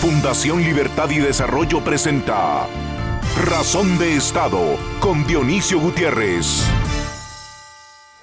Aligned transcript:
Fundación 0.00 0.62
Libertad 0.62 1.10
y 1.10 1.18
Desarrollo 1.18 1.84
presenta 1.84 2.66
Razón 3.44 3.98
de 3.98 4.16
Estado 4.16 4.58
con 4.98 5.26
Dionisio 5.26 5.78
Gutiérrez. 5.78 6.64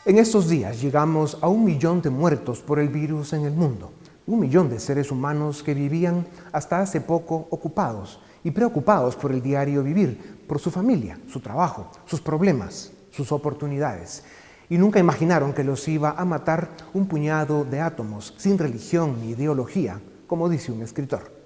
En 0.04 0.18
estos 0.18 0.50
días 0.50 0.82
llegamos 0.82 1.38
a 1.40 1.48
un 1.48 1.64
millón 1.64 2.02
de 2.02 2.10
muertos 2.10 2.62
por 2.62 2.80
el 2.80 2.90
virus 2.90 3.34
en 3.34 3.46
el 3.46 3.54
mundo. 3.54 3.92
Un 4.26 4.40
millón 4.40 4.72
de 4.72 4.80
seres 4.80 5.12
humanos 5.12 5.62
que 5.62 5.76
vivían 5.76 6.26
hasta 6.52 6.80
hace 6.80 7.00
poco 7.00 7.48
ocupados 7.52 8.22
y 8.44 8.50
preocupados 8.50 9.16
por 9.16 9.32
el 9.32 9.44
diario 9.44 9.84
vivir, 9.84 10.46
por 10.48 10.58
su 10.58 10.72
familia, 10.72 11.20
su 11.32 11.42
trabajo, 11.42 11.92
sus 12.08 12.22
problemas, 12.22 12.92
sus 13.12 13.32
oportunidades. 13.32 14.24
Y 14.68 14.80
nunca 14.80 14.98
imaginaron 14.98 15.54
que 15.54 15.64
los 15.64 15.88
iba 15.88 16.16
a 16.18 16.26
matar 16.26 16.72
un 16.96 17.08
puñado 17.08 17.66
de 17.66 17.82
átomos 17.82 18.34
sin 18.38 18.58
religión 18.58 19.22
ni 19.22 19.34
ideología, 19.34 20.02
como 20.26 20.50
dice 20.50 20.72
un 20.72 20.82
escritor. 20.82 21.37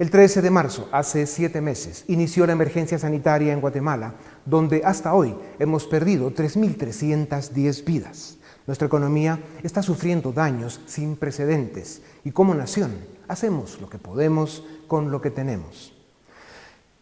El 0.00 0.10
13 0.10 0.40
de 0.40 0.48
marzo, 0.48 0.88
hace 0.92 1.26
siete 1.26 1.60
meses, 1.60 2.06
inició 2.08 2.46
la 2.46 2.54
emergencia 2.54 2.98
sanitaria 2.98 3.52
en 3.52 3.60
Guatemala, 3.60 4.14
donde 4.46 4.80
hasta 4.82 5.12
hoy 5.12 5.36
hemos 5.58 5.86
perdido 5.86 6.30
3.310 6.30 7.84
vidas. 7.84 8.38
Nuestra 8.66 8.86
economía 8.86 9.38
está 9.62 9.82
sufriendo 9.82 10.32
daños 10.32 10.80
sin 10.86 11.16
precedentes 11.16 12.00
y 12.24 12.30
como 12.30 12.54
nación 12.54 12.92
hacemos 13.28 13.78
lo 13.78 13.90
que 13.90 13.98
podemos 13.98 14.64
con 14.88 15.10
lo 15.10 15.20
que 15.20 15.30
tenemos. 15.30 15.92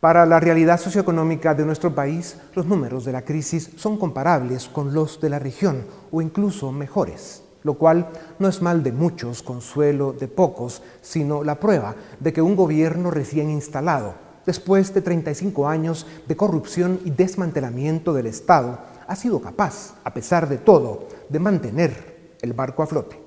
Para 0.00 0.26
la 0.26 0.40
realidad 0.40 0.80
socioeconómica 0.80 1.54
de 1.54 1.64
nuestro 1.64 1.94
país, 1.94 2.36
los 2.56 2.66
números 2.66 3.04
de 3.04 3.12
la 3.12 3.22
crisis 3.22 3.70
son 3.76 3.96
comparables 3.96 4.66
con 4.66 4.92
los 4.92 5.20
de 5.20 5.30
la 5.30 5.38
región 5.38 5.86
o 6.10 6.20
incluso 6.20 6.72
mejores 6.72 7.44
lo 7.68 7.74
cual 7.74 8.08
no 8.38 8.48
es 8.48 8.62
mal 8.62 8.82
de 8.82 8.92
muchos, 8.92 9.42
consuelo 9.42 10.14
de 10.14 10.26
pocos, 10.26 10.80
sino 11.02 11.44
la 11.44 11.60
prueba 11.60 11.94
de 12.18 12.32
que 12.32 12.40
un 12.40 12.56
gobierno 12.56 13.10
recién 13.10 13.50
instalado, 13.50 14.14
después 14.46 14.94
de 14.94 15.02
35 15.02 15.68
años 15.68 16.06
de 16.26 16.34
corrupción 16.34 16.98
y 17.04 17.10
desmantelamiento 17.10 18.14
del 18.14 18.24
Estado, 18.24 18.78
ha 19.06 19.14
sido 19.14 19.42
capaz, 19.42 19.96
a 20.02 20.14
pesar 20.14 20.48
de 20.48 20.56
todo, 20.56 21.08
de 21.28 21.38
mantener 21.38 22.36
el 22.40 22.54
barco 22.54 22.82
a 22.82 22.86
flote. 22.86 23.20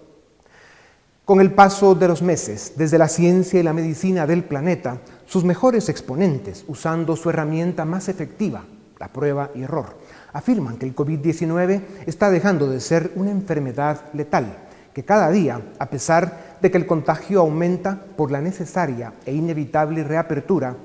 Con 1.24 1.40
el 1.40 1.54
paso 1.54 1.94
de 1.94 2.08
los 2.08 2.24
meses, 2.24 2.74
desde 2.76 2.98
la 2.98 3.10
ciencia 3.10 3.60
y 3.60 3.64
la 3.64 3.74
medicina 3.74 4.26
del 4.26 4.44
planeta, 4.44 5.02
sus 5.28 5.44
mejores 5.44 5.88
exponentes, 5.88 6.66
usando 6.68 7.16
su 7.16 7.30
herramienta 7.30 7.86
más 7.86 8.10
efectiva, 8.10 8.66
la 9.00 9.14
prueba 9.14 9.52
y 9.54 9.62
error, 9.62 9.98
afirman 10.34 10.78
que 10.78 10.86
el 10.86 10.96
COVID-19 10.96 11.82
está 12.06 12.30
dejando 12.30 12.68
de 12.68 12.80
ser 12.80 13.12
una 13.16 13.32
enfermedad 13.32 14.06
letal, 14.14 14.58
que 14.94 15.06
cada 15.06 15.30
día, 15.30 15.62
a 15.80 15.90
pesar 15.90 16.58
de 16.62 16.70
que 16.70 16.78
el 16.78 16.86
contagio 16.86 17.40
aumenta 17.40 18.04
por 18.16 18.32
la 18.32 18.42
necesaria 18.42 19.14
e 19.26 19.34
inevitable 19.34 20.04
reapertura, 20.04 20.76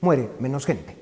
muere 0.00 0.30
menos 0.40 0.66
gente. 0.66 0.96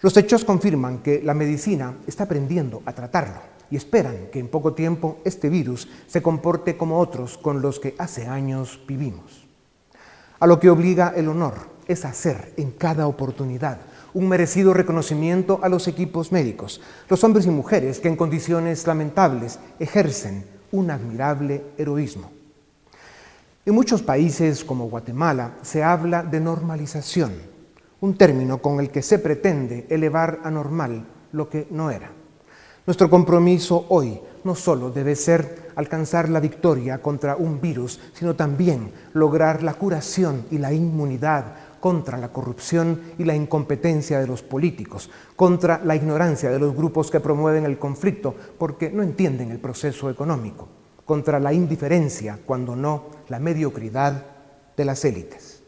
Los 0.00 0.16
hechos 0.16 0.44
confirman 0.44 0.98
que 0.98 1.22
la 1.22 1.34
medicina 1.34 1.94
está 2.06 2.24
aprendiendo 2.24 2.82
a 2.86 2.92
tratarlo 2.92 3.40
y 3.70 3.76
esperan 3.76 4.28
que 4.32 4.40
en 4.40 4.48
poco 4.48 4.74
tiempo 4.74 5.18
este 5.24 5.48
virus 5.48 5.88
se 6.06 6.20
comporte 6.20 6.76
como 6.76 6.98
otros 6.98 7.38
con 7.38 7.62
los 7.62 7.78
que 7.78 7.94
hace 7.98 8.26
años 8.26 8.80
vivimos. 8.86 9.46
A 10.40 10.46
lo 10.46 10.58
que 10.58 10.70
obliga 10.70 11.14
el 11.16 11.28
honor 11.28 11.54
es 11.86 12.04
hacer 12.04 12.52
en 12.56 12.72
cada 12.72 13.06
oportunidad 13.06 13.78
un 14.14 14.28
merecido 14.28 14.74
reconocimiento 14.74 15.60
a 15.62 15.68
los 15.68 15.88
equipos 15.88 16.32
médicos, 16.32 16.80
los 17.08 17.22
hombres 17.24 17.46
y 17.46 17.50
mujeres 17.50 18.00
que 18.00 18.08
en 18.08 18.16
condiciones 18.16 18.86
lamentables 18.86 19.58
ejercen 19.78 20.44
un 20.70 20.90
admirable 20.90 21.62
heroísmo. 21.78 22.30
En 23.64 23.74
muchos 23.74 24.02
países 24.02 24.64
como 24.64 24.88
Guatemala 24.88 25.54
se 25.62 25.82
habla 25.84 26.22
de 26.22 26.40
normalización, 26.40 27.32
un 28.00 28.16
término 28.16 28.58
con 28.58 28.80
el 28.80 28.90
que 28.90 29.02
se 29.02 29.18
pretende 29.18 29.86
elevar 29.88 30.40
a 30.42 30.50
normal 30.50 31.06
lo 31.32 31.48
que 31.48 31.68
no 31.70 31.90
era. 31.90 32.10
Nuestro 32.84 33.08
compromiso 33.08 33.86
hoy 33.90 34.20
no 34.42 34.56
solo 34.56 34.90
debe 34.90 35.14
ser 35.14 35.70
alcanzar 35.76 36.28
la 36.28 36.40
victoria 36.40 37.00
contra 37.00 37.36
un 37.36 37.60
virus, 37.60 38.00
sino 38.12 38.34
también 38.34 38.90
lograr 39.12 39.62
la 39.62 39.74
curación 39.74 40.46
y 40.50 40.58
la 40.58 40.72
inmunidad 40.72 41.44
contra 41.82 42.16
la 42.16 42.28
corrupción 42.28 43.00
y 43.18 43.24
la 43.24 43.34
incompetencia 43.34 44.20
de 44.20 44.28
los 44.28 44.40
políticos, 44.40 45.10
contra 45.34 45.80
la 45.84 45.96
ignorancia 45.96 46.48
de 46.48 46.60
los 46.60 46.76
grupos 46.76 47.10
que 47.10 47.18
promueven 47.18 47.64
el 47.64 47.76
conflicto 47.76 48.36
porque 48.56 48.88
no 48.88 49.02
entienden 49.02 49.50
el 49.50 49.58
proceso 49.58 50.08
económico, 50.08 50.68
contra 51.04 51.40
la 51.40 51.52
indiferencia, 51.52 52.38
cuando 52.46 52.76
no 52.76 53.06
la 53.28 53.40
mediocridad 53.40 54.24
de 54.76 54.84
las 54.84 55.04
élites. 55.04 55.60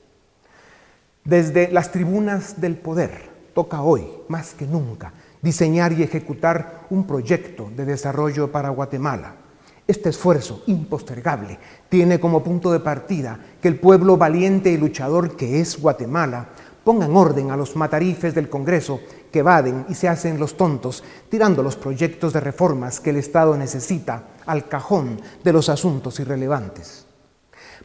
Desde 1.24 1.72
las 1.72 1.90
tribunas 1.90 2.60
del 2.60 2.76
poder 2.76 3.30
toca 3.52 3.82
hoy, 3.82 4.06
más 4.28 4.54
que 4.54 4.68
nunca, 4.68 5.14
diseñar 5.42 5.92
y 5.94 6.04
ejecutar 6.04 6.86
un 6.90 7.08
proyecto 7.08 7.72
de 7.74 7.86
desarrollo 7.86 8.52
para 8.52 8.68
Guatemala 8.68 9.43
este 9.86 10.08
esfuerzo 10.08 10.62
impostergable 10.66 11.58
tiene 11.88 12.18
como 12.18 12.42
punto 12.42 12.72
de 12.72 12.80
partida 12.80 13.38
que 13.60 13.68
el 13.68 13.78
pueblo 13.78 14.16
valiente 14.16 14.70
y 14.70 14.78
luchador 14.78 15.36
que 15.36 15.60
es 15.60 15.80
Guatemala 15.80 16.48
ponga 16.84 17.06
en 17.06 17.16
orden 17.16 17.50
a 17.50 17.56
los 17.56 17.76
matarifes 17.76 18.34
del 18.34 18.48
Congreso 18.48 19.00
que 19.32 19.40
evaden 19.40 19.86
y 19.88 19.94
se 19.94 20.08
hacen 20.08 20.38
los 20.38 20.56
tontos, 20.56 21.02
tirando 21.28 21.62
los 21.62 21.76
proyectos 21.76 22.32
de 22.32 22.40
reformas 22.40 23.00
que 23.00 23.10
el 23.10 23.16
Estado 23.16 23.56
necesita 23.56 24.28
al 24.46 24.68
cajón 24.68 25.20
de 25.42 25.52
los 25.52 25.68
asuntos 25.68 26.20
irrelevantes. 26.20 27.06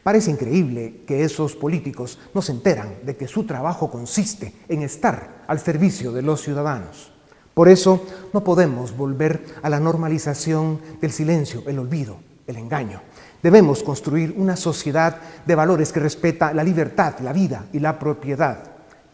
Parece 0.02 0.30
increíble 0.30 1.02
que 1.06 1.24
esos 1.24 1.56
políticos 1.56 2.18
no 2.34 2.40
se 2.40 2.52
enteran 2.52 3.00
de 3.02 3.16
que 3.16 3.26
su 3.28 3.44
trabajo 3.44 3.90
consiste 3.90 4.54
en 4.68 4.82
estar 4.82 5.44
al 5.46 5.58
servicio 5.58 6.12
de 6.12 6.22
los 6.22 6.42
ciudadanos. 6.42 7.12
Por 7.60 7.68
eso 7.68 8.00
no 8.32 8.42
podemos 8.42 8.96
volver 8.96 9.44
a 9.60 9.68
la 9.68 9.78
normalización 9.78 10.80
del 10.98 11.12
silencio, 11.12 11.62
el 11.66 11.78
olvido, 11.78 12.16
el 12.46 12.56
engaño. 12.56 13.02
Debemos 13.42 13.82
construir 13.82 14.34
una 14.38 14.56
sociedad 14.56 15.18
de 15.44 15.54
valores 15.54 15.92
que 15.92 16.00
respeta 16.00 16.54
la 16.54 16.64
libertad, 16.64 17.18
la 17.20 17.34
vida 17.34 17.66
y 17.74 17.78
la 17.78 17.98
propiedad. 17.98 18.62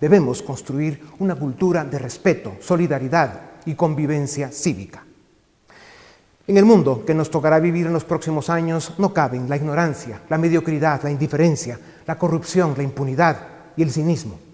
Debemos 0.01 0.43
construir 0.43 1.03
una 1.19 1.35
cultura 1.35 1.85
de 1.85 1.99
respeto, 1.99 2.55
solidaridad 2.61 3.41
y 3.65 3.75
convivencia 3.75 4.53
cívica. 4.53 5.03
En 6.47 6.56
el 6.56 6.65
mundo 6.65 7.05
que 7.05 7.15
nos 7.15 7.33
tocará 7.33 7.59
vivir 7.59 7.87
en 7.87 7.95
los 7.95 8.05
próximos 8.05 8.49
años 8.49 8.93
no 8.99 9.12
caben 9.12 9.49
la 9.49 9.56
ignorancia, 9.56 10.23
la 10.29 10.39
mediocridad, 10.39 11.03
la 11.03 11.11
indiferencia, 11.11 11.81
la 12.06 12.17
corrupción, 12.17 12.75
la 12.77 12.85
impunidad 12.85 13.39
y 13.77 13.83
el 13.83 13.91
cinismo. 13.91 14.46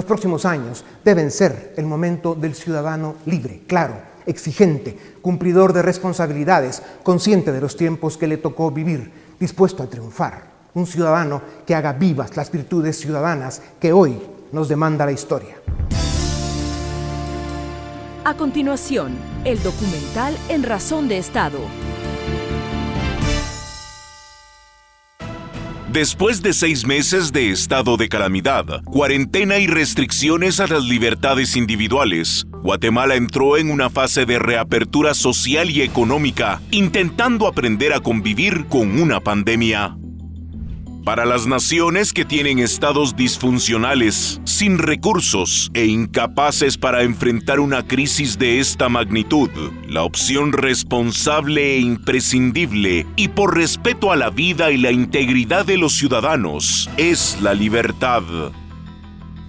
Los 0.00 0.06
próximos 0.06 0.46
años 0.46 0.82
deben 1.04 1.30
ser 1.30 1.74
el 1.76 1.84
momento 1.84 2.34
del 2.34 2.54
ciudadano 2.54 3.16
libre, 3.26 3.64
claro, 3.66 4.00
exigente, 4.24 4.96
cumplidor 5.20 5.74
de 5.74 5.82
responsabilidades, 5.82 6.82
consciente 7.02 7.52
de 7.52 7.60
los 7.60 7.76
tiempos 7.76 8.16
que 8.16 8.26
le 8.26 8.38
tocó 8.38 8.70
vivir, 8.70 9.12
dispuesto 9.38 9.82
a 9.82 9.90
triunfar. 9.90 10.44
Un 10.72 10.86
ciudadano 10.86 11.42
que 11.66 11.74
haga 11.74 11.92
vivas 11.92 12.34
las 12.34 12.50
virtudes 12.50 12.98
ciudadanas 12.98 13.60
que 13.78 13.92
hoy 13.92 14.18
nos 14.52 14.70
demanda 14.70 15.04
la 15.04 15.12
historia. 15.12 15.56
A 18.24 18.34
continuación, 18.38 19.12
el 19.44 19.62
documental 19.62 20.34
En 20.48 20.62
Razón 20.62 21.08
de 21.08 21.18
Estado 21.18 21.58
Después 25.92 26.40
de 26.40 26.52
seis 26.52 26.86
meses 26.86 27.32
de 27.32 27.50
estado 27.50 27.96
de 27.96 28.08
calamidad, 28.08 28.64
cuarentena 28.84 29.58
y 29.58 29.66
restricciones 29.66 30.60
a 30.60 30.68
las 30.68 30.84
libertades 30.84 31.56
individuales, 31.56 32.46
Guatemala 32.62 33.16
entró 33.16 33.56
en 33.56 33.72
una 33.72 33.90
fase 33.90 34.24
de 34.24 34.38
reapertura 34.38 35.14
social 35.14 35.68
y 35.68 35.82
económica, 35.82 36.62
intentando 36.70 37.48
aprender 37.48 37.92
a 37.92 37.98
convivir 37.98 38.66
con 38.66 39.00
una 39.00 39.18
pandemia. 39.18 39.96
Para 41.04 41.24
las 41.24 41.46
naciones 41.46 42.12
que 42.12 42.26
tienen 42.26 42.58
estados 42.58 43.16
disfuncionales, 43.16 44.40
sin 44.44 44.78
recursos 44.78 45.70
e 45.72 45.86
incapaces 45.86 46.76
para 46.76 47.02
enfrentar 47.02 47.58
una 47.58 47.86
crisis 47.86 48.38
de 48.38 48.60
esta 48.60 48.90
magnitud, 48.90 49.48
la 49.88 50.02
opción 50.02 50.52
responsable 50.52 51.76
e 51.76 51.80
imprescindible 51.80 53.06
y 53.16 53.28
por 53.28 53.56
respeto 53.56 54.12
a 54.12 54.16
la 54.16 54.28
vida 54.28 54.70
y 54.72 54.76
la 54.76 54.92
integridad 54.92 55.64
de 55.64 55.78
los 55.78 55.94
ciudadanos 55.94 56.90
es 56.98 57.40
la 57.40 57.54
libertad. 57.54 58.22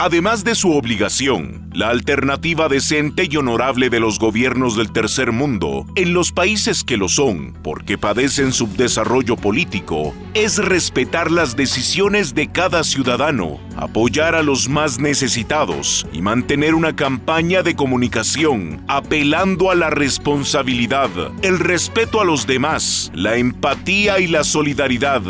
Además 0.03 0.44
de 0.44 0.56
su 0.56 0.71
obligación, 0.71 1.69
la 1.75 1.89
alternativa 1.89 2.68
decente 2.68 3.27
y 3.30 3.38
honorable 3.38 3.92
de 3.92 4.00
los 4.00 4.18
gobiernos 4.18 4.75
del 4.75 4.92
tercer 4.92 5.31
mundo, 5.31 5.86
en 5.94 6.15
los 6.15 6.31
países 6.31 6.83
que 6.83 6.98
lo 6.98 7.07
son, 7.07 7.53
porque 7.62 8.00
padecen 8.00 8.51
subdesarrollo 8.51 9.36
político, 9.36 10.15
es 10.33 10.57
respetar 10.57 11.30
las 11.30 11.56
decisiones 11.56 12.33
de 12.33 12.48
cada 12.48 12.83
ciudadano, 12.83 13.59
apoyar 13.77 14.33
a 14.33 14.42
los 14.42 14.69
más 14.69 15.00
necesitados 15.00 16.07
y 16.12 16.24
mantener 16.24 16.74
una 16.74 16.95
campaña 16.95 17.62
de 17.62 17.75
comunicación 17.75 18.83
apelando 18.88 19.69
a 19.69 19.75
la 19.75 19.92
responsabilidad, 19.92 21.12
el 21.44 21.59
respeto 21.59 22.19
a 22.19 22.25
los 22.25 22.48
demás, 22.48 23.12
la 23.13 23.38
empatía 23.38 24.19
y 24.19 24.25
la 24.25 24.44
solidaridad 24.44 25.21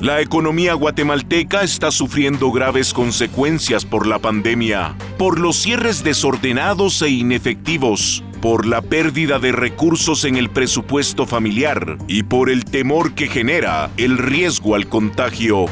La 0.00 0.22
economía 0.22 0.72
guatemalteca 0.72 1.62
está 1.62 1.90
sufriendo 1.90 2.50
graves 2.52 2.94
consecuencias 2.94 3.84
por 3.84 4.06
la 4.06 4.18
pandemia, 4.18 4.96
por 5.18 5.38
los 5.38 5.56
cierres 5.56 6.02
desordenados 6.02 7.02
e 7.02 7.10
inefectivos, 7.10 8.24
por 8.40 8.64
la 8.64 8.80
pérdida 8.80 9.38
de 9.38 9.52
recursos 9.52 10.24
en 10.24 10.36
el 10.36 10.48
presupuesto 10.48 11.26
familiar 11.26 11.98
y 12.08 12.22
por 12.22 12.48
el 12.48 12.64
temor 12.64 13.12
que 13.12 13.28
genera 13.28 13.90
el 13.98 14.16
riesgo 14.16 14.74
al 14.74 14.88
contagio. 14.88 15.66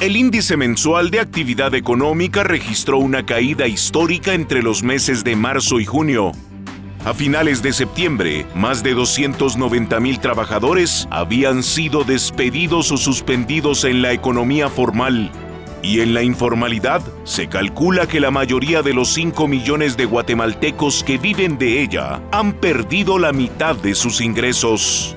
El 0.00 0.14
índice 0.14 0.58
mensual 0.58 1.10
de 1.10 1.20
actividad 1.20 1.74
económica 1.74 2.42
registró 2.42 2.98
una 2.98 3.24
caída 3.24 3.66
histórica 3.66 4.34
entre 4.34 4.62
los 4.62 4.82
meses 4.82 5.24
de 5.24 5.36
marzo 5.36 5.80
y 5.80 5.86
junio, 5.86 6.32
a 7.04 7.14
finales 7.14 7.62
de 7.62 7.72
septiembre, 7.72 8.46
más 8.54 8.82
de 8.82 8.92
290 8.92 10.00
mil 10.00 10.20
trabajadores 10.20 11.08
habían 11.10 11.62
sido 11.62 12.04
despedidos 12.04 12.92
o 12.92 12.98
suspendidos 12.98 13.84
en 13.84 14.02
la 14.02 14.12
economía 14.12 14.68
formal. 14.68 15.30
Y 15.82 16.00
en 16.00 16.12
la 16.12 16.22
informalidad, 16.22 17.00
se 17.24 17.48
calcula 17.48 18.06
que 18.06 18.20
la 18.20 18.30
mayoría 18.30 18.82
de 18.82 18.92
los 18.92 19.08
5 19.14 19.48
millones 19.48 19.96
de 19.96 20.04
guatemaltecos 20.04 21.02
que 21.02 21.16
viven 21.16 21.56
de 21.56 21.80
ella 21.82 22.20
han 22.32 22.52
perdido 22.52 23.18
la 23.18 23.32
mitad 23.32 23.76
de 23.76 23.94
sus 23.94 24.20
ingresos. 24.20 25.16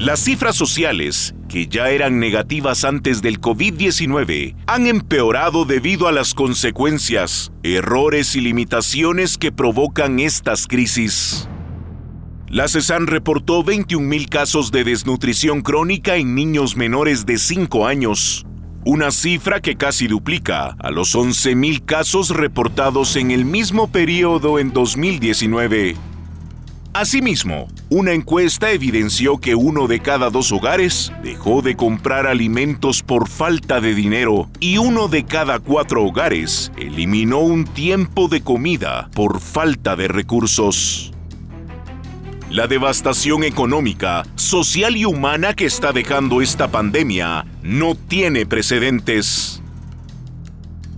Las 0.00 0.20
cifras 0.20 0.56
sociales, 0.56 1.34
que 1.46 1.66
ya 1.66 1.90
eran 1.90 2.18
negativas 2.18 2.86
antes 2.86 3.20
del 3.20 3.38
COVID-19, 3.38 4.56
han 4.66 4.86
empeorado 4.86 5.66
debido 5.66 6.08
a 6.08 6.12
las 6.12 6.32
consecuencias, 6.32 7.52
errores 7.62 8.34
y 8.34 8.40
limitaciones 8.40 9.36
que 9.36 9.52
provocan 9.52 10.18
estas 10.18 10.66
crisis. 10.66 11.50
La 12.48 12.66
CESAN 12.68 13.08
reportó 13.08 13.62
21.000 13.62 14.30
casos 14.30 14.72
de 14.72 14.84
desnutrición 14.84 15.60
crónica 15.60 16.16
en 16.16 16.34
niños 16.34 16.76
menores 16.76 17.26
de 17.26 17.36
5 17.36 17.86
años, 17.86 18.46
una 18.86 19.10
cifra 19.10 19.60
que 19.60 19.76
casi 19.76 20.06
duplica 20.06 20.76
a 20.78 20.90
los 20.90 21.14
11.000 21.14 21.84
casos 21.84 22.30
reportados 22.30 23.16
en 23.16 23.32
el 23.32 23.44
mismo 23.44 23.92
periodo 23.92 24.58
en 24.58 24.72
2019. 24.72 26.09
Asimismo, 26.92 27.68
una 27.88 28.12
encuesta 28.12 28.72
evidenció 28.72 29.38
que 29.38 29.54
uno 29.54 29.86
de 29.86 30.00
cada 30.00 30.28
dos 30.28 30.50
hogares 30.50 31.12
dejó 31.22 31.62
de 31.62 31.76
comprar 31.76 32.26
alimentos 32.26 33.04
por 33.04 33.28
falta 33.28 33.80
de 33.80 33.94
dinero 33.94 34.50
y 34.58 34.78
uno 34.78 35.06
de 35.06 35.24
cada 35.24 35.60
cuatro 35.60 36.04
hogares 36.04 36.72
eliminó 36.76 37.38
un 37.38 37.64
tiempo 37.64 38.26
de 38.26 38.40
comida 38.42 39.08
por 39.14 39.40
falta 39.40 39.94
de 39.94 40.08
recursos. 40.08 41.12
La 42.50 42.66
devastación 42.66 43.44
económica, 43.44 44.24
social 44.34 44.96
y 44.96 45.04
humana 45.04 45.54
que 45.54 45.66
está 45.66 45.92
dejando 45.92 46.42
esta 46.42 46.72
pandemia 46.72 47.46
no 47.62 47.94
tiene 47.94 48.46
precedentes. 48.46 49.62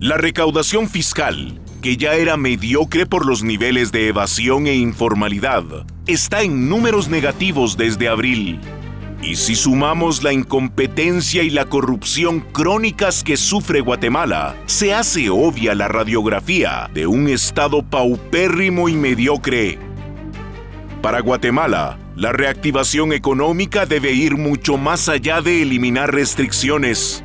La 0.00 0.16
recaudación 0.16 0.88
fiscal 0.88 1.61
que 1.82 1.96
ya 1.96 2.14
era 2.14 2.36
mediocre 2.36 3.06
por 3.06 3.26
los 3.26 3.42
niveles 3.42 3.90
de 3.90 4.06
evasión 4.06 4.68
e 4.68 4.74
informalidad, 4.74 5.64
está 6.06 6.42
en 6.42 6.68
números 6.68 7.08
negativos 7.08 7.76
desde 7.76 8.08
abril. 8.08 8.60
Y 9.20 9.36
si 9.36 9.56
sumamos 9.56 10.22
la 10.22 10.32
incompetencia 10.32 11.42
y 11.42 11.50
la 11.50 11.66
corrupción 11.66 12.40
crónicas 12.40 13.24
que 13.24 13.36
sufre 13.36 13.80
Guatemala, 13.80 14.56
se 14.66 14.94
hace 14.94 15.28
obvia 15.28 15.74
la 15.74 15.88
radiografía 15.88 16.88
de 16.94 17.06
un 17.06 17.28
Estado 17.28 17.82
paupérrimo 17.82 18.88
y 18.88 18.94
mediocre. 18.94 19.78
Para 21.02 21.20
Guatemala, 21.20 21.98
la 22.14 22.30
reactivación 22.30 23.12
económica 23.12 23.86
debe 23.86 24.12
ir 24.12 24.36
mucho 24.36 24.76
más 24.76 25.08
allá 25.08 25.40
de 25.40 25.62
eliminar 25.62 26.14
restricciones, 26.14 27.24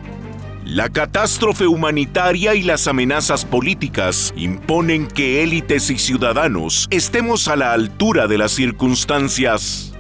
la 0.68 0.90
catástrofe 0.90 1.66
humanitaria 1.66 2.54
y 2.54 2.62
las 2.62 2.90
amenazas 2.90 3.46
políticas 3.46 4.34
imponen 4.36 5.08
que 5.08 5.42
élites 5.42 5.90
y 5.90 5.98
ciudadanos 5.98 6.88
estemos 6.92 7.48
a 7.48 7.56
la 7.56 7.72
altura 7.72 8.28
de 8.28 8.38
las 8.38 8.52
circunstancias. 8.52 9.94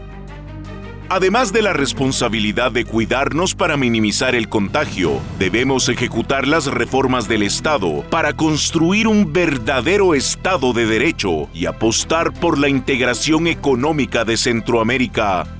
Además 1.07 1.53
de 1.53 1.61
la 1.61 1.71
responsabilidad 1.71 2.73
de 2.73 2.83
cuidarnos 2.83 3.55
para 3.55 3.77
minimizar 3.77 4.35
el 4.35 4.49
contagio, 4.49 5.21
debemos 5.39 5.87
ejecutar 5.87 6.45
las 6.45 6.65
reformas 6.65 7.29
del 7.29 7.43
Estado 7.43 8.03
para 8.09 8.33
construir 8.33 9.07
un 9.07 9.31
verdadero 9.31 10.15
Estado 10.15 10.73
de 10.73 10.85
Derecho 10.85 11.47
y 11.53 11.65
apostar 11.65 12.33
por 12.33 12.57
la 12.57 12.67
integración 12.67 13.47
económica 13.47 14.25
de 14.25 14.35
Centroamérica. 14.35 15.56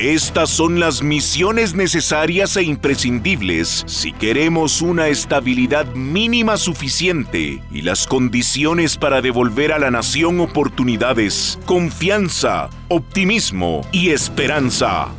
Estas 0.00 0.50
son 0.50 0.80
las 0.80 1.04
misiones 1.04 1.76
necesarias 1.76 2.56
e 2.56 2.64
imprescindibles 2.64 3.84
si 3.86 4.10
queremos 4.10 4.82
una 4.82 5.06
estabilidad 5.06 5.86
mínima 5.94 6.56
suficiente 6.56 7.62
y 7.70 7.82
las 7.82 8.08
condiciones 8.08 8.96
para 8.96 9.22
devolver 9.22 9.72
a 9.72 9.78
la 9.78 9.92
nación 9.92 10.40
oportunidades, 10.40 11.60
confianza, 11.64 12.70
optimismo 12.88 13.82
y 13.92 14.10
esperanza. 14.10 15.10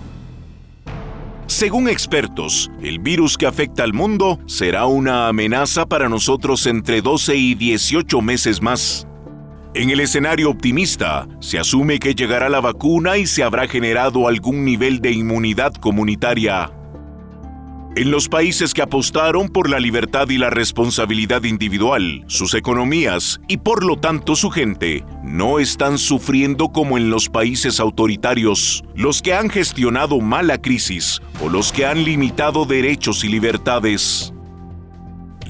Según 1.48 1.88
expertos, 1.88 2.70
el 2.82 3.00
virus 3.00 3.38
que 3.38 3.48
afecta 3.48 3.84
al 3.84 3.94
mundo 3.94 4.40
será 4.46 4.88
una 4.88 5.30
amenaza 5.30 5.86
para 5.86 6.10
nosotros 6.10 6.66
entre 6.66 7.02
12 7.02 7.34
y 7.38 7.56
18 7.56 8.22
meses 8.22 8.62
más. 8.62 9.08
En 9.76 9.90
el 9.90 10.00
escenario 10.00 10.50
optimista, 10.52 11.28
se 11.42 11.60
asume 11.60 12.00
que 12.00 12.16
llegará 12.16 12.48
la 12.48 12.62
vacuna 12.62 13.18
y 13.18 13.28
se 13.28 13.44
habrá 13.44 13.68
generado 13.68 14.30
algún 14.30 14.64
nivel 14.64 15.02
de 15.02 15.12
inmunidad 15.12 15.74
comunitaria. 15.74 16.72
En 17.98 18.10
los 18.10 18.30
países 18.30 18.74
que 18.74 18.82
apostaron 18.82 19.50
por 19.50 19.70
la 19.70 19.82
libertad 19.82 20.30
y 20.30 20.38
la 20.38 20.50
responsabilidad 20.50 21.44
individual, 21.44 22.24
sus 22.28 22.54
economías 22.54 23.42
y 23.50 23.58
por 23.58 23.84
lo 23.84 23.98
tanto 23.98 24.38
su 24.38 24.50
gente 24.50 25.04
no 25.26 25.60
están 25.60 25.98
sufriendo 25.98 26.70
como 26.70 26.98
en 26.98 27.10
los 27.10 27.28
países 27.28 27.82
autoritarios, 27.82 28.82
los 28.96 29.22
que 29.22 29.34
han 29.34 29.50
gestionado 29.50 30.22
mal 30.22 30.48
la 30.48 30.62
crisis 30.62 31.22
o 31.42 31.50
los 31.50 31.74
que 31.74 31.86
han 31.86 32.06
limitado 32.06 32.64
derechos 32.64 33.26
y 33.26 33.28
libertades. 33.28 34.35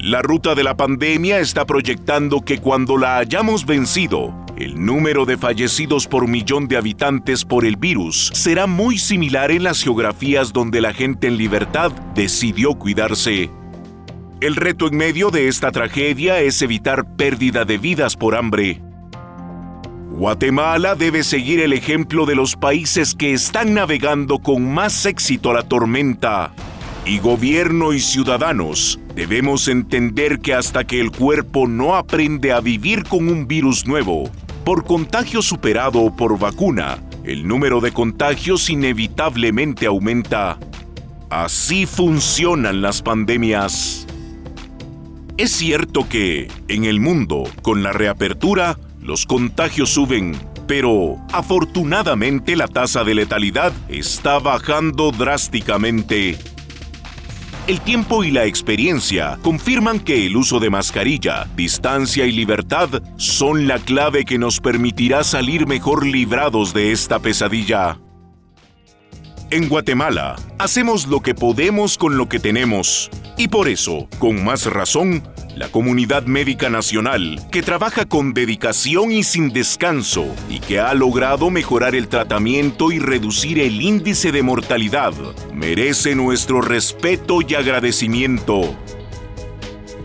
La 0.06 0.22
ruta 0.22 0.54
de 0.54 0.62
la 0.62 0.76
pandemia 0.76 1.40
está 1.40 1.64
proyectando 1.64 2.40
que 2.40 2.58
cuando 2.58 2.96
la 2.96 3.18
hayamos 3.18 3.66
vencido, 3.66 4.32
el 4.56 4.80
número 4.86 5.24
de 5.24 5.36
fallecidos 5.36 6.06
por 6.06 6.28
millón 6.28 6.68
de 6.68 6.76
habitantes 6.76 7.44
por 7.44 7.64
el 7.64 7.74
virus 7.74 8.30
será 8.32 8.68
muy 8.68 8.98
similar 8.98 9.50
en 9.50 9.64
las 9.64 9.82
geografías 9.82 10.52
donde 10.52 10.80
la 10.80 10.92
gente 10.92 11.26
en 11.26 11.36
libertad 11.36 11.90
decidió 12.14 12.74
cuidarse. 12.74 13.50
El 14.40 14.54
reto 14.54 14.86
en 14.86 14.96
medio 14.96 15.32
de 15.32 15.48
esta 15.48 15.72
tragedia 15.72 16.38
es 16.38 16.62
evitar 16.62 17.16
pérdida 17.16 17.64
de 17.64 17.76
vidas 17.76 18.14
por 18.14 18.36
hambre. 18.36 18.80
Guatemala 20.12 20.94
debe 20.94 21.24
seguir 21.24 21.58
el 21.58 21.72
ejemplo 21.72 22.26
de 22.26 22.36
los 22.36 22.54
países 22.54 23.12
que 23.16 23.32
están 23.32 23.74
navegando 23.74 24.38
con 24.38 24.72
más 24.72 25.04
éxito 25.04 25.52
la 25.52 25.64
tormenta 25.64 26.52
y 27.06 27.20
gobierno 27.20 27.92
y 27.92 28.00
ciudadanos 28.00 28.98
debemos 29.14 29.68
entender 29.68 30.40
que 30.40 30.54
hasta 30.54 30.84
que 30.84 31.00
el 31.00 31.12
cuerpo 31.12 31.68
no 31.68 31.94
aprende 31.94 32.52
a 32.52 32.60
vivir 32.60 33.04
con 33.04 33.28
un 33.28 33.46
virus 33.46 33.86
nuevo, 33.86 34.28
por 34.64 34.84
contagio 34.84 35.40
superado 35.40 36.00
o 36.00 36.16
por 36.16 36.36
vacuna, 36.38 36.98
el 37.22 37.46
número 37.46 37.80
de 37.80 37.92
contagios 37.92 38.68
inevitablemente 38.68 39.86
aumenta. 39.86 40.58
Así 41.30 41.86
funcionan 41.86 42.82
las 42.82 43.02
pandemias. 43.02 44.06
Es 45.36 45.52
cierto 45.52 46.08
que, 46.08 46.48
en 46.66 46.84
el 46.84 46.98
mundo, 46.98 47.44
con 47.62 47.84
la 47.84 47.92
reapertura, 47.92 48.78
los 49.00 49.26
contagios 49.26 49.90
suben, 49.90 50.36
pero 50.66 51.18
afortunadamente 51.32 52.56
la 52.56 52.66
tasa 52.66 53.04
de 53.04 53.14
letalidad 53.14 53.72
está 53.88 54.40
bajando 54.40 55.12
drásticamente 55.12 56.36
el 57.66 57.80
tiempo 57.80 58.22
y 58.22 58.30
la 58.30 58.44
experiencia 58.44 59.38
confirman 59.42 59.98
que 59.98 60.26
el 60.26 60.36
uso 60.36 60.60
de 60.60 60.70
mascarilla, 60.70 61.48
distancia 61.56 62.24
y 62.24 62.32
libertad 62.32 63.02
son 63.16 63.66
la 63.66 63.78
clave 63.78 64.24
que 64.24 64.38
nos 64.38 64.60
permitirá 64.60 65.24
salir 65.24 65.66
mejor 65.66 66.06
librados 66.06 66.72
de 66.72 66.92
esta 66.92 67.18
pesadilla. 67.18 67.98
En 69.48 69.68
Guatemala, 69.68 70.34
hacemos 70.58 71.06
lo 71.06 71.20
que 71.20 71.32
podemos 71.32 71.98
con 71.98 72.16
lo 72.16 72.28
que 72.28 72.40
tenemos. 72.40 73.08
Y 73.36 73.46
por 73.46 73.68
eso, 73.68 74.08
con 74.18 74.44
más 74.44 74.66
razón, 74.66 75.22
la 75.54 75.68
comunidad 75.68 76.24
médica 76.24 76.68
nacional, 76.68 77.40
que 77.52 77.62
trabaja 77.62 78.06
con 78.06 78.34
dedicación 78.34 79.12
y 79.12 79.22
sin 79.22 79.50
descanso, 79.50 80.26
y 80.50 80.58
que 80.58 80.80
ha 80.80 80.92
logrado 80.94 81.48
mejorar 81.50 81.94
el 81.94 82.08
tratamiento 82.08 82.90
y 82.90 82.98
reducir 82.98 83.60
el 83.60 83.80
índice 83.80 84.32
de 84.32 84.42
mortalidad, 84.42 85.12
merece 85.54 86.16
nuestro 86.16 86.60
respeto 86.60 87.38
y 87.46 87.54
agradecimiento. 87.54 88.76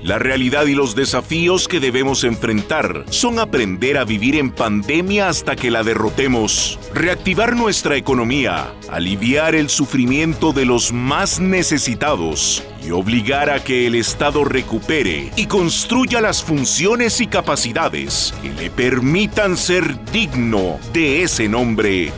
La 0.03 0.17
realidad 0.17 0.65
y 0.65 0.73
los 0.73 0.95
desafíos 0.95 1.67
que 1.67 1.79
debemos 1.79 2.23
enfrentar 2.23 3.05
son 3.11 3.37
aprender 3.37 3.99
a 3.99 4.03
vivir 4.03 4.35
en 4.35 4.49
pandemia 4.49 5.29
hasta 5.29 5.55
que 5.55 5.69
la 5.69 5.83
derrotemos, 5.83 6.79
reactivar 6.91 7.55
nuestra 7.55 7.97
economía, 7.97 8.73
aliviar 8.89 9.53
el 9.53 9.69
sufrimiento 9.69 10.53
de 10.53 10.65
los 10.65 10.91
más 10.91 11.39
necesitados 11.39 12.63
y 12.83 12.89
obligar 12.89 13.51
a 13.51 13.63
que 13.63 13.85
el 13.85 13.93
Estado 13.93 14.43
recupere 14.43 15.29
y 15.35 15.45
construya 15.45 16.19
las 16.19 16.41
funciones 16.41 17.21
y 17.21 17.27
capacidades 17.27 18.33
que 18.41 18.49
le 18.49 18.71
permitan 18.71 19.55
ser 19.55 20.03
digno 20.05 20.79
de 20.93 21.21
ese 21.21 21.47
nombre. 21.47 22.11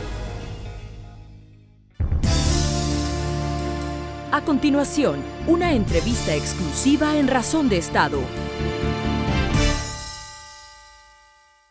A 4.32 4.40
continuación, 4.40 5.33
una 5.46 5.74
entrevista 5.74 6.34
exclusiva 6.34 7.18
en 7.18 7.28
Razón 7.28 7.68
de 7.68 7.76
Estado. 7.76 8.18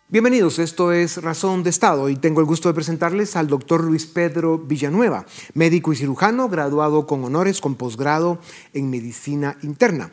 Bienvenidos, 0.08 0.60
esto 0.60 0.92
es 0.92 1.18
Razón 1.24 1.64
de 1.64 1.72
Estado 1.72 2.08
y 2.10 2.16
tengo 2.16 2.40
el 2.40 2.46
gusto 2.46 2.70
de 2.70 2.76
presentarles 2.76 3.36
al 3.36 3.48
doctor 3.48 3.84
Luis 3.84 4.06
Pedro 4.06 4.60
Villanueva, 4.60 5.26
médico 5.56 5.92
y 5.92 5.96
cirujano, 5.96 6.50
graduado 6.50 7.08
con 7.08 7.24
honores 7.24 7.62
con 7.62 7.74
posgrado 7.74 8.38
en 8.74 8.92
medicina 8.92 9.58
interna. 9.64 10.12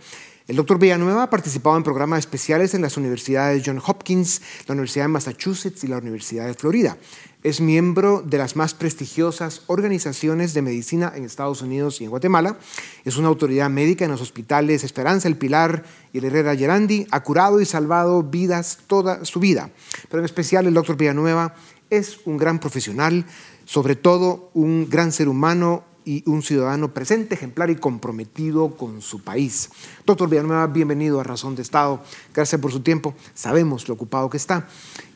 El 0.48 0.56
doctor 0.56 0.78
Villanueva 0.78 1.24
ha 1.24 1.30
participado 1.30 1.76
en 1.76 1.84
programas 1.84 2.20
especiales 2.20 2.72
en 2.74 2.82
las 2.82 2.96
universidades 2.96 3.62
John 3.64 3.80
Hopkins, 3.86 4.40
la 4.66 4.72
Universidad 4.72 5.04
de 5.04 5.08
Massachusetts 5.08 5.84
y 5.84 5.86
la 5.86 5.98
Universidad 5.98 6.46
de 6.46 6.54
Florida. 6.54 6.96
Es 7.42 7.62
miembro 7.62 8.22
de 8.22 8.36
las 8.36 8.54
más 8.54 8.74
prestigiosas 8.74 9.62
organizaciones 9.66 10.52
de 10.52 10.60
medicina 10.60 11.10
en 11.16 11.24
Estados 11.24 11.62
Unidos 11.62 11.98
y 11.98 12.04
en 12.04 12.10
Guatemala. 12.10 12.58
Es 13.06 13.16
una 13.16 13.28
autoridad 13.28 13.70
médica 13.70 14.04
en 14.04 14.10
los 14.10 14.20
hospitales 14.20 14.84
Esperanza, 14.84 15.26
El 15.26 15.38
Pilar 15.38 15.84
y 16.12 16.18
el 16.18 16.26
Herrera 16.26 16.54
Gerandi. 16.54 17.06
Ha 17.10 17.22
curado 17.22 17.62
y 17.62 17.64
salvado 17.64 18.22
vidas 18.22 18.80
toda 18.86 19.24
su 19.24 19.40
vida. 19.40 19.70
Pero 20.10 20.18
en 20.18 20.26
especial 20.26 20.66
el 20.66 20.74
doctor 20.74 20.98
Villanueva 20.98 21.54
es 21.88 22.20
un 22.26 22.36
gran 22.36 22.58
profesional, 22.58 23.24
sobre 23.64 23.96
todo 23.96 24.50
un 24.52 24.90
gran 24.90 25.10
ser 25.10 25.26
humano 25.26 25.84
y 26.04 26.22
un 26.28 26.42
ciudadano 26.42 26.92
presente, 26.92 27.36
ejemplar 27.36 27.70
y 27.70 27.76
comprometido 27.76 28.76
con 28.76 29.00
su 29.00 29.22
país. 29.22 29.70
Doctor 30.04 30.28
Villanueva, 30.28 30.66
bienvenido 30.66 31.18
a 31.18 31.24
Razón 31.24 31.56
de 31.56 31.62
Estado. 31.62 32.02
Gracias 32.34 32.60
por 32.60 32.70
su 32.70 32.80
tiempo. 32.80 33.14
Sabemos 33.32 33.88
lo 33.88 33.94
ocupado 33.94 34.28
que 34.28 34.36
está. 34.36 34.68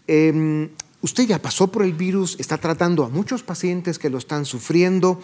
Em, 0.07 0.71
usted 1.05 1.27
ya 1.27 1.43
pasó 1.43 1.67
por 1.69 1.83
el 1.83 1.93
virus, 1.93 2.35
está 2.41 2.57
tratando 2.57 3.05
a 3.05 3.11
muchos 3.11 3.43
pacientes 3.43 3.99
que 3.99 4.09
lo 4.09 4.17
están 4.17 4.47
sufriendo. 4.47 5.21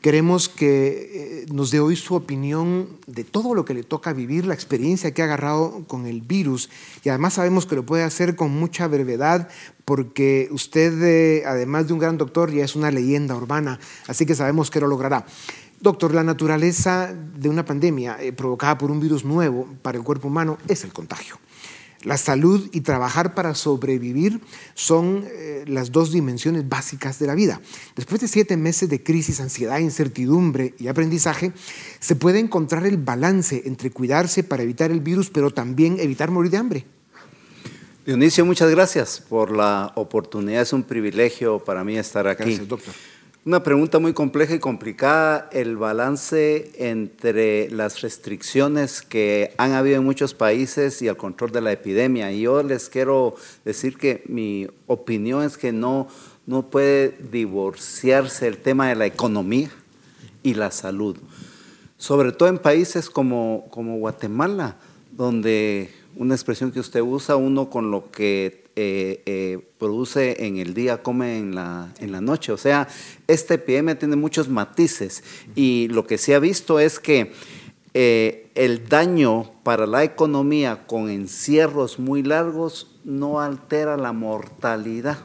Queremos 0.00 0.48
que 0.48 1.42
eh, 1.42 1.46
nos 1.52 1.72
dé 1.72 1.80
hoy 1.80 1.96
su 1.96 2.14
opinión 2.14 2.88
de 3.08 3.24
todo 3.24 3.52
lo 3.56 3.64
que 3.64 3.74
le 3.74 3.82
toca 3.82 4.12
vivir, 4.12 4.46
la 4.46 4.54
experiencia 4.54 5.12
que 5.12 5.22
ha 5.22 5.24
agarrado 5.24 5.82
con 5.88 6.06
el 6.06 6.20
virus. 6.20 6.70
Y 7.02 7.08
además 7.08 7.34
sabemos 7.34 7.66
que 7.66 7.74
lo 7.74 7.84
puede 7.84 8.04
hacer 8.04 8.36
con 8.36 8.52
mucha 8.52 8.86
brevedad 8.86 9.48
porque 9.84 10.48
usted, 10.52 11.02
eh, 11.02 11.42
además 11.44 11.88
de 11.88 11.94
un 11.94 11.98
gran 11.98 12.16
doctor, 12.16 12.52
ya 12.52 12.64
es 12.64 12.76
una 12.76 12.92
leyenda 12.92 13.34
urbana, 13.34 13.80
así 14.06 14.24
que 14.24 14.36
sabemos 14.36 14.70
que 14.70 14.78
lo 14.78 14.86
logrará. 14.86 15.26
Doctor, 15.80 16.14
la 16.14 16.22
naturaleza 16.22 17.12
de 17.12 17.48
una 17.48 17.64
pandemia 17.64 18.18
eh, 18.20 18.32
provocada 18.32 18.78
por 18.78 18.92
un 18.92 19.00
virus 19.00 19.24
nuevo 19.24 19.66
para 19.82 19.98
el 19.98 20.04
cuerpo 20.04 20.28
humano 20.28 20.58
es 20.68 20.84
el 20.84 20.92
contagio. 20.92 21.40
La 22.04 22.16
salud 22.16 22.68
y 22.72 22.82
trabajar 22.82 23.34
para 23.34 23.54
sobrevivir 23.54 24.40
son 24.74 25.24
eh, 25.26 25.64
las 25.66 25.90
dos 25.90 26.12
dimensiones 26.12 26.68
básicas 26.68 27.18
de 27.18 27.26
la 27.26 27.34
vida. 27.34 27.60
Después 27.96 28.20
de 28.20 28.28
siete 28.28 28.56
meses 28.56 28.88
de 28.88 29.02
crisis, 29.02 29.40
ansiedad, 29.40 29.78
incertidumbre 29.78 30.74
y 30.78 30.86
aprendizaje, 30.86 31.52
se 31.98 32.14
puede 32.14 32.38
encontrar 32.38 32.86
el 32.86 32.98
balance 32.98 33.62
entre 33.64 33.90
cuidarse 33.90 34.44
para 34.44 34.62
evitar 34.62 34.92
el 34.92 35.00
virus, 35.00 35.30
pero 35.30 35.50
también 35.50 35.98
evitar 35.98 36.30
morir 36.30 36.52
de 36.52 36.56
hambre. 36.56 36.86
Dionisio, 38.06 38.46
muchas 38.46 38.70
gracias 38.70 39.20
por 39.20 39.50
la 39.50 39.92
oportunidad. 39.96 40.62
Es 40.62 40.72
un 40.72 40.84
privilegio 40.84 41.58
para 41.58 41.84
mí 41.84 41.98
estar 41.98 42.26
aquí. 42.26 42.44
Gracias, 42.44 42.68
doctor. 42.68 42.94
Una 43.44 43.62
pregunta 43.62 43.98
muy 43.98 44.12
compleja 44.12 44.56
y 44.56 44.58
complicada, 44.58 45.48
el 45.52 45.76
balance 45.76 46.72
entre 46.76 47.70
las 47.70 48.02
restricciones 48.02 49.00
que 49.00 49.54
han 49.56 49.72
habido 49.72 49.96
en 49.96 50.04
muchos 50.04 50.34
países 50.34 51.00
y 51.00 51.08
el 51.08 51.16
control 51.16 51.52
de 51.52 51.60
la 51.60 51.72
epidemia. 51.72 52.32
Y 52.32 52.42
yo 52.42 52.62
les 52.62 52.88
quiero 52.88 53.36
decir 53.64 53.96
que 53.96 54.22
mi 54.26 54.66
opinión 54.86 55.44
es 55.44 55.56
que 55.56 55.72
no, 55.72 56.08
no 56.46 56.68
puede 56.68 57.16
divorciarse 57.30 58.48
el 58.48 58.58
tema 58.58 58.88
de 58.88 58.96
la 58.96 59.06
economía 59.06 59.70
y 60.42 60.54
la 60.54 60.70
salud. 60.70 61.16
Sobre 61.96 62.32
todo 62.32 62.48
en 62.48 62.58
países 62.58 63.08
como, 63.08 63.66
como 63.70 63.98
Guatemala, 63.98 64.76
donde 65.12 65.90
una 66.16 66.34
expresión 66.34 66.72
que 66.72 66.80
usted 66.80 67.00
usa, 67.00 67.36
uno 67.36 67.70
con 67.70 67.92
lo 67.92 68.10
que 68.10 68.67
eh, 68.80 69.24
eh, 69.26 69.58
produce 69.76 70.46
en 70.46 70.58
el 70.58 70.72
día, 70.72 71.02
come 71.02 71.36
en 71.36 71.52
la, 71.52 71.92
en 71.98 72.12
la 72.12 72.20
noche. 72.20 72.52
O 72.52 72.56
sea, 72.56 72.86
esta 73.26 73.54
epidemia 73.54 73.98
tiene 73.98 74.14
muchos 74.14 74.48
matices 74.48 75.24
y 75.56 75.88
lo 75.88 76.06
que 76.06 76.16
se 76.16 76.36
ha 76.36 76.38
visto 76.38 76.78
es 76.78 77.00
que 77.00 77.32
eh, 77.92 78.52
el 78.54 78.88
daño 78.88 79.50
para 79.64 79.84
la 79.84 80.04
economía 80.04 80.86
con 80.86 81.10
encierros 81.10 81.98
muy 81.98 82.22
largos 82.22 82.94
no 83.02 83.40
altera 83.40 83.96
la 83.96 84.12
mortalidad. 84.12 85.18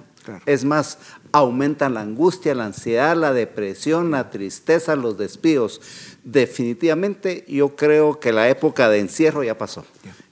Es 0.48 0.65
más, 0.65 0.98
aumenta 1.33 1.89
la 1.89 2.01
angustia, 2.01 2.55
la 2.55 2.67
ansiedad, 2.67 3.17
la 3.17 3.33
depresión, 3.33 4.11
la 4.11 4.29
tristeza, 4.29 4.95
los 4.95 5.17
despidos. 5.17 5.81
Definitivamente 6.23 7.43
yo 7.47 7.75
creo 7.75 8.19
que 8.19 8.31
la 8.31 8.47
época 8.47 8.87
de 8.87 8.99
encierro 8.99 9.43
ya 9.43 9.57
pasó. 9.57 9.83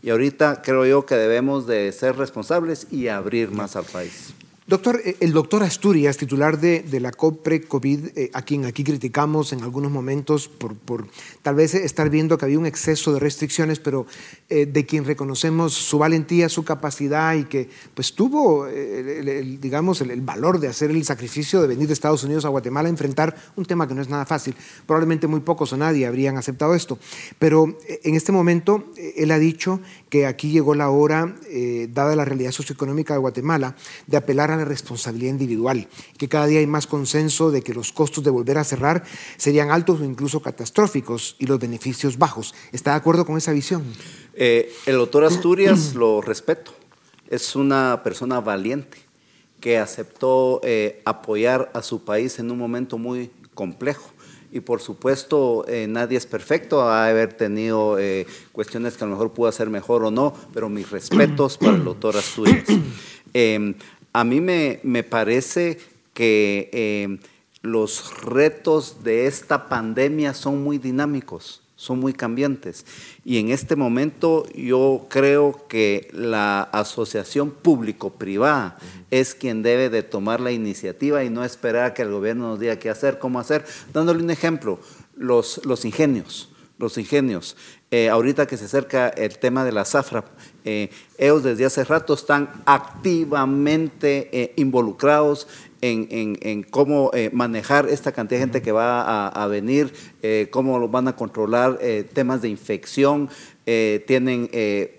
Y 0.03 0.11
ahorita 0.11 0.61
creo 0.61 0.85
yo 0.85 1.05
que 1.05 1.15
debemos 1.15 1.67
de 1.67 1.91
ser 1.91 2.17
responsables 2.17 2.87
y 2.91 3.07
abrir 3.07 3.51
más 3.51 3.75
al 3.75 3.85
país. 3.85 4.33
Doctor, 4.67 5.01
eh, 5.03 5.17
el 5.21 5.33
doctor 5.33 5.63
Asturias, 5.63 6.17
titular 6.17 6.59
de, 6.59 6.85
la 6.99 7.11
COPRE-COVID, 7.11 8.09
eh, 8.15 8.29
a 8.31 8.43
quien 8.43 8.65
aquí 8.65 8.83
criticamos 8.83 9.53
en 9.53 9.63
algunos 9.63 9.91
momentos 9.91 10.47
por, 10.49 10.75
por, 10.75 11.07
tal 11.41 11.55
vez 11.55 11.73
estar 11.73 12.11
viendo 12.11 12.37
que 12.37 12.45
había 12.45 12.59
un 12.59 12.67
exceso 12.67 13.11
de 13.11 13.19
restricciones, 13.19 13.79
pero 13.79 14.05
eh, 14.49 14.67
de 14.67 14.85
quien 14.85 15.03
reconocemos 15.03 15.73
su 15.73 15.97
valentía, 15.97 16.47
su 16.47 16.63
capacidad 16.63 17.33
y 17.33 17.45
que 17.45 17.69
pues 17.95 18.13
tuvo, 18.13 18.67
el, 18.67 19.59
digamos, 19.59 19.99
el, 20.01 20.21
valor 20.21 20.59
de 20.59 20.67
hacer 20.67 20.91
el 20.91 21.03
sacrificio 21.05 21.59
de 21.59 21.67
venir 21.67 21.87
de 21.87 21.93
Estados 21.93 22.23
Unidos 22.23 22.45
a 22.45 22.49
Guatemala 22.49 22.87
a 22.87 22.91
enfrentar 22.91 23.35
un 23.55 23.65
tema 23.65 23.87
que 23.87 23.95
no 23.95 24.01
es 24.03 24.09
nada 24.09 24.27
fácil. 24.27 24.55
Probablemente 24.85 25.25
muy 25.25 25.39
pocos 25.39 25.73
o 25.73 25.77
nadie 25.77 26.05
habrían 26.05 26.37
aceptado 26.37 26.75
esto, 26.75 26.99
pero 27.39 27.79
en 27.87 28.13
este 28.13 28.31
momento 28.31 28.91
él 29.15 29.31
ha 29.31 29.39
dicho 29.39 29.79
que 30.09 30.27
aquí 30.27 30.51
llegó 30.51 30.75
la 30.75 30.89
hora, 30.91 31.35
dada 31.89 32.15
la 32.15 32.25
realidad 32.25 32.51
socioeconómica 32.51 33.15
de 33.15 33.19
Guatemala, 33.19 33.75
de 34.05 34.17
apelar 34.17 34.51
a 34.51 34.60
responsabilidad 34.65 35.31
individual, 35.31 35.87
que 36.17 36.29
cada 36.29 36.47
día 36.47 36.59
hay 36.59 36.67
más 36.67 36.87
consenso 36.87 37.51
de 37.51 37.61
que 37.61 37.73
los 37.73 37.91
costos 37.91 38.23
de 38.23 38.29
volver 38.29 38.57
a 38.57 38.63
cerrar 38.63 39.03
serían 39.37 39.71
altos 39.71 40.01
o 40.01 40.05
incluso 40.05 40.41
catastróficos 40.41 41.35
y 41.39 41.45
los 41.45 41.59
beneficios 41.59 42.17
bajos. 42.17 42.53
¿Está 42.71 42.91
de 42.91 42.97
acuerdo 42.97 43.25
con 43.25 43.37
esa 43.37 43.51
visión? 43.51 43.83
Eh, 44.33 44.73
el 44.85 44.95
doctor 44.95 45.23
Asturias 45.25 45.93
lo 45.95 46.21
respeto, 46.21 46.71
es 47.29 47.55
una 47.55 48.01
persona 48.03 48.39
valiente 48.39 48.97
que 49.59 49.77
aceptó 49.77 50.61
eh, 50.63 51.01
apoyar 51.05 51.69
a 51.73 51.81
su 51.81 52.03
país 52.03 52.39
en 52.39 52.49
un 52.49 52.57
momento 52.57 52.97
muy 52.97 53.29
complejo 53.53 54.09
y 54.51 54.59
por 54.59 54.81
supuesto 54.81 55.65
eh, 55.67 55.85
nadie 55.87 56.17
es 56.17 56.25
perfecto, 56.25 56.81
a 56.81 57.07
haber 57.07 57.33
tenido 57.33 57.97
cuestiones 58.51 58.97
que 58.97 59.03
a 59.03 59.07
lo 59.07 59.13
mejor 59.13 59.31
pudo 59.31 59.47
hacer 59.47 59.69
mejor 59.69 60.03
o 60.03 60.11
no, 60.11 60.33
pero 60.53 60.67
mis 60.67 60.89
respetos 60.89 61.57
para 61.57 61.75
el 61.75 61.83
doctor 61.83 62.17
Asturias. 62.17 62.65
Em, 63.33 63.75
a 64.13 64.23
mí 64.23 64.41
me, 64.41 65.03
parece 65.03 65.79
que 66.13 66.69
eh, 66.73 67.19
los 67.61 68.21
retos 68.23 69.03
de 69.03 69.27
esta 69.27 69.69
pandemia 69.69 70.33
son 70.33 70.63
muy 70.63 70.77
dinámicos, 70.77 71.61
son 71.75 71.99
muy 71.99 72.13
cambiantes. 72.13 72.85
Y 73.23 73.37
en 73.37 73.49
este 73.49 73.75
momento 73.75 74.45
yo 74.53 75.05
creo 75.09 75.67
que 75.67 76.09
la 76.13 76.61
asociación 76.61 77.51
público-privada 77.51 78.77
es 79.09 79.33
quien 79.33 79.63
debe 79.63 79.89
de 79.89 80.03
tomar 80.03 80.39
la 80.39 80.51
iniciativa 80.51 81.23
y 81.23 81.29
no 81.29 81.45
esperar 81.45 81.85
a 81.85 81.93
que 81.93 82.01
el 82.01 82.11
gobierno 82.11 82.49
nos 82.49 82.59
diga 82.59 82.77
qué 82.77 82.89
hacer, 82.89 83.19
cómo 83.19 83.39
hacer. 83.39 83.65
Dándole 83.93 84.23
un 84.23 84.31
ejemplo, 84.31 84.79
los, 85.15 85.65
los 85.65 85.85
ingenios 85.85 86.51
los 86.81 86.97
ingenios. 86.97 87.55
Eh, 87.91 88.09
ahorita 88.09 88.47
que 88.47 88.57
se 88.57 88.65
acerca 88.65 89.07
el 89.09 89.37
tema 89.37 89.63
de 89.63 89.71
la 89.71 89.85
zafra, 89.85 90.25
eh, 90.63 90.89
ellos 91.17 91.43
desde 91.43 91.65
hace 91.65 91.83
rato 91.83 92.13
están 92.13 92.49
activamente 92.65 94.29
eh, 94.31 94.53
involucrados 94.57 95.47
en, 95.81 96.63
cómo 96.69 97.11
eh, 97.13 97.29
manejar 97.33 97.89
esta 97.89 98.11
cantidad 98.11 98.39
de 98.39 98.45
gente 98.45 98.61
que 98.61 98.71
va 98.71 99.27
a, 99.27 99.47
venir, 99.47 99.93
eh, 100.21 100.47
cómo 100.51 100.87
van 100.87 101.07
a 101.07 101.15
controlar 101.15 101.79
eh, 101.81 102.07
temas 102.11 102.41
de 102.41 102.49
infección, 102.49 103.29
tienen 103.63 104.49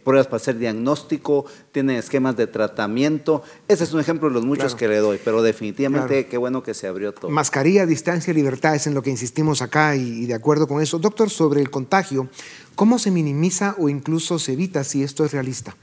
pruebas 0.03 0.29
para 0.29 0.37
hacer 0.37 0.57
diagnóstico, 0.57 1.45
tienen 1.73 1.97
esquemas 1.97 2.39
de 2.39 2.47
tratamiento. 2.47 3.43
Ese 3.69 3.85
es 3.85 3.93
un 3.93 4.01
ejemplo 4.01 4.29
de 4.29 4.35
los 4.35 4.47
muchos 4.47 4.75
que 4.75 4.89
le 4.89 4.97
doy, 4.97 5.21
pero 5.23 5.43
definitivamente 5.43 6.27
qué 6.27 6.39
bueno 6.39 6.62
que 6.62 6.73
se 6.73 6.87
abrió 6.87 7.12
todo. 7.12 7.31
Mascarilla, 7.31 7.85
distancia, 7.85 8.33
libertad 8.33 8.75
es 8.75 8.87
en 8.87 8.95
lo 8.95 9.03
que 9.03 9.11
insistimos 9.11 9.61
acá 9.61 9.95
y 9.97 10.25
de 10.25 10.33
acuerdo 10.33 10.67
con 10.67 10.81
eso. 10.81 10.99
Doctor, 10.99 11.29
sobre 11.29 11.61
el 11.61 11.69
contagio, 11.69 12.29
¿cómo 12.75 12.99
se 12.99 13.11
minimiza 13.11 13.75
o 13.79 13.91
incluso 13.91 14.39
se 14.39 14.55
evita 14.55 14.85
si 14.85 15.03
esto 15.03 15.27
es 15.27 15.33
realista? 15.33 15.77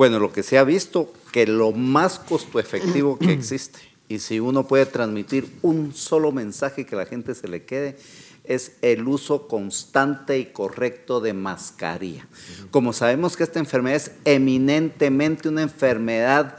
Bueno, 0.00 0.18
lo 0.18 0.32
que 0.32 0.42
se 0.42 0.56
ha 0.56 0.64
visto, 0.64 1.12
que 1.32 1.46
lo 1.46 1.72
más 1.72 2.18
costo 2.18 2.58
efectivo 2.58 3.18
que 3.18 3.32
existe, 3.32 3.80
y 4.08 4.18
si 4.18 4.40
uno 4.40 4.66
puede 4.66 4.86
transmitir 4.86 5.56
un 5.62 5.94
solo 5.94 6.32
mensaje 6.32 6.84
que 6.84 6.96
la 6.96 7.06
gente 7.06 7.34
se 7.34 7.46
le 7.46 7.64
quede, 7.64 7.96
es 8.42 8.72
el 8.82 9.06
uso 9.06 9.46
constante 9.46 10.38
y 10.38 10.46
correcto 10.46 11.20
de 11.20 11.32
mascarilla. 11.32 12.26
Como 12.72 12.92
sabemos 12.92 13.36
que 13.36 13.44
esta 13.44 13.60
enfermedad 13.60 13.96
es 13.98 14.12
eminentemente 14.24 15.48
una 15.48 15.62
enfermedad 15.62 16.56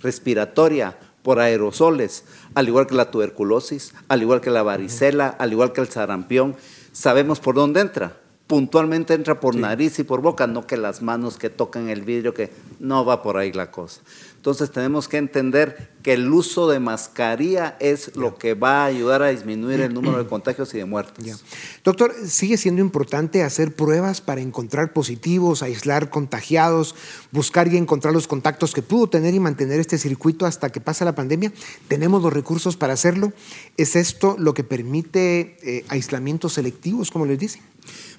respiratoria 0.00 0.96
por 1.24 1.40
aerosoles, 1.40 2.24
al 2.54 2.68
igual 2.68 2.86
que 2.86 2.94
la 2.94 3.10
tuberculosis, 3.10 3.94
al 4.06 4.22
igual 4.22 4.40
que 4.40 4.50
la 4.50 4.62
varicela, 4.62 5.26
al 5.26 5.50
igual 5.52 5.72
que 5.72 5.80
el 5.80 5.88
sarampión, 5.88 6.54
sabemos 6.92 7.40
por 7.40 7.56
dónde 7.56 7.80
entra 7.80 8.21
puntualmente 8.52 9.14
entra 9.14 9.40
por 9.40 9.56
nariz 9.56 9.98
y 9.98 10.02
por 10.02 10.20
boca, 10.20 10.46
no 10.46 10.66
que 10.66 10.76
las 10.76 11.00
manos 11.00 11.38
que 11.38 11.48
tocan 11.48 11.88
el 11.88 12.02
vidrio, 12.02 12.34
que 12.34 12.50
no 12.80 13.02
va 13.02 13.22
por 13.22 13.38
ahí 13.38 13.50
la 13.50 13.70
cosa. 13.70 14.02
Entonces 14.36 14.70
tenemos 14.70 15.08
que 15.08 15.16
entender 15.16 15.88
que 16.02 16.12
el 16.12 16.30
uso 16.30 16.68
de 16.68 16.78
mascarilla 16.78 17.78
es 17.80 18.14
lo 18.14 18.36
que 18.36 18.52
va 18.52 18.82
a 18.82 18.84
ayudar 18.84 19.22
a 19.22 19.28
disminuir 19.28 19.80
el 19.80 19.94
número 19.94 20.18
de 20.18 20.28
contagios 20.28 20.74
y 20.74 20.76
de 20.76 20.84
muertes. 20.84 21.42
Doctor, 21.82 22.12
¿sigue 22.26 22.58
siendo 22.58 22.82
importante 22.82 23.42
hacer 23.42 23.74
pruebas 23.74 24.20
para 24.20 24.42
encontrar 24.42 24.92
positivos, 24.92 25.62
aislar 25.62 26.10
contagiados, 26.10 26.94
buscar 27.30 27.72
y 27.72 27.78
encontrar 27.78 28.12
los 28.12 28.28
contactos 28.28 28.74
que 28.74 28.82
pudo 28.82 29.08
tener 29.08 29.32
y 29.32 29.40
mantener 29.40 29.80
este 29.80 29.96
circuito 29.96 30.44
hasta 30.44 30.68
que 30.68 30.82
pase 30.82 31.06
la 31.06 31.14
pandemia? 31.14 31.54
¿Tenemos 31.88 32.22
los 32.22 32.34
recursos 32.34 32.76
para 32.76 32.92
hacerlo? 32.92 33.32
¿Es 33.78 33.96
esto 33.96 34.36
lo 34.38 34.52
que 34.52 34.62
permite 34.62 35.56
eh, 35.62 35.86
aislamientos 35.88 36.52
selectivos, 36.52 37.10
como 37.10 37.24
les 37.24 37.38
dicen? 37.38 37.62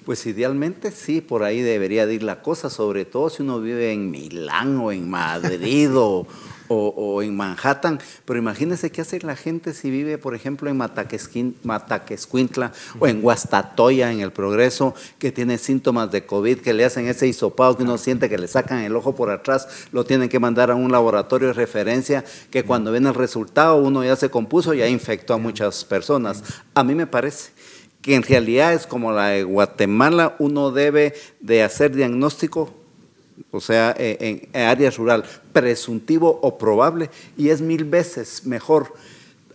Pues 0.04 0.26
idealmente 0.26 0.90
sí, 0.90 1.22
por 1.22 1.44
ahí 1.44 1.62
debería 1.62 2.06
de 2.06 2.12
ir 2.14 2.22
la 2.22 2.42
cosa, 2.42 2.68
sobre 2.68 3.06
todo 3.06 3.30
si 3.30 3.42
uno 3.42 3.58
vive 3.58 3.90
en 3.90 4.10
Milán 4.10 4.76
o 4.76 4.92
en 4.92 5.08
Madrid 5.08 5.90
o, 5.96 6.26
en 7.22 7.34
Manhattan. 7.34 7.98
Pero 8.26 8.38
imagínense 8.38 8.90
qué 8.90 9.00
hace 9.00 9.20
la 9.20 9.34
gente 9.34 9.72
si 9.72 9.90
vive, 9.90 10.18
por 10.18 10.34
ejemplo, 10.34 10.68
en 10.68 10.76
Mataquescuintla 10.76 12.72
o 12.98 13.06
en 13.06 13.22
Guastatoya, 13.22 14.12
en 14.12 14.20
el 14.20 14.30
Progreso, 14.30 14.94
que 15.18 15.32
tiene 15.32 15.56
síntomas 15.56 16.10
de 16.10 16.26
COVID, 16.26 16.58
que 16.58 16.74
le 16.74 16.84
hacen 16.84 17.08
ese 17.08 17.26
hisopado 17.26 17.74
que 17.76 17.84
uno 17.84 17.96
siente 17.96 18.28
que 18.28 18.36
le 18.36 18.48
sacan 18.48 18.80
el 18.80 18.96
ojo 18.96 19.14
por 19.14 19.30
atrás, 19.30 19.86
lo 19.92 20.04
tienen 20.04 20.28
que 20.28 20.38
mandar 20.38 20.70
a 20.70 20.74
un 20.74 20.92
laboratorio 20.92 21.48
de 21.48 21.54
referencia, 21.54 22.24
que 22.50 22.64
cuando 22.64 22.92
viene 22.92 23.08
el 23.08 23.14
resultado 23.14 23.76
uno 23.76 24.04
ya 24.04 24.16
se 24.16 24.28
compuso 24.28 24.74
y 24.74 24.78
ya 24.78 24.88
infectó 24.88 25.32
a 25.32 25.38
muchas 25.38 25.82
personas. 25.86 26.42
A 26.74 26.84
mí 26.84 26.94
me 26.94 27.06
parece 27.06 27.53
que 28.04 28.14
en 28.14 28.22
realidad 28.22 28.74
es 28.74 28.86
como 28.86 29.12
la 29.12 29.28
de 29.28 29.44
Guatemala, 29.44 30.36
uno 30.38 30.70
debe 30.70 31.14
de 31.40 31.62
hacer 31.62 31.96
diagnóstico, 31.96 32.68
o 33.50 33.60
sea, 33.60 33.94
en, 33.98 34.46
área 34.52 34.90
rural, 34.90 35.24
presuntivo 35.54 36.38
o 36.42 36.58
probable, 36.58 37.08
y 37.38 37.48
es 37.48 37.62
mil 37.62 37.84
veces 37.84 38.44
mejor 38.44 38.92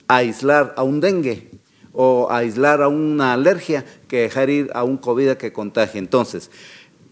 aislar 0.07 0.73
a 0.77 0.81
un 0.81 0.99
dengue 0.99 1.51
o 1.93 2.27
aislar 2.31 2.81
a 2.81 2.87
una 2.87 3.33
alergia 3.33 3.85
que 4.07 4.21
dejar 4.21 4.49
ir 4.49 4.71
a 4.73 4.83
un 4.83 4.97
COVID 4.97 5.33
que 5.33 5.53
contagie. 5.53 5.99
Entonces, 5.99 6.49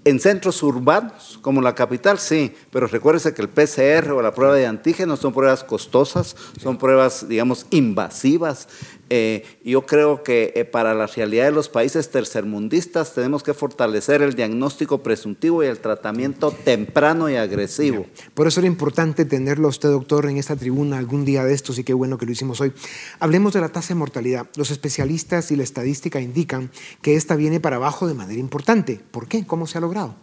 en 0.06 0.20
centros 0.20 0.64
urbanos, 0.64 1.38
como 1.42 1.62
la 1.62 1.76
capital, 1.76 2.18
sí, 2.18 2.56
pero 2.72 2.88
recuérdese 2.88 3.34
que 3.34 3.42
el 3.42 3.50
PCR 3.50 4.12
o 4.12 4.22
la 4.22 4.34
prueba 4.34 4.56
de 4.56 4.66
antígenos 4.66 5.20
son 5.20 5.34
pruebas 5.34 5.64
costosas, 5.64 6.36
son 6.60 6.78
pruebas, 6.78 7.28
digamos, 7.28 7.68
invasivas. 7.70 8.70
Eh, 9.10 9.46
yo 9.64 9.86
creo 9.86 10.24
que 10.24 10.54
eh, 10.56 10.66
para 10.66 10.94
la 10.94 11.08
realidad 11.08 11.46
de 11.46 11.52
los 11.52 11.70
países 11.70 12.10
tercermundistas 12.10 13.14
tenemos 13.14 13.44
que 13.44 13.54
fortalecer 13.54 14.22
el 14.22 14.36
diagnóstico 14.36 15.02
presuntivo 15.04 15.64
y 15.64 15.68
el 15.68 15.80
tratamiento 15.80 16.52
temprano 16.52 17.30
y 17.30 17.36
agresivo. 17.36 18.06
Por 18.34 18.48
eso 18.48 18.60
era 18.60 18.68
importante 18.68 19.26
tenerlo 19.26 19.68
usted, 19.68 19.90
doctor, 19.90 20.30
en 20.30 20.38
esta 20.38 20.56
tribuna 20.56 20.98
algún 20.98 21.26
día 21.26 21.44
de 21.44 21.54
estos 21.54 21.80
y 21.80 21.84
qué 21.84 21.94
bueno 21.94 22.18
que 22.18 22.26
lo 22.26 22.32
hicimos 22.32 22.60
hoy. 22.62 22.74
Hablemos 23.20 23.54
de 23.54 23.62
la 23.62 23.70
tasa 23.70 23.90
de 23.90 24.00
mortalidad. 24.00 24.48
Los 24.56 24.72
especialistas 24.72 25.52
y 25.52 25.56
la 25.56 25.64
estadística 25.64 26.20
indican 26.20 26.72
que 27.02 27.16
esta 27.16 27.36
viene 27.36 27.60
para 27.60 27.78
abajo 27.78 28.08
de 28.08 28.14
manera 28.14 28.40
importante. 28.40 29.00
¿Por 29.12 29.28
qué? 29.28 29.46
¿Cómo 29.46 29.68
se 29.68 29.78
ha 29.78 29.82
logrado? 29.82 30.16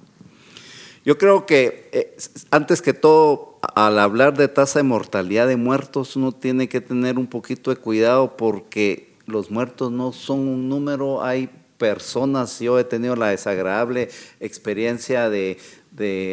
Yo 1.04 1.18
creo 1.18 1.44
que 1.44 1.90
eh, 1.92 2.16
antes 2.50 2.80
que 2.80 2.94
todo, 2.94 3.58
al 3.74 3.98
hablar 3.98 4.36
de 4.36 4.48
tasa 4.48 4.78
de 4.78 4.84
mortalidad 4.84 5.46
de 5.46 5.56
muertos, 5.56 6.16
uno 6.16 6.32
tiene 6.32 6.68
que 6.68 6.80
tener 6.80 7.18
un 7.18 7.26
poquito 7.26 7.70
de 7.70 7.76
cuidado 7.76 8.36
porque 8.38 9.14
los 9.26 9.50
muertos 9.50 9.92
no 9.92 10.12
son 10.12 10.40
un 10.40 10.68
número, 10.68 11.22
hay 11.22 11.50
personas, 11.76 12.58
yo 12.60 12.78
he 12.78 12.84
tenido 12.84 13.16
la 13.16 13.28
desagradable 13.28 14.08
experiencia 14.40 15.28
de, 15.28 15.58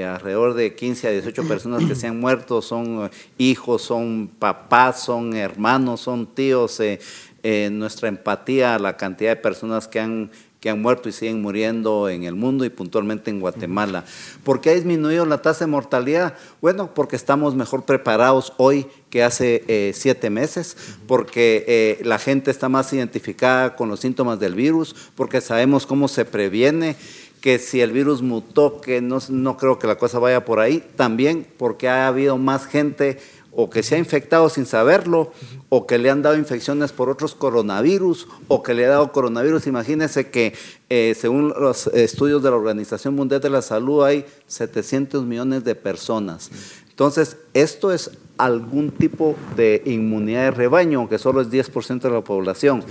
alrededor 0.07 0.53
de 0.53 0.73
15 0.73 1.07
a 1.07 1.11
18 1.11 1.47
personas 1.47 1.83
que 1.83 1.95
se 1.95 2.07
han 2.07 2.19
muerto, 2.19 2.61
son 2.61 3.05
eh, 3.05 3.09
hijos, 3.37 3.81
son 3.81 4.31
papás, 4.39 5.03
son 5.03 5.35
hermanos, 5.35 5.99
son 5.99 6.27
tíos, 6.27 6.79
eh, 6.79 7.69
nuestra 7.71 8.07
empatía 8.07 8.75
a 8.75 8.79
la 8.79 8.95
cantidad 8.95 9.31
de 9.31 9.35
personas 9.35 9.89
que 9.89 9.99
han 9.99 10.31
que 10.61 10.69
han 10.69 10.79
muerto 10.79 11.09
y 11.09 11.11
siguen 11.11 11.41
muriendo 11.41 12.07
en 12.07 12.23
el 12.23 12.35
mundo 12.35 12.63
y 12.63 12.69
puntualmente 12.69 13.31
en 13.31 13.39
Guatemala. 13.39 14.05
¿Por 14.43 14.61
qué 14.61 14.69
ha 14.69 14.73
disminuido 14.75 15.25
la 15.25 15.41
tasa 15.41 15.65
de 15.65 15.71
mortalidad? 15.71 16.35
Bueno, 16.61 16.93
porque 16.93 17.15
estamos 17.15 17.55
mejor 17.55 17.83
preparados 17.83 18.53
hoy 18.57 18.85
que 19.09 19.23
hace 19.23 19.63
eh, 19.67 19.91
siete 19.95 20.29
meses, 20.29 20.77
porque 21.07 21.65
eh, 21.67 21.99
la 22.03 22.19
gente 22.19 22.51
está 22.51 22.69
más 22.69 22.93
identificada 22.93 23.75
con 23.75 23.89
los 23.89 24.01
síntomas 24.01 24.39
del 24.39 24.53
virus, 24.53 24.95
porque 25.15 25.41
sabemos 25.41 25.87
cómo 25.87 26.07
se 26.07 26.25
previene 26.25 26.95
que 27.41 27.57
si 27.57 27.81
el 27.81 27.91
virus 27.91 28.21
mutó, 28.21 28.81
que 28.81 29.01
no, 29.01 29.17
no 29.29 29.57
creo 29.57 29.79
que 29.79 29.87
la 29.87 29.97
cosa 29.97 30.19
vaya 30.19 30.45
por 30.45 30.59
ahí, 30.59 30.83
también 30.95 31.47
porque 31.57 31.89
ha 31.89 32.05
habido 32.05 32.37
más 32.37 32.67
gente 32.67 33.17
o 33.51 33.69
que 33.69 33.83
se 33.83 33.95
ha 33.95 33.97
infectado 33.97 34.49
sin 34.49 34.65
saberlo, 34.65 35.31
o 35.69 35.85
que 35.85 35.97
le 35.97 36.09
han 36.09 36.21
dado 36.21 36.37
infecciones 36.37 36.91
por 36.91 37.09
otros 37.09 37.35
coronavirus, 37.35 38.27
o 38.47 38.63
que 38.63 38.73
le 38.73 38.85
ha 38.85 38.89
dado 38.89 39.11
coronavirus. 39.11 39.67
Imagínense 39.67 40.29
que 40.29 40.53
eh, 40.89 41.15
según 41.19 41.49
los 41.49 41.87
estudios 41.87 42.41
de 42.43 42.49
la 42.49 42.55
Organización 42.55 43.15
Mundial 43.15 43.41
de 43.41 43.49
la 43.49 43.61
Salud 43.61 44.03
hay 44.03 44.25
700 44.47 45.25
millones 45.25 45.63
de 45.63 45.75
personas. 45.75 46.49
Entonces, 46.89 47.37
esto 47.53 47.91
es 47.91 48.11
algún 48.37 48.91
tipo 48.91 49.35
de 49.55 49.81
inmunidad 49.85 50.43
de 50.43 50.51
rebaño, 50.51 50.99
aunque 50.99 51.17
solo 51.17 51.41
es 51.41 51.49
10% 51.49 52.01
de 52.01 52.09
la 52.09 52.21
población. 52.21 52.83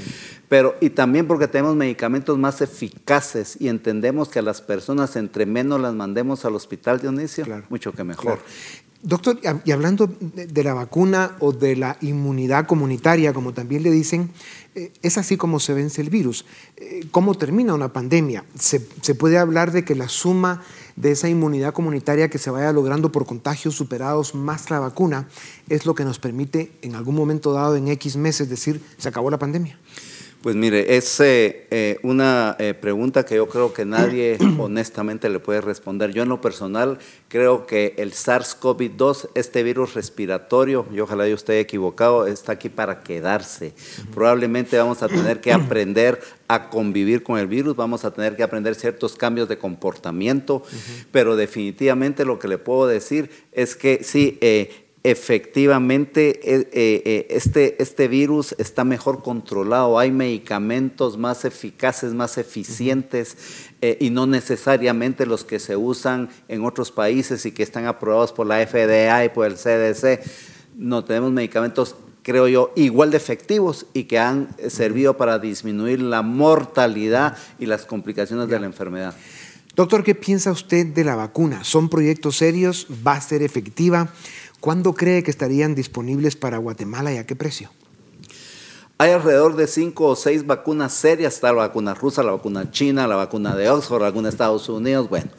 Pero, 0.48 0.74
y 0.80 0.90
también 0.90 1.26
porque 1.26 1.48
tenemos 1.48 1.76
medicamentos 1.76 2.38
más 2.38 2.60
eficaces 2.60 3.56
y 3.60 3.68
entendemos 3.68 4.28
que 4.28 4.40
a 4.40 4.42
las 4.42 4.62
personas, 4.62 5.16
entre 5.16 5.46
menos 5.46 5.80
las 5.80 5.94
mandemos 5.94 6.44
al 6.44 6.54
hospital, 6.54 7.00
Dionisio, 7.00 7.44
mucho 7.68 7.92
que 7.92 8.04
mejor. 8.04 8.40
Doctor, 9.02 9.40
y 9.64 9.70
hablando 9.70 10.14
de 10.20 10.62
la 10.62 10.74
vacuna 10.74 11.36
o 11.40 11.52
de 11.52 11.74
la 11.74 11.96
inmunidad 12.02 12.66
comunitaria, 12.66 13.32
como 13.32 13.54
también 13.54 13.82
le 13.82 13.90
dicen, 13.90 14.30
eh, 14.74 14.92
es 15.00 15.16
así 15.16 15.38
como 15.38 15.58
se 15.58 15.72
vence 15.72 16.02
el 16.02 16.10
virus. 16.10 16.44
Eh, 16.76 17.06
¿Cómo 17.10 17.34
termina 17.34 17.72
una 17.72 17.94
pandemia? 17.94 18.44
Se, 18.58 18.80
puede 19.14 19.38
hablar 19.38 19.72
de 19.72 19.86
que 19.86 19.94
la 19.94 20.10
suma 20.10 20.62
de 20.96 21.12
esa 21.12 21.30
inmunidad 21.30 21.72
comunitaria 21.72 22.28
que 22.28 22.36
se 22.36 22.50
vaya 22.50 22.72
logrando 22.72 23.10
por 23.10 23.24
contagios 23.24 23.74
superados 23.74 24.34
más 24.34 24.68
la 24.68 24.80
vacuna 24.80 25.28
es 25.70 25.86
lo 25.86 25.94
que 25.94 26.04
nos 26.04 26.18
permite 26.18 26.70
en 26.82 26.94
algún 26.94 27.14
momento 27.14 27.54
dado, 27.54 27.76
en 27.76 27.88
X 27.88 28.16
meses, 28.16 28.50
decir, 28.50 28.82
se 28.98 29.08
acabó 29.08 29.30
la 29.30 29.38
pandemia. 29.38 29.78
Pues 30.42 30.56
mire, 30.56 30.96
es 30.96 31.20
eh, 31.20 31.66
eh, 31.70 31.98
una 32.02 32.56
eh, 32.58 32.72
pregunta 32.72 33.26
que 33.26 33.34
yo 33.34 33.46
creo 33.46 33.74
que 33.74 33.84
nadie 33.84 34.38
honestamente 34.58 35.28
le 35.28 35.38
puede 35.38 35.60
responder. 35.60 36.12
Yo 36.12 36.22
en 36.22 36.30
lo 36.30 36.40
personal 36.40 36.98
creo 37.28 37.66
que 37.66 37.92
el 37.98 38.12
SARS-CoV-2, 38.12 39.28
este 39.34 39.62
virus 39.62 39.92
respiratorio, 39.92 40.86
y 40.90 41.00
ojalá 41.00 41.28
yo 41.28 41.34
esté 41.34 41.60
equivocado, 41.60 42.26
está 42.26 42.52
aquí 42.52 42.70
para 42.70 43.02
quedarse. 43.02 43.74
Probablemente 44.14 44.78
vamos 44.78 45.02
a 45.02 45.08
tener 45.08 45.42
que 45.42 45.52
aprender 45.52 46.22
a 46.48 46.70
convivir 46.70 47.22
con 47.22 47.38
el 47.38 47.46
virus, 47.46 47.76
vamos 47.76 48.06
a 48.06 48.10
tener 48.10 48.34
que 48.34 48.42
aprender 48.42 48.74
ciertos 48.76 49.16
cambios 49.16 49.46
de 49.46 49.58
comportamiento, 49.58 50.62
pero 51.12 51.36
definitivamente 51.36 52.24
lo 52.24 52.38
que 52.38 52.48
le 52.48 52.56
puedo 52.56 52.86
decir 52.86 53.30
es 53.52 53.76
que 53.76 54.02
sí, 54.02 54.38
eh, 54.40 54.89
eh, 55.02 55.16
eh, 56.44 57.26
este, 57.30 57.82
este 57.82 58.06
virus 58.06 58.54
está 58.58 58.84
mejor 58.84 59.22
controlado, 59.22 59.98
hay 59.98 60.10
medicamentos 60.10 61.16
más 61.16 61.46
eficaces, 61.46 62.12
más 62.12 62.36
eficientes 62.36 63.36
y 63.80 64.10
no 64.10 64.26
necesariamente 64.26 65.24
los 65.24 65.42
que 65.42 65.58
se 65.58 65.74
usan 65.74 66.28
en 66.48 66.64
otros 66.64 66.92
países 66.92 67.46
y 67.46 67.52
que 67.52 67.62
están 67.62 67.86
aprobados 67.86 68.30
por 68.32 68.46
la 68.46 68.66
FDA 68.66 69.24
y 69.24 69.30
por 69.30 69.46
el 69.46 69.54
CDC. 69.54 70.20
No 70.76 71.02
tenemos 71.02 71.32
medicamentos 71.32 71.96
creo 72.22 72.46
yo, 72.46 72.72
igual 72.76 73.10
de 73.10 73.16
efectivos 73.16 73.86
y 73.94 74.04
que 74.04 74.18
han 74.18 74.54
servido 74.68 75.16
para 75.16 75.38
disminuir 75.38 76.02
la 76.02 76.20
mortalidad 76.20 77.38
y 77.58 77.64
las 77.64 77.86
complicaciones 77.86 78.48
de 78.48 78.60
la 78.60 78.66
enfermedad. 78.66 79.14
Doctor, 79.74 80.02
¿qué 80.02 80.14
piensa 80.14 80.50
usted 80.50 80.86
de 80.88 81.04
la 81.04 81.14
vacuna? 81.14 81.64
¿Son 81.64 81.88
proyectos 81.88 82.36
serios? 82.36 82.86
¿Va 83.06 83.14
a 83.14 83.20
ser 83.20 83.42
efectiva? 83.42 84.12
¿Cuándo 84.60 84.92
cree 84.92 85.22
que 85.22 85.30
estarían 85.30 85.74
disponibles 85.74 86.36
para 86.36 86.58
Guatemala 86.58 87.12
y 87.14 87.16
a 87.16 87.26
qué 87.26 87.34
precio? 87.34 87.70
Hay 88.98 89.12
alrededor 89.12 89.56
de 89.56 89.66
cinco 89.66 90.08
o 90.08 90.16
seis 90.16 90.46
vacunas 90.46 90.92
serias, 90.92 91.32
está 91.32 91.48
la 91.48 91.60
vacuna 91.60 91.94
rusa, 91.94 92.22
la 92.22 92.32
vacuna 92.32 92.70
china, 92.70 93.06
la 93.06 93.16
vacuna 93.16 93.56
de 93.56 93.70
Oxford, 93.70 94.02
la 94.02 94.08
vacuna 94.08 94.28
de 94.28 94.32
Estados 94.32 94.68
Unidos, 94.68 95.08
bueno. 95.08 95.30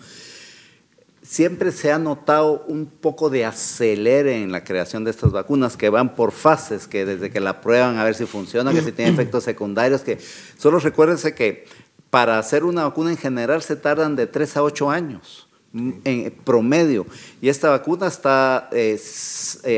Siempre 1.21 1.71
se 1.71 1.91
ha 1.91 1.99
notado 1.99 2.65
un 2.67 2.87
poco 2.87 3.29
de 3.29 3.45
acelere 3.45 4.41
en 4.41 4.51
la 4.51 4.63
creación 4.63 5.03
de 5.03 5.11
estas 5.11 5.31
vacunas 5.31 5.77
que 5.77 5.91
van 5.91 6.15
por 6.15 6.31
fases, 6.31 6.87
que 6.87 7.05
desde 7.05 7.29
que 7.29 7.39
la 7.39 7.61
prueban 7.61 7.99
a 7.99 8.03
ver 8.03 8.15
si 8.15 8.25
funciona, 8.25 8.73
que 8.73 8.81
si 8.81 8.91
tiene 8.91 9.11
efectos 9.11 9.43
secundarios, 9.43 10.01
que 10.01 10.17
solo 10.57 10.79
recuérdense 10.79 11.35
que 11.35 11.65
para 12.09 12.39
hacer 12.39 12.63
una 12.63 12.85
vacuna 12.85 13.11
en 13.11 13.17
general 13.17 13.61
se 13.61 13.75
tardan 13.75 14.15
de 14.15 14.25
tres 14.25 14.57
a 14.57 14.63
ocho 14.63 14.89
años 14.89 15.47
en 15.73 16.33
promedio. 16.43 17.05
Y 17.41 17.49
esta 17.49 17.69
vacuna 17.69 18.07
está 18.07 18.69
eh, 18.71 18.99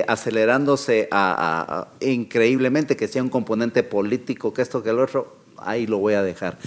acelerándose 0.07 1.09
increíblemente, 1.99 2.95
que 2.95 3.07
sea 3.07 3.21
un 3.21 3.29
componente 3.29 3.83
político, 3.83 4.53
que 4.53 4.61
esto, 4.61 4.81
que 4.81 4.89
el 4.89 4.99
otro, 4.99 5.37
ahí 5.57 5.85
lo 5.87 5.99
voy 5.99 6.15
a 6.15 6.23
dejar. 6.23 6.57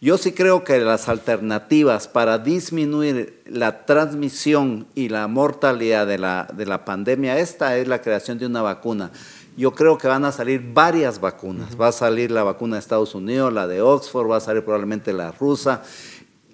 Yo 0.00 0.18
sí 0.18 0.32
creo 0.32 0.62
que 0.62 0.78
las 0.78 1.08
alternativas 1.08 2.06
para 2.06 2.38
disminuir 2.38 3.42
la 3.46 3.86
transmisión 3.86 4.86
y 4.94 5.08
la 5.08 5.26
mortalidad 5.26 6.06
de 6.06 6.18
la, 6.18 6.46
de 6.52 6.66
la 6.66 6.84
pandemia, 6.84 7.38
esta 7.38 7.78
es 7.78 7.88
la 7.88 8.02
creación 8.02 8.38
de 8.38 8.46
una 8.46 8.60
vacuna. 8.60 9.10
Yo 9.56 9.72
creo 9.72 9.96
que 9.96 10.06
van 10.06 10.26
a 10.26 10.32
salir 10.32 10.62
varias 10.74 11.18
vacunas. 11.18 11.80
Va 11.80 11.88
a 11.88 11.92
salir 11.92 12.30
la 12.30 12.42
vacuna 12.42 12.76
de 12.76 12.80
Estados 12.80 13.14
Unidos, 13.14 13.50
la 13.54 13.66
de 13.66 13.80
Oxford, 13.80 14.30
va 14.30 14.36
a 14.36 14.40
salir 14.40 14.62
probablemente 14.62 15.14
la 15.14 15.32
rusa 15.32 15.82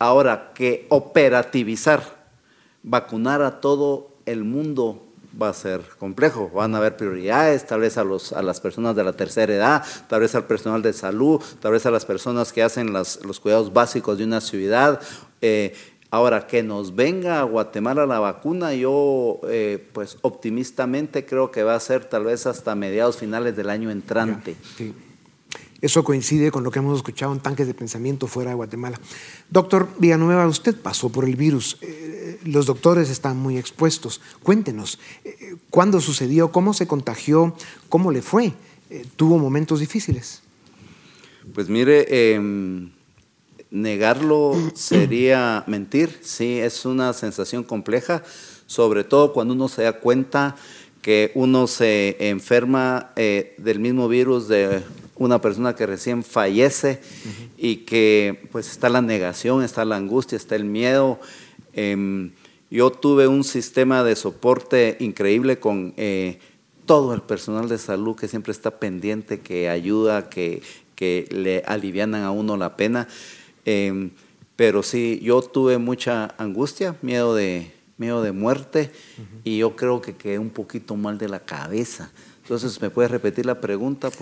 Ahora, 0.02 0.50
que 0.52 0.84
operativizar, 0.88 2.02
vacunar 2.82 3.40
a 3.40 3.60
todo 3.60 4.10
el 4.26 4.42
mundo 4.42 5.00
va 5.40 5.50
a 5.50 5.54
ser 5.54 5.80
complejo. 5.96 6.50
Van 6.52 6.74
a 6.74 6.78
haber 6.78 6.96
prioridades, 6.96 7.64
tal 7.64 7.82
vez 7.82 7.96
a, 7.98 8.02
los, 8.02 8.32
a 8.32 8.42
las 8.42 8.60
personas 8.60 8.96
de 8.96 9.04
la 9.04 9.12
tercera 9.12 9.54
edad, 9.54 9.84
tal 10.08 10.22
vez 10.22 10.34
al 10.34 10.44
personal 10.44 10.82
de 10.82 10.92
salud, 10.92 11.40
tal 11.60 11.70
vez 11.70 11.86
a 11.86 11.92
las 11.92 12.04
personas 12.04 12.52
que 12.52 12.64
hacen 12.64 12.92
los 12.92 13.38
cuidados 13.40 13.72
básicos 13.72 14.18
de 14.18 14.24
una 14.24 14.40
ciudad. 14.40 15.00
Eh, 15.40 15.72
ahora, 16.10 16.48
que 16.48 16.64
nos 16.64 16.96
venga 16.96 17.38
a 17.38 17.44
Guatemala 17.44 18.04
la 18.04 18.18
vacuna, 18.18 18.74
yo 18.74 19.38
eh, 19.44 19.88
pues 19.92 20.18
optimistamente 20.22 21.24
creo 21.24 21.52
que 21.52 21.62
va 21.62 21.76
a 21.76 21.80
ser 21.80 22.06
tal 22.06 22.24
vez 22.24 22.48
hasta 22.48 22.74
mediados 22.74 23.18
finales 23.18 23.54
del 23.54 23.70
año 23.70 23.88
entrante. 23.88 24.56
Eso 25.82 26.04
coincide 26.04 26.52
con 26.52 26.62
lo 26.62 26.70
que 26.70 26.78
hemos 26.78 26.96
escuchado 26.96 27.32
en 27.32 27.40
tanques 27.40 27.66
de 27.66 27.74
pensamiento 27.74 28.28
fuera 28.28 28.50
de 28.50 28.54
Guatemala. 28.54 29.00
Doctor 29.50 29.88
Villanueva, 29.98 30.46
usted 30.46 30.76
pasó 30.76 31.10
por 31.10 31.24
el 31.24 31.34
virus. 31.34 31.76
Eh, 31.80 32.38
los 32.44 32.66
doctores 32.66 33.10
están 33.10 33.36
muy 33.36 33.58
expuestos. 33.58 34.20
Cuéntenos, 34.44 35.00
eh, 35.24 35.56
¿cuándo 35.70 36.00
sucedió? 36.00 36.52
¿Cómo 36.52 36.72
se 36.72 36.86
contagió? 36.86 37.56
¿Cómo 37.88 38.12
le 38.12 38.22
fue? 38.22 38.52
Eh, 38.90 39.04
¿Tuvo 39.16 39.38
momentos 39.38 39.80
difíciles? 39.80 40.42
Pues 41.52 41.68
mire, 41.68 42.34
em, 42.36 42.92
negarlo 43.72 44.54
sería 44.74 45.64
mentir. 45.66 46.20
Sí, 46.22 46.60
es 46.60 46.84
una 46.84 47.12
sensación 47.12 47.64
compleja, 47.64 48.22
sobre 48.66 49.02
todo 49.02 49.32
cuando 49.32 49.52
uno 49.52 49.66
se 49.66 49.82
da 49.82 49.98
cuenta 49.98 50.54
que 51.02 51.32
uno 51.34 51.66
se 51.66 52.28
enferma 52.28 53.10
del 53.16 53.80
mismo 53.80 54.06
virus 54.06 54.46
de 54.46 54.84
una 55.16 55.40
persona 55.40 55.74
que 55.74 55.86
recién 55.86 56.22
fallece 56.22 57.00
y 57.56 57.76
que 57.78 58.48
pues 58.50 58.70
está 58.70 58.88
la 58.88 59.02
negación, 59.02 59.62
está 59.62 59.84
la 59.84 59.96
angustia, 59.96 60.36
está 60.36 60.56
el 60.56 60.64
miedo. 60.64 61.20
Em, 61.74 62.32
yo 62.70 62.90
tuve 62.90 63.26
un 63.28 63.44
sistema 63.44 64.02
de 64.02 64.16
soporte 64.16 64.96
increíble 65.00 65.58
con 65.58 65.94
eh, 65.96 66.38
todo 66.86 67.14
el 67.14 67.22
personal 67.22 67.68
de 67.68 67.78
salud 67.78 68.16
que 68.16 68.28
siempre 68.28 68.52
está 68.52 68.78
pendiente, 68.78 69.40
que 69.40 69.68
ayuda, 69.68 70.28
que, 70.28 70.62
que 70.94 71.28
le 71.30 71.62
alivianan 71.66 72.22
a 72.22 72.30
uno 72.30 72.56
la 72.56 72.76
pena. 72.76 73.08
Em, 73.64 74.10
pero 74.56 74.82
sí, 74.82 75.20
yo 75.22 75.42
tuve 75.42 75.78
mucha 75.78 76.34
angustia, 76.38 76.96
miedo 77.02 77.34
de, 77.34 77.72
miedo 77.96 78.22
de 78.22 78.32
muerte 78.32 78.90
y 79.44 79.58
yo 79.58 79.76
creo 79.76 80.00
que 80.00 80.16
quedé 80.16 80.38
un 80.38 80.50
poquito 80.50 80.96
mal 80.96 81.18
de 81.18 81.28
la 81.28 81.40
cabeza. 81.40 82.10
Entonces, 82.42 82.80
¿me 82.80 82.90
puedes 82.90 83.10
repetir 83.10 83.46
la 83.46 83.60
pregunta? 83.60 84.10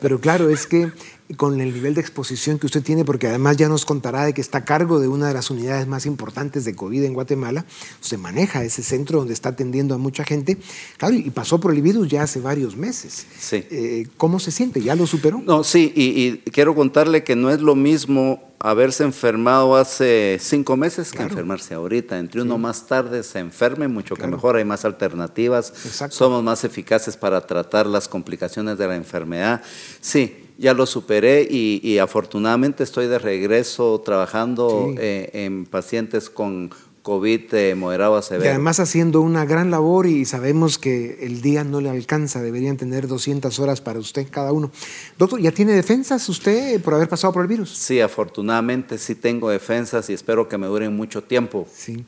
Pero 0.00 0.20
claro, 0.20 0.50
es 0.50 0.66
que 0.66 0.90
con 1.36 1.60
el 1.60 1.72
nivel 1.72 1.94
de 1.94 2.00
exposición 2.00 2.58
que 2.58 2.66
usted 2.66 2.82
tiene, 2.82 3.04
porque 3.04 3.28
además 3.28 3.56
ya 3.56 3.68
nos 3.68 3.84
contará 3.84 4.24
de 4.24 4.32
que 4.32 4.40
está 4.40 4.58
a 4.58 4.64
cargo 4.64 4.98
de 4.98 5.06
una 5.06 5.28
de 5.28 5.34
las 5.34 5.50
unidades 5.50 5.86
más 5.86 6.04
importantes 6.06 6.64
de 6.64 6.74
COVID 6.74 7.04
en 7.04 7.14
Guatemala, 7.14 7.64
usted 8.00 8.18
maneja 8.18 8.64
ese 8.64 8.82
centro 8.82 9.18
donde 9.18 9.34
está 9.34 9.50
atendiendo 9.50 9.94
a 9.94 9.98
mucha 9.98 10.24
gente, 10.24 10.58
claro, 10.98 11.14
y 11.14 11.30
pasó 11.30 11.60
por 11.60 11.72
el 11.72 11.82
virus 11.82 12.08
ya 12.08 12.22
hace 12.22 12.40
varios 12.40 12.76
meses. 12.76 13.26
Sí. 13.38 13.64
Eh, 13.70 14.08
¿Cómo 14.16 14.40
se 14.40 14.50
siente? 14.50 14.82
¿Ya 14.82 14.96
lo 14.96 15.06
superó? 15.06 15.40
No, 15.44 15.62
sí, 15.62 15.92
y, 15.94 16.38
quiero 16.50 16.74
contarle 16.74 17.22
que 17.22 17.36
no 17.36 17.50
es 17.50 17.60
lo 17.60 17.76
mismo 17.76 18.40
haberse 18.66 19.04
enfermado 19.04 19.76
hace 19.76 20.38
cinco 20.40 20.76
meses 20.76 21.12
que 21.12 21.22
enfermarse 21.22 21.74
ahorita. 21.74 22.18
Entre 22.18 22.42
uno 22.42 22.58
más 22.58 22.86
tarde 22.86 23.22
se 23.22 23.38
enferme, 23.38 23.86
mucho 23.86 24.16
que 24.16 24.26
mejor, 24.26 24.56
hay 24.56 24.64
más 24.64 24.84
alternativas, 24.84 25.72
somos 26.10 26.42
más 26.42 26.64
eficaces 26.64 27.16
para 27.16 27.40
tratar 27.46 27.86
las 27.86 28.08
complicaciones 28.08 28.76
de 28.76 28.88
la 28.88 28.96
enfermedad. 28.96 29.62
Sí, 30.00 30.46
ya 30.58 30.74
lo 30.74 30.84
superé 30.84 31.46
y, 31.48 31.98
afortunadamente 31.98 32.82
estoy 32.82 33.06
de 33.06 33.20
regreso 33.20 34.02
trabajando 34.04 34.92
eh, 34.98 35.30
en 35.32 35.64
pacientes 35.64 36.28
con 36.28 36.70
COVID 37.06 37.54
eh, 37.54 37.76
moderado 37.76 38.16
a 38.16 38.22
severo. 38.22 38.46
Y 38.46 38.48
además 38.48 38.80
haciendo 38.80 39.20
una 39.20 39.44
gran 39.44 39.70
labor 39.70 40.08
y 40.08 40.24
sabemos 40.24 40.76
que 40.76 41.24
el 41.24 41.40
día 41.40 41.62
no 41.62 41.80
le 41.80 41.88
alcanza, 41.88 42.42
deberían 42.42 42.76
tener 42.76 43.06
200 43.06 43.56
horas 43.60 43.80
para 43.80 44.00
usted 44.00 44.26
cada 44.28 44.50
uno. 44.50 44.72
Doctor, 45.16 45.40
¿ya 45.40 45.52
tiene 45.52 45.72
defensas 45.72 46.28
usted 46.28 46.82
por 46.82 46.94
haber 46.94 47.08
pasado 47.08 47.32
por 47.32 47.42
el 47.42 47.48
virus? 47.48 47.70
Sí, 47.70 48.00
afortunadamente 48.00 48.98
sí 48.98 49.14
tengo 49.14 49.50
defensas 49.50 50.10
y 50.10 50.14
espero 50.14 50.48
que 50.48 50.58
me 50.58 50.66
duren 50.66 50.96
mucho 50.96 51.22
tiempo. 51.22 51.68
Sí. 51.72 52.04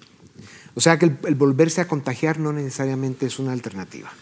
O 0.75 0.81
sea 0.81 0.99
que 0.99 1.05
el 1.07 1.35
volverse 1.37 1.81
a 1.81 1.87
contagiar 1.87 2.41
no 2.41 2.53
necesariamente 2.53 3.27
es 3.27 3.39
una 3.39 3.53
alternativa. 3.53 4.13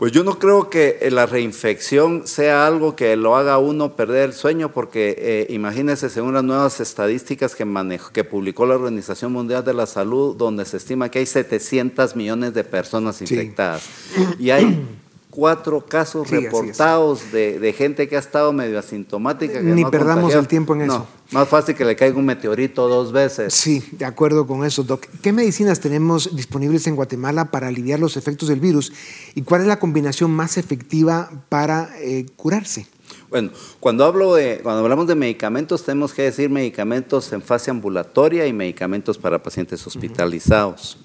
Pues 0.00 0.12
yo 0.12 0.24
no 0.24 0.38
creo 0.38 0.70
que 0.70 0.96
eh, 1.02 1.10
la 1.10 1.26
reinfección 1.26 2.26
sea 2.26 2.66
algo 2.66 2.96
que 2.96 3.16
lo 3.16 3.36
haga 3.36 3.58
uno 3.58 3.96
perder 3.96 4.30
el 4.30 4.32
sueño, 4.32 4.72
porque 4.72 5.14
eh, 5.18 5.46
imagínense, 5.50 6.08
según 6.08 6.32
las 6.32 6.42
nuevas 6.42 6.80
estadísticas 6.80 7.54
que, 7.54 7.66
que 8.14 8.24
publicó 8.24 8.64
la 8.64 8.76
Organización 8.76 9.30
Mundial 9.30 9.62
de 9.62 9.74
la 9.74 9.84
Salud, 9.84 10.34
donde 10.36 10.64
se 10.64 10.78
estima 10.78 11.10
que 11.10 11.18
hay 11.18 11.26
700 11.26 12.16
millones 12.16 12.54
de 12.54 12.64
personas 12.64 13.20
infectadas. 13.20 13.90
Y 14.38 14.48
hay 14.48 14.82
cuatro 15.30 15.86
casos 15.86 16.28
reportados 16.28 17.32
de, 17.32 17.74
gente 17.76 18.08
que 18.08 18.16
ha 18.16 18.18
estado 18.18 18.52
medio 18.52 18.78
asintomática. 18.78 19.60
Ni 19.60 19.84
perdamos 19.84 20.34
el 20.34 20.46
tiempo 20.46 20.74
en 20.74 20.82
eso. 20.82 21.06
más 21.30 21.48
fácil 21.48 21.74
que 21.74 21.84
le 21.84 21.96
caiga 21.96 22.18
un 22.18 22.26
meteorito 22.26 22.88
dos 22.88 23.12
veces. 23.12 23.54
Sí, 23.54 23.82
de 23.92 24.04
acuerdo 24.04 24.46
con 24.46 24.64
eso, 24.64 24.82
Doc. 24.82 25.06
¿Qué 25.22 25.32
medicinas 25.32 25.80
tenemos 25.80 26.34
disponibles 26.34 26.86
en 26.86 26.96
Guatemala 26.96 27.50
para 27.50 27.68
aliviar 27.68 28.00
los 28.00 28.16
efectos 28.16 28.48
del 28.48 28.60
virus? 28.60 28.92
¿Y 29.34 29.42
cuál 29.42 29.62
es 29.62 29.66
la 29.68 29.78
combinación 29.78 30.30
más 30.32 30.58
efectiva 30.58 31.30
para 31.48 31.90
eh, 32.00 32.26
curarse? 32.36 32.86
Bueno, 33.28 33.50
cuando, 33.78 34.04
hablo 34.04 34.34
de, 34.34 34.60
cuando 34.62 34.82
hablamos 34.82 35.06
de 35.06 35.14
medicamentos, 35.14 35.84
tenemos 35.84 36.12
que 36.12 36.22
decir 36.22 36.50
medicamentos 36.50 37.32
en 37.32 37.42
fase 37.42 37.70
ambulatoria 37.70 38.46
y 38.46 38.52
medicamentos 38.52 39.18
para 39.18 39.40
pacientes 39.40 39.86
hospitalizados. 39.86 40.98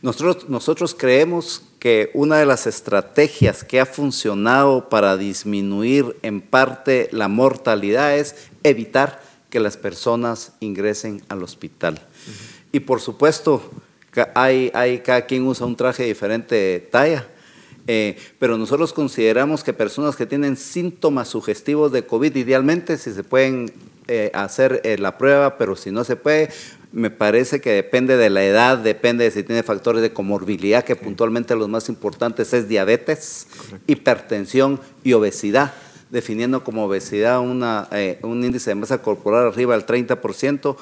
Nosotros, 0.00 0.48
nosotros 0.48 0.94
creemos 0.94 1.62
que 1.78 2.10
una 2.14 2.38
de 2.38 2.46
las 2.46 2.66
estrategias 2.66 3.64
que 3.64 3.80
ha 3.80 3.86
funcionado 3.86 4.88
para 4.88 5.16
disminuir 5.16 6.16
en 6.22 6.40
parte 6.40 7.08
la 7.12 7.28
mortalidad 7.28 8.16
es 8.16 8.36
evitar 8.62 9.22
que 9.50 9.60
las 9.60 9.76
personas 9.76 10.52
ingresen 10.60 11.22
al 11.28 11.42
hospital. 11.42 12.00
Y 12.70 12.80
por 12.80 13.00
supuesto, 13.00 13.70
hay, 14.34 14.70
hay, 14.74 14.98
cada 15.00 15.26
quien 15.26 15.46
usa 15.46 15.66
un 15.66 15.76
traje 15.76 16.02
de 16.02 16.08
diferente 16.08 16.88
talla. 16.90 17.26
Eh, 17.86 18.18
pero 18.38 18.58
nosotros 18.58 18.92
consideramos 18.92 19.64
que 19.64 19.72
personas 19.72 20.14
que 20.14 20.26
tienen 20.26 20.58
síntomas 20.58 21.28
sugestivos 21.28 21.90
de 21.90 22.04
COVID, 22.04 22.36
idealmente 22.36 22.98
si 22.98 23.14
se 23.14 23.24
pueden 23.24 23.72
eh, 24.08 24.30
hacer 24.34 24.82
eh, 24.84 24.98
la 24.98 25.16
prueba, 25.16 25.56
pero 25.56 25.74
si 25.74 25.90
no 25.90 26.04
se 26.04 26.16
puede, 26.16 26.50
me 26.92 27.10
parece 27.10 27.60
que 27.60 27.70
depende 27.70 28.16
de 28.16 28.30
la 28.30 28.44
edad, 28.44 28.78
depende 28.78 29.24
de 29.24 29.30
si 29.30 29.42
tiene 29.42 29.62
factores 29.62 30.02
de 30.02 30.12
comorbilidad, 30.12 30.84
que 30.84 30.96
puntualmente 30.96 31.54
los 31.54 31.68
más 31.68 31.88
importantes 31.88 32.52
es 32.54 32.68
diabetes, 32.68 33.46
hipertensión 33.86 34.80
y 35.04 35.12
obesidad, 35.12 35.74
definiendo 36.10 36.64
como 36.64 36.84
obesidad 36.84 37.40
una, 37.40 37.88
eh, 37.92 38.18
un 38.22 38.42
índice 38.42 38.70
de 38.70 38.74
masa 38.76 39.02
corporal 39.02 39.48
arriba 39.48 39.74
del 39.74 39.86
30%, 39.86 40.76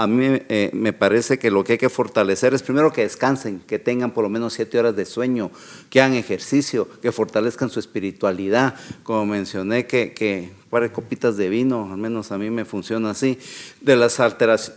a 0.00 0.06
mí 0.06 0.24
eh, 0.48 0.70
me 0.72 0.94
parece 0.94 1.38
que 1.38 1.50
lo 1.50 1.62
que 1.62 1.72
hay 1.72 1.78
que 1.78 1.90
fortalecer 1.90 2.54
es 2.54 2.62
primero 2.62 2.90
que 2.90 3.02
descansen, 3.02 3.60
que 3.60 3.78
tengan 3.78 4.12
por 4.12 4.24
lo 4.24 4.30
menos 4.30 4.54
siete 4.54 4.78
horas 4.78 4.96
de 4.96 5.04
sueño, 5.04 5.50
que 5.90 6.00
hagan 6.00 6.16
ejercicio, 6.16 6.88
que 7.02 7.12
fortalezcan 7.12 7.68
su 7.68 7.80
espiritualidad. 7.80 8.76
Como 9.02 9.26
mencioné, 9.26 9.86
que, 9.86 10.14
que 10.14 10.52
par 10.70 10.90
copitas 10.90 11.36
de 11.36 11.50
vino, 11.50 11.92
al 11.92 11.98
menos 11.98 12.32
a 12.32 12.38
mí 12.38 12.48
me 12.48 12.64
funciona 12.64 13.10
así. 13.10 13.38
De 13.82 13.94
las, 13.94 14.16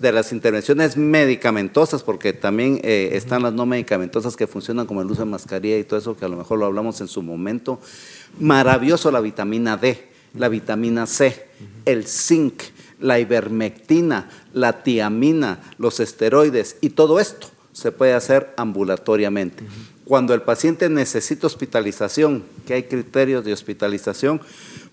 de 0.02 0.12
las 0.12 0.34
intervenciones 0.34 0.98
medicamentosas, 0.98 2.04
porque 2.04 2.34
también 2.34 2.82
eh, 2.84 3.12
están 3.14 3.44
las 3.44 3.54
no 3.54 3.66
medicamentosas 3.66 4.36
que 4.36 4.46
funcionan 4.46 4.86
como 4.86 5.02
el 5.02 5.10
uso 5.10 5.22
de 5.22 5.32
mascarilla 5.32 5.78
y 5.78 5.86
todo 5.86 6.00
eso, 6.00 6.18
que 6.18 6.26
a 6.26 6.28
lo 6.28 6.36
mejor 6.36 6.60
lo 6.60 6.66
hablamos 6.66 7.00
en 7.00 7.08
su 7.08 7.22
momento. 7.22 7.80
Maravilloso 8.42 9.10
la 9.10 9.22
vitamina 9.22 9.78
D, 9.78 10.06
la 10.34 10.50
vitamina 10.50 11.08
C, 11.08 11.48
el 11.86 12.06
zinc 12.08 12.62
la 13.00 13.20
ivermectina, 13.20 14.30
la 14.54 14.84
tiamina, 14.84 15.60
los 15.78 16.00
esteroides 16.00 16.78
y 16.82 16.90
todo 16.90 17.20
esto 17.20 17.50
se 17.74 17.92
puede 17.92 18.14
hacer 18.14 18.54
ambulatoriamente. 18.58 19.64
Cuando 20.06 20.34
el 20.34 20.42
paciente 20.42 20.90
necesita 20.90 21.48
hospitalización, 21.48 22.44
que 22.66 22.74
hay 22.74 22.84
criterios 22.84 23.44
de 23.46 23.54
hospitalización, 23.54 24.42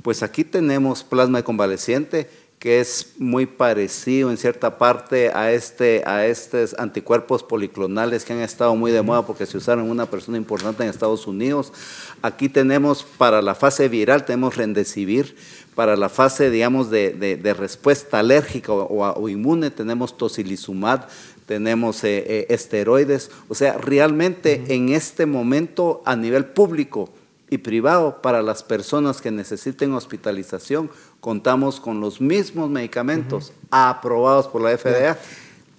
pues 0.03 0.23
aquí 0.23 0.45
tenemos 0.45 1.05
plasma 1.05 1.43
convaleciente, 1.43 2.31
que 2.61 2.79
es 2.79 3.15
muy 3.17 3.47
parecido 3.47 4.31
en 4.31 4.37
cierta 4.37 4.77
parte 4.77 5.31
a, 5.33 5.51
este, 5.51 6.03
a 6.05 6.27
estos 6.27 6.79
anticuerpos 6.79 7.43
policlonales 7.43 8.27
que 8.27 8.35
han 8.35 8.41
estado 8.41 8.77
muy 8.77 8.93
de 8.93 9.01
moda 9.01 9.25
porque 9.25 9.47
se 9.47 9.57
usaron 9.57 9.87
en 9.87 9.91
una 9.91 10.05
persona 10.05 10.37
importante 10.37 10.83
en 10.83 10.91
Estados 10.91 11.27
Unidos. 11.27 11.73
Aquí 12.21 12.51
tenemos 12.51 13.03
para 13.17 13.41
la 13.41 13.55
fase 13.55 13.89
viral, 13.89 14.27
tenemos 14.27 14.59
Rendecivir, 14.59 15.37
para 15.75 15.97
la 15.97 16.11
fase, 16.11 16.51
digamos, 16.51 16.91
de, 16.91 17.55
respuesta 17.57 18.19
alérgica 18.19 18.75
o, 18.75 19.29
inmune, 19.31 19.71
tenemos 19.71 20.19
tocilizumab, 20.19 21.07
tenemos 21.47 22.05
eh, 22.05 22.25
eh, 22.27 22.47
esteroides. 22.51 23.31
O 23.49 23.55
sea, 23.55 23.79
realmente 23.79 24.65
en 24.69 24.91
este 24.91 25.25
momento 25.25 26.03
a 26.05 26.15
nivel 26.15 26.45
público 26.45 27.09
y 27.51 27.59
privado, 27.59 28.23
para 28.23 28.43
las 28.43 28.63
personas 28.63 29.21
que 29.21 29.33
necesiten 29.33 29.93
hospitalización, 29.93 30.89
contamos 31.21 31.81
con 31.81 32.01
los 32.01 32.21
mismos 32.21 32.71
medicamentos 32.71 33.53
aprobados 33.71 34.49
por 34.49 34.63
la 34.63 34.77
FDA. 34.77 35.19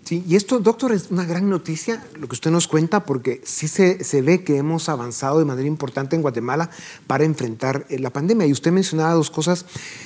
Sí, 0.04 0.24
y 0.28 0.36
esto, 0.36 0.60
doctor, 0.60 0.92
es 0.92 1.12
una 1.12 1.26
gran 1.26 1.48
noticia 1.50 2.04
lo 2.20 2.28
que 2.28 2.34
usted 2.34 2.50
nos 2.50 2.68
cuenta, 2.68 3.06
porque 3.06 3.40
sí 3.44 3.68
se, 3.68 4.04
se 4.04 4.22
ve 4.22 4.44
que 4.44 4.58
hemos 4.58 4.90
avanzado 4.90 5.38
de 5.38 5.46
manera 5.46 5.68
importante 5.68 6.16
en 6.16 6.24
Guatemala 6.24 6.72
para 7.06 7.24
enfrentar 7.24 7.86
eh, 7.90 8.00
la 8.00 8.10
pandemia. 8.10 8.48
Y 8.48 8.52
usted 8.52 8.72
mencionaba 8.72 9.14
dos 9.14 9.30
cosas 9.30 9.66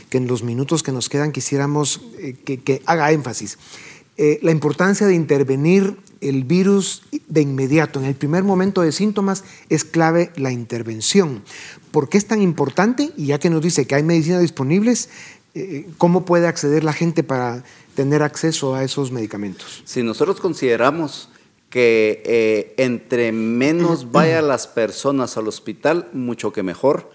que 0.09 0.17
en 0.17 0.27
los 0.27 0.43
minutos 0.43 0.83
que 0.83 0.91
nos 0.91 1.07
quedan 1.07 1.31
quisiéramos 1.31 2.01
eh, 2.17 2.33
que, 2.33 2.81
haga 2.85 3.11
énfasis. 3.13 3.57
Eh, 4.17 4.39
la 4.41 4.51
importancia 4.51 5.07
de 5.07 5.15
intervenir 5.15 5.97
el 6.21 6.43
virus 6.43 7.03
de 7.27 7.41
inmediato, 7.41 7.99
en 7.99 8.05
el 8.05 8.15
primer 8.15 8.43
momento 8.43 8.81
de 8.81 8.91
síntomas, 8.91 9.43
es 9.69 9.83
clave 9.83 10.31
la 10.35 10.51
intervención. 10.51 11.43
¿Por 11.91 12.09
qué 12.09 12.17
es 12.17 12.25
tan 12.25 12.41
importante? 12.41 13.11
Y 13.17 13.27
ya 13.27 13.39
que 13.39 13.49
nos 13.49 13.61
dice 13.61 13.85
que 13.85 13.95
hay 13.95 14.03
medicinas 14.03 14.41
disponibles, 14.41 15.09
¿cómo 15.97 16.25
puede 16.25 16.47
acceder 16.47 16.83
la 16.83 16.93
gente 16.93 17.23
para 17.23 17.63
tener 17.95 18.21
acceso 18.21 18.75
a 18.75 18.83
esos 18.83 19.11
medicamentos. 19.11 19.81
Si 19.85 20.03
nosotros 20.03 20.39
consideramos 20.39 21.29
que 21.69 22.21
eh, 22.25 22.73
entre 22.77 23.31
menos 23.31 24.11
vayan 24.11 24.47
las 24.47 24.67
personas 24.67 25.37
al 25.37 25.47
hospital, 25.47 26.09
mucho 26.13 26.53
que 26.53 26.61
mejor, 26.61 27.09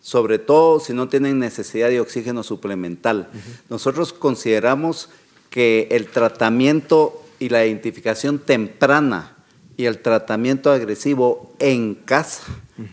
sobre 0.00 0.38
todo 0.38 0.80
si 0.80 0.94
no 0.94 1.08
tienen 1.08 1.38
necesidad 1.38 1.90
de 1.90 2.00
oxígeno 2.00 2.42
suplemental. 2.42 3.28
Nosotros 3.68 4.14
consideramos 4.14 5.10
que 5.50 5.88
el 5.90 6.06
tratamiento 6.06 7.22
y 7.38 7.48
la 7.48 7.66
identificación 7.66 8.38
temprana 8.38 9.36
y 9.76 9.86
el 9.86 9.98
tratamiento 9.98 10.70
agresivo 10.70 11.52
en 11.58 11.94
casa 11.94 12.44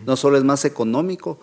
no 0.04 0.16
solo 0.16 0.36
es 0.36 0.44
más 0.44 0.64
económico, 0.64 1.38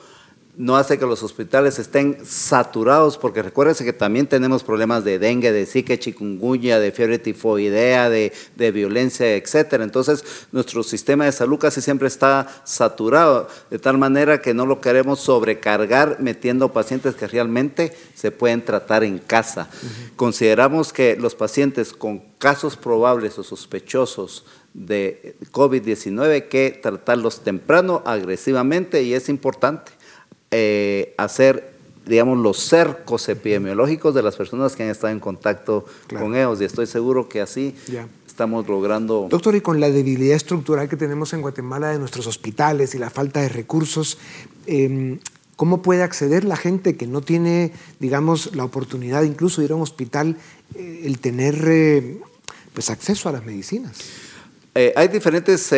no 0.58 0.78
hace 0.78 0.98
que 0.98 1.06
los 1.06 1.22
hospitales 1.24 1.80
estén 1.80 2.18
saturados, 2.26 3.18
porque 3.18 3.42
recuérdense 3.42 3.84
que 3.84 3.94
también 3.94 4.28
tenemos 4.28 4.64
problemas 4.64 5.04
de 5.04 5.20
dengue, 5.20 5.52
de 5.52 5.66
zika, 5.66 5.98
chikungunya, 5.98 6.80
de 6.80 6.92
fiebre 6.92 7.20
tifoidea, 7.20 8.10
de, 8.10 8.32
violencia, 8.72 9.36
etcétera. 9.36 9.84
Entonces, 9.84 10.24
nuestro 10.52 10.84
sistema 10.84 11.26
de 11.26 11.32
salud 11.32 11.60
casi 11.60 11.82
siempre 11.82 12.08
está 12.08 12.48
saturado, 12.64 13.48
de 13.70 13.80
tal 13.80 13.98
manera 13.98 14.42
que 14.42 14.54
no 14.54 14.66
lo 14.66 14.82
queremos 14.82 15.20
sobrecargar 15.20 16.18
metiendo 16.20 16.72
pacientes 16.72 17.16
que 17.16 17.28
realmente 17.28 17.96
se 18.14 18.32
pueden 18.32 18.64
tratar 18.64 19.04
en 19.04 19.20
casa. 19.20 19.70
Consideramos 20.16 20.94
que 20.94 21.16
los 21.18 21.36
pacientes 21.36 21.94
con 21.94 22.20
casos 22.38 22.78
probables 22.78 23.38
o 23.40 23.44
sospechosos 23.44 24.46
de 24.74 25.36
COVID-19 25.52 26.32
hay 26.32 26.42
que 26.44 26.78
tratarlos 26.82 27.42
temprano, 27.42 28.04
agresivamente, 28.06 29.04
y 29.04 29.14
es 29.14 29.30
importante 29.30 29.95
eh, 30.58 31.14
hacer, 31.18 31.74
digamos, 32.06 32.38
los 32.38 32.60
cercos 32.60 33.28
epidemiológicos 33.28 34.16
de 34.16 34.24
las 34.24 34.38
personas 34.38 34.74
que 34.74 34.84
han 34.84 34.90
estado 34.90 35.12
en 35.12 35.20
contacto 35.20 35.84
con 36.18 36.34
ellos. 36.34 36.62
Y 36.62 36.64
estoy 36.64 36.88
seguro 36.88 37.28
que 37.28 37.42
así 37.42 37.76
estamos 38.26 38.66
logrando... 38.66 39.28
Doctor, 39.30 39.56
y 39.56 39.62
con 39.62 39.82
la 39.82 39.90
debilidad 39.90 40.38
estructural 40.38 40.88
que 40.88 40.96
tenemos 40.96 41.34
en 41.34 41.42
Guatemala 41.42 41.90
de 41.90 42.00
nuestros 42.00 42.26
hospitales 42.26 42.96
y 42.96 43.00
la 43.00 43.10
falta 43.10 43.42
de 43.42 43.50
recursos, 43.50 44.18
em, 44.66 45.20
¿cómo 45.58 45.82
puede 45.82 46.04
acceder 46.04 46.46
la 46.46 46.56
gente 46.56 46.96
que 46.96 47.06
no 47.06 47.20
tiene, 47.20 47.74
digamos, 48.00 48.56
la 48.56 48.64
oportunidad 48.64 49.24
incluso 49.24 49.60
de 49.60 49.66
ir 49.66 49.72
a 49.74 49.76
un 49.76 49.82
hospital, 49.82 50.38
eh, 50.76 51.02
el 51.04 51.20
tener 51.20 51.62
eh, 51.68 52.22
pues 52.74 52.90
acceso 52.90 53.28
a 53.28 53.34
las 53.34 53.44
medicinas? 53.44 53.98
hay 54.98 55.08
diferentes 55.08 55.72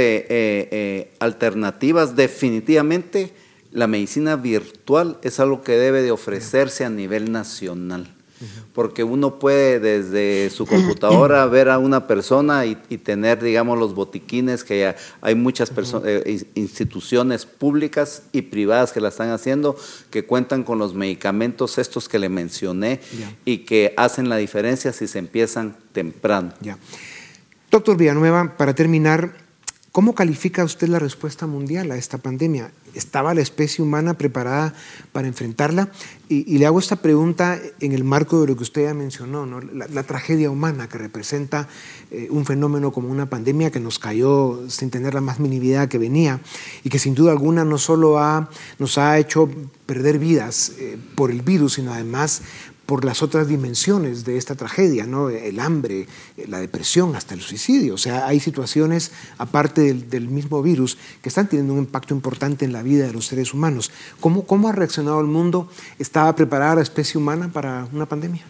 alternativas, 1.19 2.15
definitivamente 2.15 3.31
la 3.71 3.87
medicina 3.87 4.35
virtual 4.35 5.17
es 5.21 5.39
algo 5.39 5.61
que 5.61 5.73
debe 5.73 6.01
de 6.01 6.11
ofrecerse 6.11 6.85
a 6.85 6.89
nivel 6.89 7.31
nacional. 7.31 8.13
Porque 8.73 9.03
uno 9.03 9.39
puede 9.39 9.79
desde 9.79 10.51
su 10.51 10.67
computadora 10.67 11.43
ver 11.47 11.69
a 11.69 11.79
una 11.79 12.05
persona 12.05 12.67
y, 12.67 12.75
tener, 12.75 13.41
digamos, 13.41 13.79
los 13.79 13.95
botiquines, 13.95 14.63
que 14.63 14.93
hay 15.21 15.33
muchas 15.33 15.71
eh, 16.05 16.45
instituciones 16.53 17.47
públicas 17.47 18.23
y 18.33 18.43
privadas 18.43 18.91
que 18.91 19.01
la 19.01 19.09
están 19.09 19.31
haciendo, 19.31 19.75
que 20.11 20.25
cuentan 20.25 20.63
con 20.63 20.77
los 20.77 20.93
medicamentos 20.93 21.79
estos 21.79 22.07
que 22.07 22.19
le 22.19 22.29
mencioné 22.29 23.01
y 23.43 23.59
que 23.59 23.95
hacen 23.97 24.29
la 24.29 24.37
diferencia 24.37 24.93
si 24.93 25.07
se 25.07 25.17
empiezan 25.17 25.75
temprano. 25.91 26.53
Doctor 27.71 27.97
Villanueva, 27.97 28.55
para 28.55 28.75
terminar, 28.75 29.46
¿Cómo 29.97 30.13
califica 30.13 30.63
usted 30.63 30.89
la 30.89 30.99
respuesta 30.99 31.47
mundial 31.47 31.89
a 31.89 31.97
esta 31.97 32.19
pandemia? 32.19 32.69
¿Estaba 32.93 33.33
la 33.33 33.41
especie 33.41 33.83
humana 33.83 34.13
preparada 34.13 34.75
para 35.11 35.27
enfrentarla? 35.27 35.89
Y, 36.29 36.59
le 36.59 36.67
hago 36.67 36.77
esta 36.77 36.97
pregunta 36.97 37.59
en 37.79 37.93
el 37.93 38.03
marco 38.03 38.39
de 38.39 38.45
lo 38.45 38.55
que 38.55 38.61
usted 38.61 38.83
ya 38.83 38.93
mencionó, 38.93 39.47
la, 39.47 40.03
tragedia 40.03 40.51
humana 40.51 40.87
que 40.87 40.99
representa 40.99 41.67
eh, 42.11 42.27
un 42.29 42.45
fenómeno 42.45 42.91
como 42.91 43.09
una 43.09 43.27
pandemia 43.27 43.71
que 43.71 43.79
nos 43.79 43.97
cayó 43.97 44.69
sin 44.69 44.91
tener 44.91 45.15
la 45.15 45.21
más 45.21 45.39
minimidad 45.39 45.87
que 45.87 45.97
venía 45.97 46.41
y 46.83 46.91
que 46.91 46.99
sin 46.99 47.15
duda 47.15 47.31
alguna 47.31 47.65
no 47.65 47.79
solo 47.79 48.19
nos 48.77 48.97
ha 48.99 49.17
hecho 49.17 49.49
perder 49.87 50.19
vidas 50.19 50.73
eh, 50.77 50.99
por 51.15 51.31
el 51.31 51.41
virus, 51.41 51.73
sino 51.73 51.91
además 51.91 52.43
por 52.87 53.03
las 53.03 53.21
otras 53.21 53.49
dimensiones 53.49 54.23
de 54.23 54.37
esta 54.37 54.55
tragedia, 54.55 55.05
¿no? 55.05 55.29
el 55.29 55.59
hambre, 55.59 56.07
la 56.47 56.59
depresión, 56.59 57.17
hasta 57.17 57.33
el 57.33 57.41
suicidio. 57.41 57.93
O 57.93 57.97
sea, 57.97 58.25
hay 58.25 58.39
situaciones, 58.39 59.11
aparte 59.37 59.93
del, 59.93 60.29
mismo 60.29 60.63
virus, 60.63 60.97
que 61.21 61.27
están 61.27 61.49
teniendo 61.49 61.73
un 61.73 61.79
impacto 61.79 62.15
importante 62.15 62.63
en 62.63 62.71
la 62.71 62.81
vida 62.81 63.05
de 63.05 63.11
los 63.11 63.25
seres 63.25 63.53
humanos. 63.53 63.91
¿Cómo, 64.21 64.47
¿Cómo 64.47 64.69
ha 64.69 64.71
reaccionado 64.71 65.19
el 65.19 65.27
mundo? 65.27 65.69
¿Estaba 65.99 66.33
preparada 66.33 66.75
la 66.75 66.81
especie 66.81 67.19
humana 67.19 67.51
para 67.51 67.89
una 67.91 68.07
pandemia? 68.07 68.45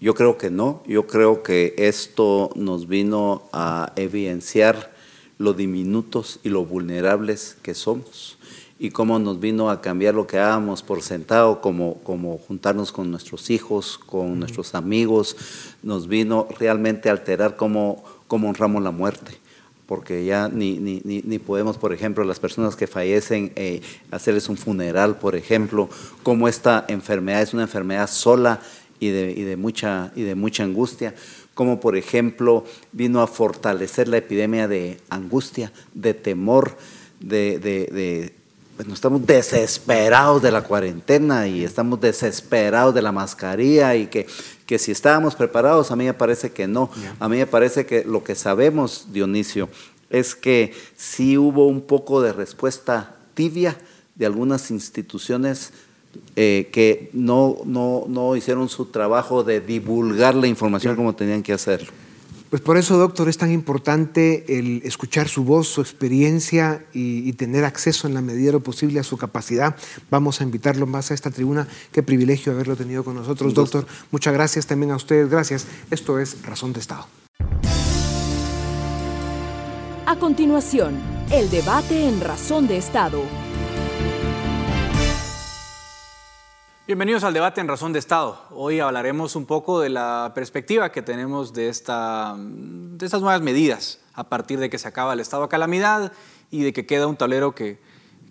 Yo 0.00 0.14
creo 0.14 0.38
que 0.38 0.48
no. 0.48 0.84
Yo 0.86 1.08
creo 1.08 1.42
que 1.42 1.74
esto 1.76 2.50
nos 2.54 2.86
vino 2.86 3.42
a 3.52 3.92
evidenciar 3.96 4.94
lo 5.38 5.54
diminutos 5.54 6.38
y 6.44 6.50
lo 6.50 6.64
vulnerables 6.64 7.56
que 7.62 7.74
somos 7.74 8.38
y 8.82 8.92
cómo 8.92 9.18
nos 9.18 9.40
vino 9.40 9.68
a 9.68 9.82
cambiar 9.82 10.14
lo 10.14 10.26
que 10.26 10.38
dábamos 10.38 10.82
por 10.82 11.02
sentado, 11.02 11.60
como, 11.60 11.96
como 12.02 12.38
juntarnos 12.38 12.92
con 12.92 13.10
nuestros 13.10 13.50
hijos, 13.50 13.98
con 13.98 14.38
nuestros 14.38 14.74
amigos, 14.74 15.36
nos 15.82 16.08
vino 16.08 16.48
realmente 16.58 17.10
a 17.10 17.12
alterar 17.12 17.56
cómo, 17.56 18.02
cómo 18.26 18.48
honramos 18.48 18.82
la 18.82 18.90
muerte 18.90 19.38
porque 19.84 20.24
ya 20.24 20.48
ni, 20.48 20.78
ni, 20.78 21.02
ni, 21.04 21.38
podemos, 21.40 21.76
por 21.76 21.92
ejemplo, 21.92 22.22
las 22.22 22.38
personas 22.38 22.76
que 22.76 22.86
fallecen, 22.86 23.52
eh, 23.56 23.82
hacerles 24.12 24.48
un 24.48 24.56
funeral, 24.56 25.18
por 25.18 25.34
ejemplo, 25.34 25.90
como 26.22 26.46
esta 26.46 26.84
enfermedad 26.86 27.42
es 27.42 27.52
una 27.54 27.64
enfermedad 27.64 28.08
sola 28.08 28.60
y 29.00 29.08
de, 29.08 29.32
y 29.32 29.42
de, 29.42 29.56
mucha, 29.56 30.12
y 30.14 30.22
de 30.22 30.36
mucha 30.36 30.62
angustia, 30.62 31.16
como 31.54 31.80
por 31.80 31.96
ejemplo 31.96 32.64
vino 32.92 33.20
a 33.20 33.26
fortalecer 33.26 34.06
la 34.06 34.18
epidemia 34.18 34.68
de 34.68 35.00
angustia, 35.10 35.72
de 35.92 36.14
temor, 36.14 36.76
de, 37.18 37.58
de 37.58 38.32
bueno, 38.80 38.94
estamos 38.94 39.26
desesperados 39.26 40.40
de 40.40 40.50
la 40.50 40.62
cuarentena 40.62 41.46
y 41.46 41.64
estamos 41.64 42.00
desesperados 42.00 42.94
de 42.94 43.02
la 43.02 43.12
mascarilla 43.12 43.94
y 43.94 44.06
que, 44.06 44.26
que 44.64 44.78
si 44.78 44.90
estábamos 44.90 45.34
preparados, 45.34 45.90
a 45.90 45.96
mí 45.96 46.06
me 46.06 46.14
parece 46.14 46.50
que 46.52 46.66
no. 46.66 46.90
A 47.18 47.28
mí 47.28 47.36
me 47.36 47.46
parece 47.46 47.84
que 47.84 48.04
lo 48.04 48.24
que 48.24 48.34
sabemos, 48.34 49.08
Dionisio, 49.12 49.68
es 50.08 50.34
que 50.34 50.72
sí 50.96 51.36
hubo 51.36 51.66
un 51.66 51.82
poco 51.82 52.22
de 52.22 52.32
respuesta 52.32 53.16
tibia 53.34 53.76
de 54.14 54.24
algunas 54.24 54.70
instituciones 54.70 55.74
eh, 56.34 56.70
que 56.72 57.10
no, 57.12 57.58
no, 57.66 58.06
no, 58.08 58.34
hicieron 58.34 58.70
su 58.70 58.86
trabajo 58.86 59.44
de 59.44 59.60
divulgar 59.60 60.34
la 60.34 60.46
información 60.46 60.96
como 60.96 61.14
tenían 61.14 61.42
que 61.42 61.52
hacerlo. 61.52 61.92
Pues 62.50 62.60
por 62.60 62.76
eso, 62.76 62.98
doctor, 62.98 63.28
es 63.28 63.38
tan 63.38 63.52
importante 63.52 64.58
el 64.58 64.82
escuchar 64.84 65.28
su 65.28 65.44
voz, 65.44 65.68
su 65.68 65.80
experiencia 65.80 66.84
y, 66.92 67.32
tener 67.34 67.64
acceso 67.64 68.08
en 68.08 68.14
la 68.14 68.20
medida 68.20 68.46
de 68.46 68.52
lo 68.52 68.60
posible 68.60 68.98
a 68.98 69.04
su 69.04 69.16
capacidad. 69.16 69.76
Vamos 70.10 70.40
a 70.40 70.44
invitarlo 70.44 70.84
más 70.86 71.12
a 71.12 71.14
esta 71.14 71.30
tribuna. 71.30 71.68
Qué 71.92 72.02
privilegio 72.02 72.52
haberlo 72.52 72.74
tenido 72.74 73.04
con 73.04 73.14
nosotros, 73.14 73.54
doctor. 73.54 73.86
Muchas 74.10 74.34
gracias 74.34 74.66
también 74.66 74.90
a 74.90 74.96
ustedes. 74.96 75.30
Gracias. 75.30 75.66
Esto 75.92 76.18
es 76.18 76.42
Razón 76.42 76.72
de 76.72 76.80
Estado. 76.80 77.06
A 80.06 80.16
continuación, 80.18 80.96
el 81.30 81.48
debate 81.50 82.08
en 82.08 82.20
Razón 82.20 82.66
de 82.66 82.78
Estado. 82.78 83.22
Bienvenidos 86.90 87.22
al 87.22 87.34
debate 87.34 87.60
en 87.60 87.68
Razón 87.68 87.92
de 87.92 88.00
Estado. 88.00 88.36
Hoy 88.50 88.80
hablaremos 88.80 89.36
un 89.36 89.46
poco 89.46 89.78
de 89.78 89.90
la 89.90 90.32
perspectiva 90.34 90.90
que 90.90 91.02
tenemos 91.02 91.52
de, 91.52 91.68
esta, 91.68 92.34
de 92.36 93.06
estas 93.06 93.22
nuevas 93.22 93.42
medidas 93.42 94.00
a 94.12 94.28
partir 94.28 94.58
de 94.58 94.68
que 94.68 94.76
se 94.76 94.88
acaba 94.88 95.12
el 95.12 95.20
estado 95.20 95.44
de 95.44 95.48
calamidad 95.48 96.10
y 96.50 96.64
de 96.64 96.72
que 96.72 96.86
queda 96.86 97.06
un 97.06 97.14
tablero 97.14 97.54
que, 97.54 97.78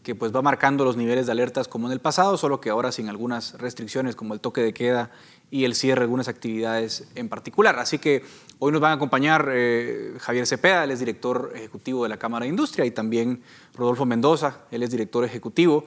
que 0.03 0.13
pues 0.13 0.35
va 0.35 0.41
marcando 0.41 0.83
los 0.83 0.97
niveles 0.97 1.27
de 1.27 1.31
alertas 1.31 1.69
como 1.69 1.87
en 1.87 1.93
el 1.93 2.01
pasado, 2.01 2.35
solo 2.35 2.59
que 2.59 2.69
ahora 2.69 2.91
sin 2.91 3.07
algunas 3.07 3.57
restricciones 3.59 4.17
como 4.17 4.33
el 4.33 4.41
toque 4.41 4.59
de 4.59 4.73
queda 4.73 5.09
y 5.49 5.63
el 5.63 5.73
cierre 5.73 6.01
de 6.01 6.03
algunas 6.03 6.27
actividades 6.27 7.07
en 7.15 7.29
particular. 7.29 7.79
Así 7.79 7.97
que 7.97 8.25
hoy 8.59 8.73
nos 8.73 8.81
van 8.81 8.91
a 8.91 8.95
acompañar 8.95 9.49
eh, 9.53 10.15
Javier 10.19 10.45
Cepeda, 10.45 10.83
él 10.83 10.91
es 10.91 10.99
director 10.99 11.53
ejecutivo 11.55 12.03
de 12.03 12.09
la 12.09 12.17
Cámara 12.17 12.43
de 12.43 12.49
Industria, 12.49 12.83
y 12.83 12.91
también 12.91 13.41
Rodolfo 13.73 14.05
Mendoza, 14.05 14.63
él 14.69 14.83
es 14.83 14.91
director 14.91 15.23
ejecutivo 15.23 15.85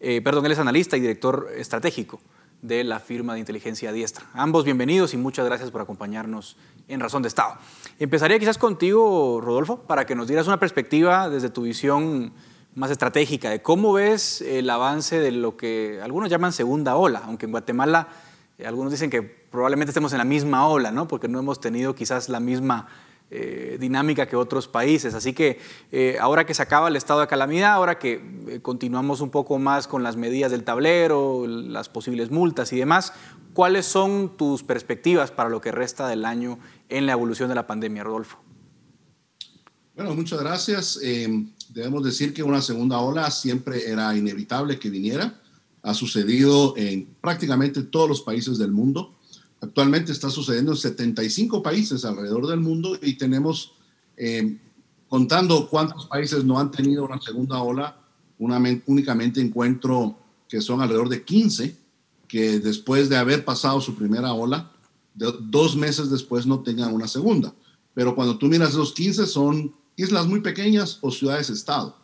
eh, 0.00 0.20
perdón, 0.22 0.46
él 0.46 0.52
es 0.52 0.58
analista 0.58 0.96
y 0.96 1.00
director 1.00 1.48
estratégico 1.56 2.20
de 2.62 2.84
la 2.84 3.00
firma 3.00 3.34
de 3.34 3.40
inteligencia 3.40 3.92
diestra. 3.92 4.26
Ambos 4.34 4.64
bienvenidos 4.64 5.14
y 5.14 5.16
muchas 5.16 5.46
gracias 5.46 5.70
por 5.70 5.80
acompañarnos 5.80 6.56
en 6.88 7.00
Razón 7.00 7.22
de 7.22 7.28
Estado. 7.28 7.54
Empezaría 7.98 8.38
quizás 8.38 8.58
contigo, 8.58 9.40
Rodolfo, 9.40 9.82
para 9.82 10.06
que 10.06 10.14
nos 10.14 10.26
dieras 10.26 10.46
una 10.46 10.58
perspectiva 10.58 11.28
desde 11.28 11.50
tu 11.50 11.62
visión 11.62 12.32
más 12.74 12.90
estratégica 12.90 13.50
de 13.50 13.62
cómo 13.62 13.94
ves 13.94 14.42
el 14.42 14.68
avance 14.68 15.18
de 15.18 15.32
lo 15.32 15.56
que 15.56 16.00
algunos 16.02 16.28
llaman 16.28 16.52
segunda 16.52 16.96
ola, 16.96 17.22
aunque 17.24 17.46
en 17.46 17.52
Guatemala 17.52 18.08
eh, 18.58 18.66
algunos 18.66 18.92
dicen 18.92 19.10
que 19.10 19.22
probablemente 19.22 19.90
estemos 19.90 20.12
en 20.12 20.18
la 20.18 20.24
misma 20.24 20.68
ola, 20.68 20.90
¿no? 20.90 21.08
porque 21.08 21.28
no 21.28 21.38
hemos 21.38 21.60
tenido 21.60 21.94
quizás 21.94 22.28
la 22.28 22.40
misma 22.40 22.88
eh, 23.28 23.76
dinámica 23.80 24.28
que 24.28 24.36
otros 24.36 24.68
países. 24.68 25.12
Así 25.12 25.32
que 25.32 25.58
eh, 25.90 26.16
ahora 26.20 26.46
que 26.46 26.54
se 26.54 26.62
acaba 26.62 26.86
el 26.86 26.94
estado 26.94 27.18
de 27.18 27.26
calamidad, 27.26 27.72
ahora 27.72 27.98
que 27.98 28.22
eh, 28.46 28.60
continuamos 28.62 29.20
un 29.20 29.30
poco 29.30 29.58
más 29.58 29.88
con 29.88 30.04
las 30.04 30.16
medidas 30.16 30.52
del 30.52 30.62
tablero, 30.62 31.44
las 31.48 31.88
posibles 31.88 32.30
multas 32.30 32.72
y 32.72 32.76
demás, 32.76 33.12
¿cuáles 33.52 33.84
son 33.84 34.36
tus 34.36 34.62
perspectivas 34.62 35.32
para 35.32 35.50
lo 35.50 35.60
que 35.60 35.72
resta 35.72 36.06
del 36.06 36.24
año 36.24 36.60
en 36.88 37.04
la 37.04 37.12
evolución 37.12 37.48
de 37.48 37.56
la 37.56 37.66
pandemia, 37.66 38.04
Rodolfo? 38.04 38.38
Bueno, 39.96 40.14
muchas 40.14 40.38
gracias. 40.38 41.00
debemos 41.70 42.04
decir 42.04 42.32
que 42.32 42.44
una 42.44 42.62
segunda 42.62 43.00
ola 43.00 43.28
siempre 43.32 43.90
era 43.90 44.16
inevitable 44.16 44.78
que 44.78 44.88
viniera. 44.88 45.40
Ha 45.82 45.94
sucedido 45.94 46.74
en 46.76 47.06
prácticamente 47.20 47.82
todos 47.82 48.08
los 48.08 48.20
países 48.20 48.56
del 48.56 48.70
mundo. 48.70 49.15
Actualmente 49.66 50.12
está 50.12 50.30
sucediendo 50.30 50.72
en 50.72 50.78
75 50.78 51.60
países 51.60 52.04
alrededor 52.04 52.46
del 52.46 52.60
mundo 52.60 52.96
y 53.02 53.14
tenemos, 53.14 53.72
eh, 54.16 54.58
contando 55.08 55.68
cuántos 55.68 56.06
países 56.06 56.44
no 56.44 56.60
han 56.60 56.70
tenido 56.70 57.04
una 57.04 57.20
segunda 57.20 57.60
ola, 57.60 58.00
únicamente 58.38 59.40
encuentro 59.40 60.16
que 60.48 60.60
son 60.60 60.80
alrededor 60.80 61.08
de 61.08 61.24
15 61.24 61.76
que 62.28 62.60
después 62.60 63.08
de 63.08 63.16
haber 63.16 63.44
pasado 63.44 63.80
su 63.80 63.96
primera 63.96 64.32
ola, 64.32 64.70
dos 65.14 65.74
meses 65.74 66.10
después 66.10 66.46
no 66.46 66.60
tengan 66.60 66.94
una 66.94 67.08
segunda. 67.08 67.52
Pero 67.92 68.14
cuando 68.14 68.38
tú 68.38 68.46
miras 68.46 68.70
esos 68.70 68.92
15 68.92 69.26
son 69.26 69.74
islas 69.96 70.28
muy 70.28 70.42
pequeñas 70.42 70.98
o 71.00 71.10
ciudades-estado, 71.10 71.96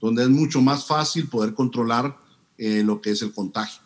donde 0.00 0.22
es 0.24 0.28
mucho 0.28 0.60
más 0.60 0.84
fácil 0.84 1.28
poder 1.28 1.54
controlar 1.54 2.18
eh, 2.58 2.82
lo 2.84 3.00
que 3.00 3.12
es 3.12 3.22
el 3.22 3.32
contagio. 3.32 3.85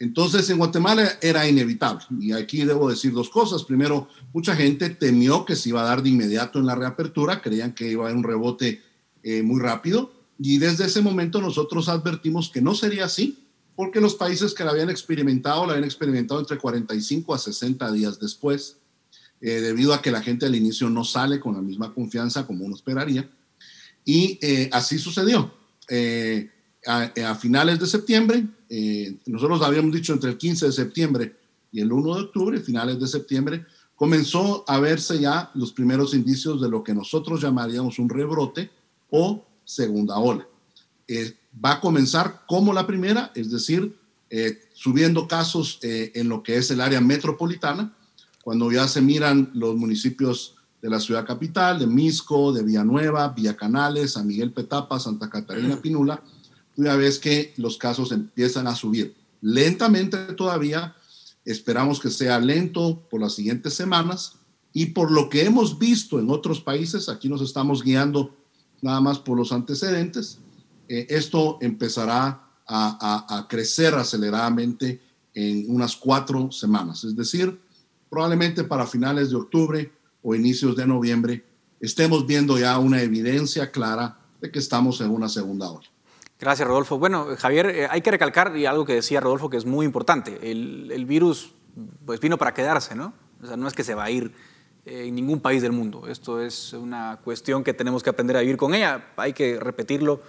Entonces, 0.00 0.48
en 0.50 0.58
Guatemala 0.58 1.18
era 1.20 1.48
inevitable. 1.48 2.04
Y 2.20 2.32
aquí 2.32 2.64
debo 2.64 2.88
decir 2.88 3.12
dos 3.12 3.30
cosas. 3.30 3.64
Primero, 3.64 4.08
mucha 4.32 4.54
gente 4.54 4.90
temió 4.90 5.44
que 5.44 5.56
se 5.56 5.70
iba 5.70 5.80
a 5.80 5.84
dar 5.84 6.02
de 6.02 6.10
inmediato 6.10 6.58
en 6.58 6.66
la 6.66 6.76
reapertura, 6.76 7.42
creían 7.42 7.74
que 7.74 7.90
iba 7.90 8.04
a 8.04 8.06
haber 8.06 8.16
un 8.16 8.24
rebote 8.24 8.82
eh, 9.22 9.42
muy 9.42 9.60
rápido. 9.60 10.12
Y 10.38 10.58
desde 10.58 10.84
ese 10.84 11.00
momento 11.00 11.40
nosotros 11.40 11.88
advertimos 11.88 12.48
que 12.48 12.62
no 12.62 12.74
sería 12.74 13.06
así, 13.06 13.44
porque 13.74 14.00
los 14.00 14.14
países 14.14 14.54
que 14.54 14.64
la 14.64 14.70
habían 14.70 14.90
experimentado, 14.90 15.66
la 15.66 15.72
habían 15.72 15.84
experimentado 15.84 16.38
entre 16.40 16.58
45 16.58 17.34
a 17.34 17.38
60 17.38 17.90
días 17.92 18.20
después, 18.20 18.76
eh, 19.40 19.60
debido 19.60 19.94
a 19.94 20.02
que 20.02 20.12
la 20.12 20.22
gente 20.22 20.46
al 20.46 20.54
inicio 20.54 20.88
no 20.90 21.04
sale 21.04 21.40
con 21.40 21.54
la 21.54 21.62
misma 21.62 21.92
confianza 21.92 22.46
como 22.46 22.64
uno 22.64 22.76
esperaría. 22.76 23.28
Y 24.04 24.38
eh, 24.42 24.70
así 24.72 24.98
sucedió. 24.98 25.54
a 26.86 27.34
finales 27.34 27.80
de 27.80 27.86
septiembre, 27.86 28.46
eh, 28.68 29.16
nosotros 29.26 29.62
habíamos 29.62 29.92
dicho 29.92 30.12
entre 30.12 30.30
el 30.30 30.38
15 30.38 30.66
de 30.66 30.72
septiembre 30.72 31.36
y 31.72 31.80
el 31.80 31.92
1 31.92 32.14
de 32.14 32.22
octubre, 32.22 32.60
finales 32.60 32.98
de 32.98 33.06
septiembre, 33.06 33.64
comenzó 33.94 34.64
a 34.66 34.78
verse 34.78 35.18
ya 35.18 35.50
los 35.54 35.72
primeros 35.72 36.14
indicios 36.14 36.60
de 36.60 36.68
lo 36.68 36.84
que 36.84 36.94
nosotros 36.94 37.40
llamaríamos 37.40 37.98
un 37.98 38.08
rebrote 38.08 38.70
o 39.10 39.44
segunda 39.64 40.18
ola. 40.18 40.46
Eh, 41.06 41.34
va 41.64 41.72
a 41.72 41.80
comenzar 41.80 42.42
como 42.46 42.72
la 42.72 42.86
primera, 42.86 43.32
es 43.34 43.50
decir, 43.50 43.96
eh, 44.30 44.58
subiendo 44.74 45.26
casos 45.26 45.78
en 45.82 46.28
lo 46.28 46.42
que 46.42 46.56
es 46.56 46.70
el 46.70 46.80
área 46.80 47.00
metropolitana, 47.00 47.94
cuando 48.42 48.70
ya 48.70 48.86
se 48.86 49.00
miran 49.00 49.50
los 49.54 49.76
municipios 49.76 50.58
de 50.80 50.90
la 50.90 51.00
ciudad 51.00 51.26
capital, 51.26 51.78
de 51.78 51.86
Misco, 51.86 52.52
de 52.52 52.62
Villanueva, 52.62 53.28
Villa 53.30 53.56
Canales, 53.56 54.12
San 54.12 54.26
Miguel 54.26 54.52
Petapa, 54.52 55.00
Santa 55.00 55.28
Catarina 55.28 55.80
Pinula, 55.80 56.22
una 56.78 56.94
vez 56.94 57.18
que 57.18 57.52
los 57.56 57.76
casos 57.76 58.12
empiezan 58.12 58.68
a 58.68 58.76
subir. 58.76 59.14
Lentamente 59.40 60.16
todavía, 60.34 60.94
esperamos 61.44 61.98
que 61.98 62.08
sea 62.08 62.38
lento 62.38 63.02
por 63.10 63.20
las 63.20 63.34
siguientes 63.34 63.74
semanas 63.74 64.34
y 64.72 64.86
por 64.86 65.10
lo 65.10 65.28
que 65.28 65.44
hemos 65.44 65.76
visto 65.80 66.20
en 66.20 66.30
otros 66.30 66.60
países, 66.60 67.08
aquí 67.08 67.28
nos 67.28 67.42
estamos 67.42 67.82
guiando 67.82 68.32
nada 68.80 69.00
más 69.00 69.18
por 69.18 69.36
los 69.36 69.50
antecedentes, 69.50 70.38
eh, 70.88 71.06
esto 71.10 71.58
empezará 71.60 72.44
a, 72.64 73.38
a 73.38 73.48
crecer 73.48 73.94
aceleradamente 73.94 75.00
en 75.34 75.64
unas 75.68 75.96
cuatro 75.96 76.52
semanas. 76.52 77.02
Es 77.02 77.16
decir, 77.16 77.58
probablemente 78.08 78.62
para 78.62 78.86
finales 78.86 79.30
de 79.30 79.36
octubre 79.36 79.92
o 80.22 80.32
inicios 80.32 80.76
de 80.76 80.86
noviembre 80.86 81.44
estemos 81.80 82.24
viendo 82.24 82.56
ya 82.56 82.78
una 82.78 83.02
evidencia 83.02 83.72
clara 83.72 84.20
de 84.40 84.52
que 84.52 84.60
estamos 84.60 85.00
en 85.00 85.10
una 85.10 85.28
segunda 85.28 85.70
ola. 85.70 85.88
Gracias, 86.40 86.68
Rodolfo. 86.68 86.98
Bueno, 86.98 87.26
Javier, 87.36 87.66
eh, 87.66 87.88
hay 87.90 88.00
que 88.00 88.12
recalcar 88.12 88.56
y 88.56 88.64
algo 88.64 88.84
que 88.84 88.94
decía 88.94 89.18
Rodolfo 89.20 89.50
que 89.50 89.56
es 89.56 89.66
muy 89.66 89.84
importante. 89.84 90.38
El, 90.40 91.04
virus 91.04 91.52
pues, 92.06 92.20
vino 92.20 92.38
para 92.38 92.54
quedarse, 92.54 92.94
¿no? 92.94 93.12
O 93.42 93.46
sea, 93.46 93.56
no 93.56 93.66
es 93.66 93.74
que 93.74 93.82
se 93.82 93.96
va 93.96 94.04
a 94.04 94.10
ir 94.10 94.32
eh, 94.86 95.06
en 95.08 95.16
ningún 95.16 95.40
país 95.40 95.62
del 95.62 95.72
mundo. 95.72 96.06
Esto 96.06 96.40
es 96.40 96.74
una 96.74 97.18
cuestión 97.24 97.64
que 97.64 97.74
tenemos 97.74 98.04
que 98.04 98.10
aprender 98.10 98.36
a 98.36 98.40
vivir 98.40 98.56
con 98.56 98.72
ella. 98.72 99.06
Hay 99.16 99.32
que 99.32 99.58
repetirlo 99.58 100.20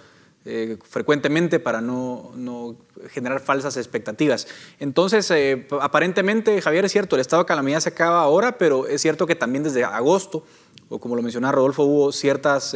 eh, 0.44 0.78
frecuentemente 0.82 1.60
para 1.60 1.80
no, 1.80 2.32
no, 2.34 2.74
generar 3.10 3.38
falsas 3.38 3.76
expectativas. 3.76 4.48
Entonces, 4.80 5.32
aparentemente, 5.80 6.60
Javier, 6.60 6.86
es 6.86 6.90
cierto, 6.90 7.14
el 7.14 7.20
estado 7.20 7.44
de 7.44 7.46
calamidad 7.46 7.78
se 7.78 7.90
acaba 7.90 8.20
ahora, 8.20 8.58
pero 8.58 8.88
es 8.88 9.00
cierto 9.00 9.28
que 9.28 9.36
también 9.36 9.62
desde 9.62 9.84
agosto, 9.84 10.44
o 10.88 10.98
como 10.98 11.14
lo 11.14 11.22
mencionaba 11.22 11.52
Rodolfo, 11.52 11.84
hubo 11.84 12.10
ciertas 12.10 12.74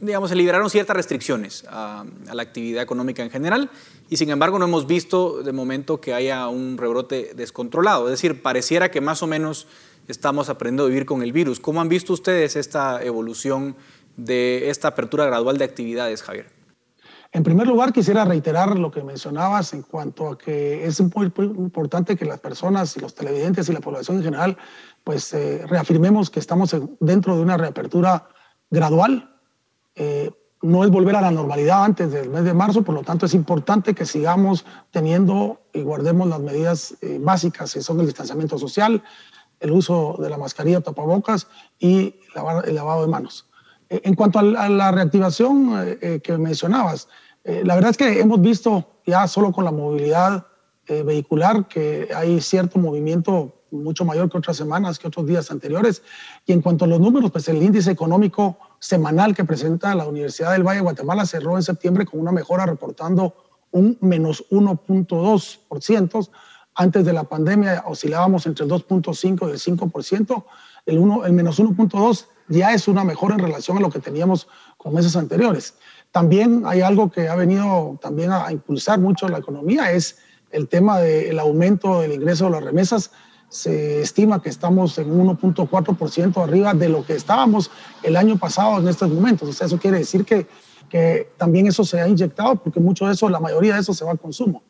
digamos, 0.00 0.30
se 0.30 0.36
liberaron 0.36 0.70
ciertas 0.70 0.96
restricciones 0.96 1.64
a, 1.68 2.04
la 2.32 2.42
actividad 2.42 2.82
económica 2.82 3.22
en 3.22 3.30
general 3.30 3.70
y 4.08 4.16
sin 4.16 4.30
embargo 4.30 4.58
no 4.58 4.66
hemos 4.66 4.86
visto 4.86 5.42
de 5.42 5.52
momento 5.52 6.00
que 6.00 6.14
haya 6.14 6.48
un 6.48 6.76
rebrote 6.78 7.32
descontrolado. 7.34 8.06
Es 8.06 8.12
decir, 8.12 8.42
pareciera 8.42 8.90
que 8.90 9.00
más 9.00 9.22
o 9.22 9.26
menos 9.26 9.66
estamos 10.08 10.48
aprendiendo 10.48 10.84
a 10.84 10.88
vivir 10.88 11.06
con 11.06 11.22
el 11.22 11.32
virus. 11.32 11.60
¿Cómo 11.60 11.80
han 11.80 11.88
visto 11.88 12.12
ustedes 12.12 12.56
esta 12.56 13.02
evolución 13.02 13.76
de 14.16 14.70
esta 14.70 14.88
apertura 14.88 15.26
gradual 15.26 15.58
de 15.58 15.64
actividades, 15.64 16.22
Javier? 16.22 16.46
En 17.34 17.42
primer 17.42 17.66
lugar, 17.66 17.92
quisiera 17.92 18.24
reiterar 18.24 18.78
lo 18.78 18.92
que 18.92 19.02
mencionabas 19.02 19.72
en 19.72 19.82
cuanto 19.82 20.28
a 20.28 20.38
que 20.38 20.86
es 20.86 21.00
muy, 21.00 21.32
importante 21.36 22.16
que 22.16 22.24
las 22.24 22.38
personas 22.38 22.96
y 22.96 23.00
los 23.00 23.12
televidentes 23.12 23.68
y 23.68 23.72
la 23.72 23.80
población 23.80 24.18
en 24.18 24.22
general, 24.22 24.56
pues 25.02 25.34
eh, 25.34 25.66
reafirmemos 25.66 26.30
que 26.30 26.38
estamos 26.38 26.76
dentro 27.00 27.34
de 27.34 27.42
una 27.42 27.56
reapertura 27.56 28.28
gradual, 28.70 29.33
eh, 29.94 30.30
no 30.64 30.82
es 30.82 30.90
volver 30.90 31.14
a 31.14 31.20
la 31.20 31.30
normalidad 31.30 31.84
antes 31.84 32.10
del 32.10 32.30
mes 32.30 32.44
de 32.44 32.54
marzo, 32.54 32.82
por 32.82 32.94
lo 32.94 33.02
tanto 33.02 33.26
es 33.26 33.34
importante 33.34 33.94
que 33.94 34.06
sigamos 34.06 34.64
teniendo 34.90 35.60
y 35.74 35.82
guardemos 35.82 36.26
las 36.28 36.40
medidas 36.40 36.94
eh, 37.02 37.18
básicas, 37.20 37.74
que 37.74 37.82
son 37.82 38.00
el 38.00 38.06
distanciamiento 38.06 38.58
social, 38.58 39.02
el 39.60 39.70
uso 39.72 40.16
de 40.18 40.30
la 40.30 40.38
mascarilla, 40.38 40.80
tapabocas 40.80 41.46
y 41.78 42.14
el 42.66 42.74
lavado 42.74 43.02
de 43.02 43.08
manos. 43.08 43.46
Eh, 43.90 44.00
en 44.04 44.14
cuanto 44.14 44.38
a 44.38 44.42
la 44.42 44.90
reactivación 44.90 45.98
eh, 46.00 46.20
que 46.24 46.36
mencionabas, 46.38 47.08
la 47.44 47.74
verdad 47.74 47.90
es 47.90 47.98
que 47.98 48.20
hemos 48.20 48.40
visto 48.40 49.00
ya 49.04 49.28
solo 49.28 49.52
con 49.52 49.66
la 49.66 49.70
movilidad 49.70 50.46
vehicular 50.88 51.68
que 51.68 52.08
hay 52.14 52.40
cierto 52.40 52.78
movimiento 52.78 53.64
mucho 53.70 54.04
mayor 54.06 54.30
que 54.30 54.38
otras 54.38 54.56
semanas, 54.56 54.98
que 54.98 55.08
otros 55.08 55.26
días 55.26 55.50
anteriores. 55.50 56.02
Y 56.46 56.52
en 56.52 56.62
cuanto 56.62 56.86
a 56.86 56.88
los 56.88 57.00
números, 57.00 57.30
pues 57.30 57.46
el 57.48 57.62
índice 57.62 57.90
económico 57.90 58.56
semanal 58.84 59.34
que 59.34 59.46
presenta 59.46 59.94
la 59.94 60.06
Universidad 60.06 60.52
del 60.52 60.62
Valle 60.62 60.80
de 60.80 60.82
Guatemala 60.82 61.24
cerró 61.24 61.56
en 61.56 61.62
septiembre 61.62 62.04
con 62.04 62.20
una 62.20 62.32
mejora 62.32 62.66
reportando 62.66 63.34
un 63.70 63.96
menos 64.02 64.44
1.2%. 64.50 66.28
Antes 66.74 67.04
de 67.06 67.12
la 67.14 67.24
pandemia 67.24 67.82
oscilábamos 67.86 68.44
entre 68.44 68.66
el 68.66 68.70
2.5 68.70 69.48
y 69.48 69.52
el 69.52 69.58
5%. 69.58 70.44
El, 70.84 70.98
uno, 70.98 71.24
el 71.24 71.32
menos 71.32 71.58
1.2 71.58 72.26
ya 72.48 72.74
es 72.74 72.86
una 72.86 73.04
mejora 73.04 73.36
en 73.36 73.40
relación 73.40 73.78
a 73.78 73.80
lo 73.80 73.88
que 73.88 74.00
teníamos 74.00 74.48
con 74.76 74.92
meses 74.92 75.16
anteriores. 75.16 75.76
También 76.12 76.64
hay 76.66 76.82
algo 76.82 77.10
que 77.10 77.30
ha 77.30 77.36
venido 77.36 77.98
también 78.02 78.32
a 78.32 78.52
impulsar 78.52 79.00
mucho 79.00 79.30
la 79.30 79.38
economía, 79.38 79.92
es 79.92 80.18
el 80.50 80.68
tema 80.68 80.98
del 80.98 81.38
aumento 81.38 82.02
del 82.02 82.12
ingreso 82.12 82.44
de 82.44 82.50
las 82.50 82.64
remesas 82.64 83.12
se 83.54 84.00
estima 84.00 84.42
que 84.42 84.48
estamos 84.48 84.98
en 84.98 85.16
1.4% 85.16 86.42
arriba 86.42 86.74
de 86.74 86.88
lo 86.88 87.06
que 87.06 87.12
estábamos 87.12 87.70
el 88.02 88.16
año 88.16 88.36
pasado 88.36 88.80
en 88.80 88.88
estos 88.88 89.08
momentos. 89.08 89.48
O 89.48 89.52
sea, 89.52 89.68
eso 89.68 89.78
quiere 89.78 89.98
decir 89.98 90.24
que, 90.24 90.48
que 90.88 91.30
también 91.36 91.68
eso 91.68 91.84
se 91.84 92.00
ha 92.00 92.08
inyectado 92.08 92.56
porque 92.56 92.80
mucho 92.80 93.06
de 93.06 93.12
eso, 93.12 93.28
la 93.28 93.38
mayoría 93.38 93.74
de 93.74 93.80
eso 93.82 93.94
se 93.94 94.04
va 94.04 94.10
a 94.10 94.16
consumo. 94.16 94.64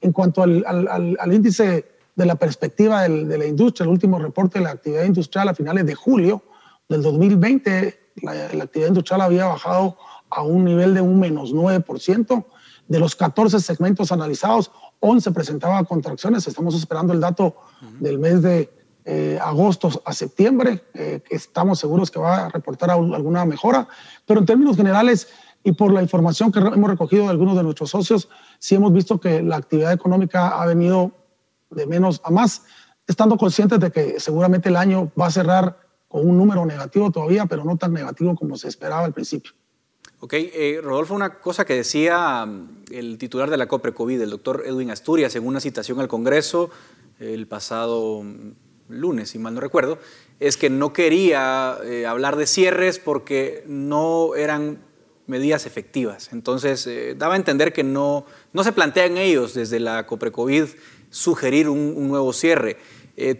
En 0.00 0.12
cuanto 0.12 0.44
al, 0.44 0.64
al, 0.64 1.16
al 1.18 1.34
índice 1.34 1.84
de 2.14 2.24
la 2.24 2.36
perspectiva 2.36 3.02
de 3.02 3.36
la 3.36 3.46
industria, 3.46 3.82
el 3.82 3.90
último 3.90 4.16
reporte 4.20 4.60
de 4.60 4.64
la 4.64 4.70
actividad 4.70 5.02
industrial 5.02 5.48
a 5.48 5.54
finales 5.54 5.84
de 5.84 5.96
julio 5.96 6.44
del 6.88 7.02
2020, 7.02 8.12
la, 8.22 8.34
la 8.54 8.62
actividad 8.62 8.90
industrial 8.90 9.22
había 9.22 9.46
bajado 9.46 9.96
a 10.30 10.42
un 10.42 10.64
nivel 10.64 10.94
de 10.94 11.00
un 11.00 11.18
menos 11.18 11.52
9%. 11.52 12.44
De 12.90 12.98
los 12.98 13.14
14 13.14 13.60
segmentos 13.60 14.10
analizados, 14.10 14.72
11 14.98 15.30
presentaba 15.30 15.84
contracciones. 15.84 16.48
Estamos 16.48 16.74
esperando 16.74 17.12
el 17.12 17.20
dato 17.20 17.54
del 18.00 18.18
mes 18.18 18.42
de 18.42 18.68
eh, 19.04 19.38
agosto 19.40 20.02
a 20.04 20.12
septiembre, 20.12 20.82
eh, 20.94 21.22
estamos 21.30 21.78
seguros 21.78 22.10
que 22.10 22.18
va 22.18 22.46
a 22.46 22.48
reportar 22.48 22.90
alguna 22.90 23.44
mejora. 23.44 23.86
Pero 24.26 24.40
en 24.40 24.46
términos 24.46 24.76
generales 24.76 25.28
y 25.62 25.70
por 25.70 25.92
la 25.92 26.02
información 26.02 26.50
que 26.50 26.58
hemos 26.58 26.90
recogido 26.90 27.22
de 27.22 27.30
algunos 27.30 27.56
de 27.56 27.62
nuestros 27.62 27.90
socios, 27.90 28.28
sí 28.58 28.74
hemos 28.74 28.92
visto 28.92 29.20
que 29.20 29.40
la 29.40 29.58
actividad 29.58 29.92
económica 29.92 30.60
ha 30.60 30.66
venido 30.66 31.12
de 31.70 31.86
menos 31.86 32.20
a 32.24 32.32
más, 32.32 32.62
estando 33.06 33.36
conscientes 33.36 33.78
de 33.78 33.92
que 33.92 34.18
seguramente 34.18 34.68
el 34.68 34.74
año 34.74 35.12
va 35.18 35.26
a 35.26 35.30
cerrar 35.30 35.78
con 36.08 36.28
un 36.28 36.36
número 36.36 36.66
negativo 36.66 37.12
todavía, 37.12 37.46
pero 37.46 37.62
no 37.64 37.76
tan 37.76 37.92
negativo 37.92 38.34
como 38.34 38.56
se 38.56 38.66
esperaba 38.66 39.04
al 39.04 39.12
principio. 39.12 39.52
Ok, 40.22 40.34
eh, 40.34 40.80
Rodolfo, 40.82 41.14
una 41.14 41.38
cosa 41.40 41.64
que 41.64 41.72
decía 41.72 42.44
mm, 42.44 42.84
el 42.90 43.16
titular 43.16 43.48
de 43.48 43.56
la 43.56 43.66
COPRE 43.66 43.94
COVID, 43.94 44.20
el 44.20 44.28
doctor 44.28 44.64
Edwin 44.66 44.90
Asturias, 44.90 45.34
en 45.34 45.46
una 45.46 45.60
citación 45.60 45.98
al 45.98 46.08
Congreso 46.08 46.68
el 47.18 47.46
pasado 47.46 48.22
mm, 48.22 48.52
lunes, 48.90 49.30
si 49.30 49.38
mal 49.38 49.54
no 49.54 49.60
recuerdo, 49.62 49.98
es 50.38 50.58
que 50.58 50.68
no 50.68 50.92
quería 50.92 51.78
eh, 51.84 52.04
hablar 52.04 52.36
de 52.36 52.46
cierres 52.46 52.98
porque 52.98 53.64
no 53.66 54.34
eran 54.34 54.82
medidas 55.26 55.64
efectivas. 55.64 56.28
Entonces, 56.34 56.86
eh, 56.86 57.14
daba 57.16 57.32
a 57.32 57.36
entender 57.38 57.72
que 57.72 57.82
no, 57.82 58.26
no 58.52 58.62
se 58.62 58.72
plantean 58.72 59.16
ellos 59.16 59.54
desde 59.54 59.80
la 59.80 60.06
COPRE 60.06 60.32
COVID 60.32 60.64
sugerir 61.08 61.66
un, 61.70 62.08
nuevo 62.08 62.34
cierre. 62.34 62.76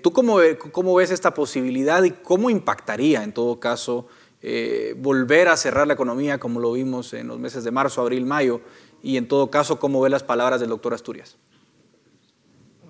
¿Tú 0.02 0.12
cómo, 0.12 0.38
cómo 0.72 0.94
ves 0.94 1.10
esta 1.10 1.32
posibilidad 1.32 2.02
y 2.04 2.10
cómo 2.10 2.50
impactaría 2.50 3.22
en 3.22 3.32
todo 3.32 3.60
caso? 3.60 4.08
Eh, 4.42 4.94
volver 4.98 5.48
a 5.48 5.56
cerrar 5.56 5.86
la 5.86 5.94
economía 5.94 6.38
como 6.38 6.60
lo 6.60 6.72
vimos 6.72 7.12
en 7.12 7.28
los 7.28 7.38
meses 7.38 7.62
de 7.62 7.70
marzo, 7.70 8.00
abril, 8.00 8.24
mayo, 8.24 8.60
y 9.02 9.16
en 9.16 9.28
todo 9.28 9.50
caso, 9.50 9.78
¿cómo 9.78 10.00
ve 10.00 10.10
las 10.10 10.22
palabras 10.22 10.60
del 10.60 10.70
doctor 10.70 10.94
Asturias? 10.94 11.36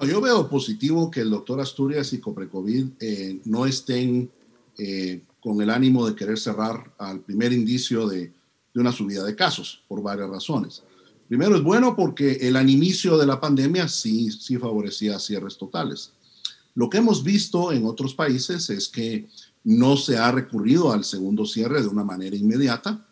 Yo 0.06 0.20
veo 0.20 0.48
positivo 0.48 1.10
que 1.10 1.20
el 1.20 1.30
doctor 1.30 1.60
Asturias 1.60 2.12
y 2.12 2.20
Coprecovid 2.20 2.86
eh, 3.00 3.40
no 3.44 3.66
estén 3.66 4.30
eh, 4.78 5.20
con 5.40 5.60
el 5.60 5.70
ánimo 5.70 6.06
de 6.06 6.14
querer 6.14 6.38
cerrar 6.38 6.92
al 6.98 7.20
primer 7.20 7.52
indicio 7.52 8.08
de, 8.08 8.32
una 8.74 8.92
subida 8.92 9.24
de 9.24 9.34
casos, 9.34 9.82
por 9.88 10.02
varias 10.02 10.30
razones. 10.30 10.82
Primero, 11.28 11.56
es 11.56 11.62
bueno 11.62 11.94
porque 11.96 12.32
el 12.40 12.56
inicio 12.70 13.18
de 13.18 13.26
la 13.26 13.40
pandemia 13.40 13.88
sí, 13.88 14.30
sí 14.30 14.56
favorecía 14.56 15.18
cierres 15.18 15.58
totales. 15.58 16.12
Lo 16.74 16.88
que 16.88 16.98
hemos 16.98 17.22
visto 17.22 17.72
en 17.72 17.84
otros 17.84 18.14
países 18.14 18.70
es 18.70 18.88
que 18.88 19.28
no 19.64 19.96
se 19.96 20.16
ha 20.16 20.32
recurrido 20.32 20.92
al 20.92 21.04
segundo 21.04 21.44
cierre 21.44 21.82
de 21.82 21.88
una 21.88 22.04
manera 22.04 22.36
inmediata. 22.36 23.06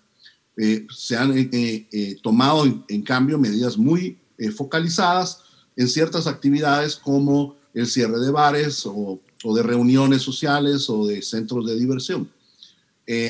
Eh, 0.57 0.86
se 0.94 1.16
han 1.16 1.36
eh, 1.36 1.88
eh, 1.92 2.16
tomado, 2.22 2.64
en, 2.88 3.03
cambio, 3.03 3.38
medidas 3.38 3.76
muy 3.76 4.18
focalizadas 4.57 5.40
en 5.76 5.88
ciertas 5.88 6.26
actividades 6.26 6.96
como 6.96 7.57
el 7.74 7.86
cierre 7.86 8.18
de 8.18 8.30
bares 8.30 8.84
o, 8.86 9.20
de 9.55 9.62
reuniones 9.62 10.22
sociales 10.22 10.88
o 10.90 11.07
de 11.07 11.22
centros 11.22 11.66
de 11.66 11.76
diversión. 11.76 12.30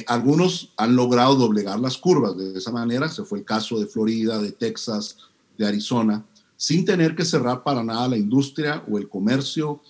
algunos 0.07 0.73
han 0.77 0.97
logrado 0.97 1.35
doblegar 1.35 1.79
las 1.81 1.97
curvas 1.97 2.37
de 2.37 2.59
esa 2.59 2.73
manera, 2.73 3.09
se 3.09 3.25
fue 3.25 3.39
el 3.39 3.45
caso 3.45 3.79
de 3.79 3.87
Florida, 3.87 4.41
de 4.41 4.53
Texas, 4.53 5.17
de 5.57 5.67
Arizona, 5.67 6.25
sin 6.57 6.85
tener 6.85 7.15
que 7.15 7.25
cerrar 7.25 7.63
para 7.63 7.85
nada 7.85 8.09
la 8.09 8.17
industria 8.17 8.83
o 8.91 8.99
el 8.99 9.09
comercio 9.09 9.81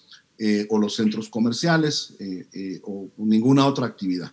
eh, 0.40 0.68
o 0.70 0.78
los 0.78 0.94
centros 0.94 1.28
comerciales 1.28 2.14
eh, 2.20 2.46
eh, 2.52 2.80
o 2.84 3.08
ninguna 3.16 3.66
otra 3.66 3.86
actividad. 3.86 4.32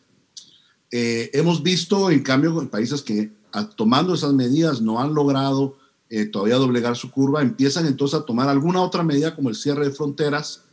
hemos 0.91 1.63
visto, 1.63 2.11
en 2.11 2.21
cambio, 2.21 2.69
países 2.69 3.01
que 3.01 3.31
tomando 3.75 4.13
esas 4.13 4.31
medidas 4.31 4.81
no 4.81 5.01
han 5.01 5.15
logrado 5.15 5.77
todavía 6.31 6.55
doblegar 6.55 6.95
su 6.95 7.09
curva, 7.09 7.41
empiezan 7.41 7.87
entonces 7.87 8.19
a 8.19 8.23
tomar 8.23 8.47
alguna 8.47 8.81
otra 8.81 9.03
medida 9.03 9.35
como 9.35 9.49
el 9.49 9.55
cierre 9.55 9.85
de 9.85 9.95
fronteras 9.95 10.63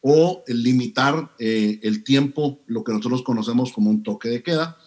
o 0.00 0.42
limitar 0.46 1.34
el 1.38 2.04
tiempo, 2.04 2.60
lo 2.66 2.84
que 2.84 2.92
nosotros 2.92 3.22
conocemos 3.22 3.72
como 3.72 3.90
un 3.90 4.02
toque 4.02 4.28
de 4.30 4.42
queda. 4.42 4.78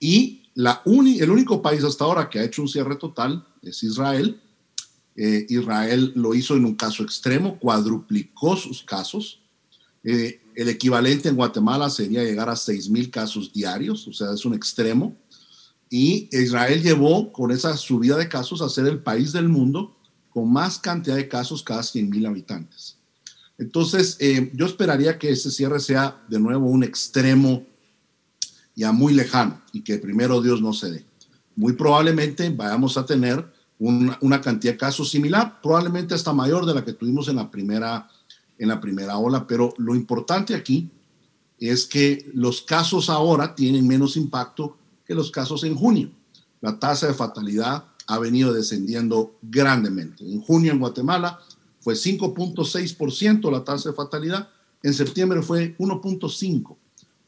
Y 0.00 0.42
la 0.54 0.82
el 0.86 1.30
único 1.30 1.60
país 1.60 1.84
hasta 1.84 2.04
ahora 2.04 2.30
que 2.30 2.40
ha 2.40 2.44
hecho 2.44 2.62
un 2.62 2.68
cierre 2.68 2.96
total 2.96 3.46
es 3.62 3.82
Israel, 3.82 4.40
eh, 5.16 5.46
Israel 5.48 6.12
lo 6.16 6.34
hizo 6.34 6.56
en 6.56 6.64
un 6.64 6.74
caso 6.74 7.02
extremo, 7.02 7.58
cuadruplicó 7.58 8.56
sus 8.56 8.82
casos. 8.82 9.40
Eh, 10.02 10.40
el 10.54 10.68
equivalente 10.68 11.28
en 11.28 11.36
Guatemala 11.36 11.88
sería 11.90 12.24
llegar 12.24 12.48
a 12.48 12.56
6 12.56 12.88
mil 12.90 13.10
casos 13.10 13.52
diarios, 13.52 14.06
o 14.08 14.12
sea, 14.12 14.32
es 14.32 14.44
un 14.44 14.54
extremo. 14.54 15.16
Y 15.90 16.28
Israel 16.32 16.82
llevó 16.82 17.32
con 17.32 17.52
esa 17.52 17.76
subida 17.76 18.16
de 18.16 18.28
casos 18.28 18.60
a 18.60 18.68
ser 18.68 18.86
el 18.86 18.98
país 18.98 19.32
del 19.32 19.48
mundo 19.48 19.96
con 20.30 20.52
más 20.52 20.78
cantidad 20.78 21.14
de 21.14 21.28
casos 21.28 21.62
cada 21.62 21.82
100 21.82 22.10
mil 22.10 22.26
habitantes. 22.26 22.96
Entonces, 23.56 24.16
eh, 24.18 24.50
yo 24.54 24.66
esperaría 24.66 25.16
que 25.18 25.30
ese 25.30 25.50
cierre 25.50 25.78
sea 25.78 26.20
de 26.28 26.40
nuevo 26.40 26.66
un 26.66 26.82
extremo 26.82 27.64
ya 28.74 28.90
muy 28.90 29.14
lejano 29.14 29.62
y 29.72 29.82
que 29.82 29.98
primero 29.98 30.42
Dios 30.42 30.60
no 30.60 30.72
se 30.72 30.90
dé. 30.90 31.04
Muy 31.54 31.74
probablemente 31.74 32.50
vayamos 32.50 32.96
a 32.96 33.06
tener 33.06 33.53
una, 33.88 34.40
cantidad 34.40 34.74
de 34.74 34.78
casos 34.78 35.10
similar, 35.10 35.60
probablemente 35.62 36.14
hasta 36.14 36.32
mayor 36.32 36.64
de 36.64 36.74
la 36.74 36.84
que 36.84 36.92
tuvimos 36.92 37.28
en 37.28 37.36
la 37.36 37.50
primera, 37.50 38.08
en 38.58 38.68
la 38.68 38.80
primera 38.80 39.18
ola, 39.18 39.46
pero 39.46 39.74
lo 39.78 39.94
importante 39.94 40.54
aquí 40.54 40.90
es 41.58 41.86
que 41.86 42.30
los 42.34 42.62
casos 42.62 43.10
ahora 43.10 43.54
tienen 43.54 43.86
menos 43.86 44.16
impacto 44.16 44.76
que 45.06 45.14
los 45.14 45.30
casos 45.30 45.64
en 45.64 45.74
junio. 45.74 46.10
La 46.60 46.78
tasa 46.78 47.06
de 47.08 47.14
fatalidad 47.14 47.84
ha 48.06 48.18
venido 48.18 48.52
descendiendo 48.52 49.36
grandemente. 49.42 50.24
En 50.24 50.40
junio 50.40 50.72
en 50.72 50.78
Guatemala 50.78 51.40
fue 51.80 51.94
5.6% 51.94 53.50
la 53.50 53.64
tasa 53.64 53.90
de 53.90 53.94
fatalidad, 53.94 54.48
en 54.82 54.94
septiembre 54.94 55.42
fue 55.42 55.76
1.5%. 55.78 56.76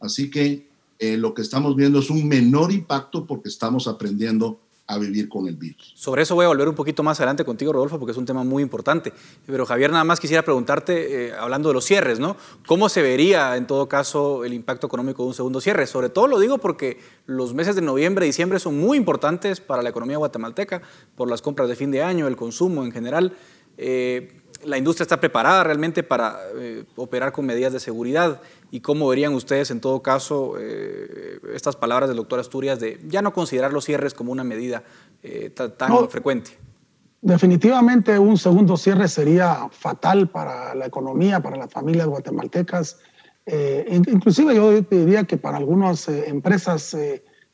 Así 0.01 0.31
que 0.31 0.69
eh, 0.99 1.17
lo 1.19 1.35
que 1.35 1.43
estamos 1.43 1.77
viendo 1.77 1.99
es 1.99 2.09
un 2.09 2.27
menor 2.27 2.73
impacto 2.73 3.27
porque 3.27 3.49
estamos 3.49 3.87
aprendiendo 3.87 4.61
a 4.87 4.99
vivir 4.99 5.29
con 5.29 5.49
el 5.49 5.57
virus. 5.57 5.93
Sobre 5.97 6.23
eso 6.23 6.35
voy 6.35 6.45
a 6.45 6.49
volver 6.49 6.69
un 6.69 6.75
poquito 6.75 7.03
más 7.03 7.19
adelante 7.19 7.45
contigo, 7.45 7.73
Rodolfo, 7.73 7.99
porque 7.99 8.13
es 8.13 8.19
un 8.19 8.27
tema 8.27 8.45
muy 8.45 8.63
importante. 8.63 9.13
Pero 9.45 9.67
Javier, 9.67 9.91
nada 9.91 10.05
más 10.05 10.21
quisiera 10.21 10.45
preguntarte, 10.45 11.27
eh, 11.27 11.33
hablando 11.33 11.69
de 11.71 11.75
los 11.75 11.85
cierres, 11.85 12.21
¿no? 12.21 12.37
¿Cómo 12.67 12.89
se 12.89 13.03
vería 13.03 13.57
en 13.57 13.67
todo 13.67 13.89
caso 13.89 14.45
el 14.45 14.53
impacto 14.53 14.87
económico 14.87 15.23
de 15.23 15.29
un 15.29 15.35
segundo 15.35 15.61
cierre? 15.61 15.87
Sobre 15.87 16.09
todo 16.09 16.29
lo 16.29 16.39
digo 16.39 16.59
porque 16.59 16.99
los 17.27 17.53
meses 17.53 17.75
de 17.75 17.83
noviembre 17.83 18.27
y 18.27 18.29
diciembre 18.29 18.61
son 18.61 18.79
muy 18.79 18.97
importantes 18.97 19.61
para 19.61 19.83
la 19.83 19.91
economía 19.91 20.19
guatemalteca, 20.19 20.83
por 21.17 21.29
las 21.29 21.43
compras 21.43 21.69
de 21.69 21.77
fin 21.77 21.91
de 21.91 22.03
año, 22.03 22.29
el 22.29 22.37
consumo 22.37 22.85
en 22.85 22.93
general. 22.93 23.37
Eh, 23.79 24.41
la 24.65 24.79
industria 24.79 25.05
está 25.05 25.21
preparada 25.21 25.65
realmente 25.65 26.03
para 26.03 26.41
eh, 26.57 26.85
operar 26.97 27.33
con 27.33 27.45
medidas 27.45 27.73
de 27.73 27.81
seguridad 27.81 28.41
y 28.71 28.81
cómo 28.81 29.09
verían 29.09 29.35
ustedes 29.35 29.71
en 29.71 29.81
todo 29.81 30.03
caso 30.03 30.55
eh, 30.59 31.39
estas 31.55 31.77
palabras 31.77 32.09
del 32.09 32.17
doctor 32.17 32.41
Asturias 32.41 32.81
de 32.81 33.01
ya 33.07 33.23
no 33.23 33.33
considerar 33.33 33.73
los 33.73 33.85
cierres 33.85 34.15
como 34.15 34.33
una 34.33 34.45
medida 34.45 34.83
eh, 35.23 35.51
tan 35.51 36.09
frecuente. 36.09 36.59
Definitivamente 37.21 38.19
un 38.19 38.37
segundo 38.37 38.77
cierre 38.77 39.09
sería 39.09 39.69
fatal 39.71 40.29
para 40.29 40.75
la 40.75 40.87
economía, 40.87 41.41
para 41.41 41.57
las 41.57 41.71
familias 41.71 42.07
guatemaltecas. 42.07 42.99
inclusive 43.89 44.55
yo 44.55 44.71
diría 44.83 45.25
que 45.25 45.37
para 45.37 45.57
algunas 45.57 46.09
empresas 46.09 46.97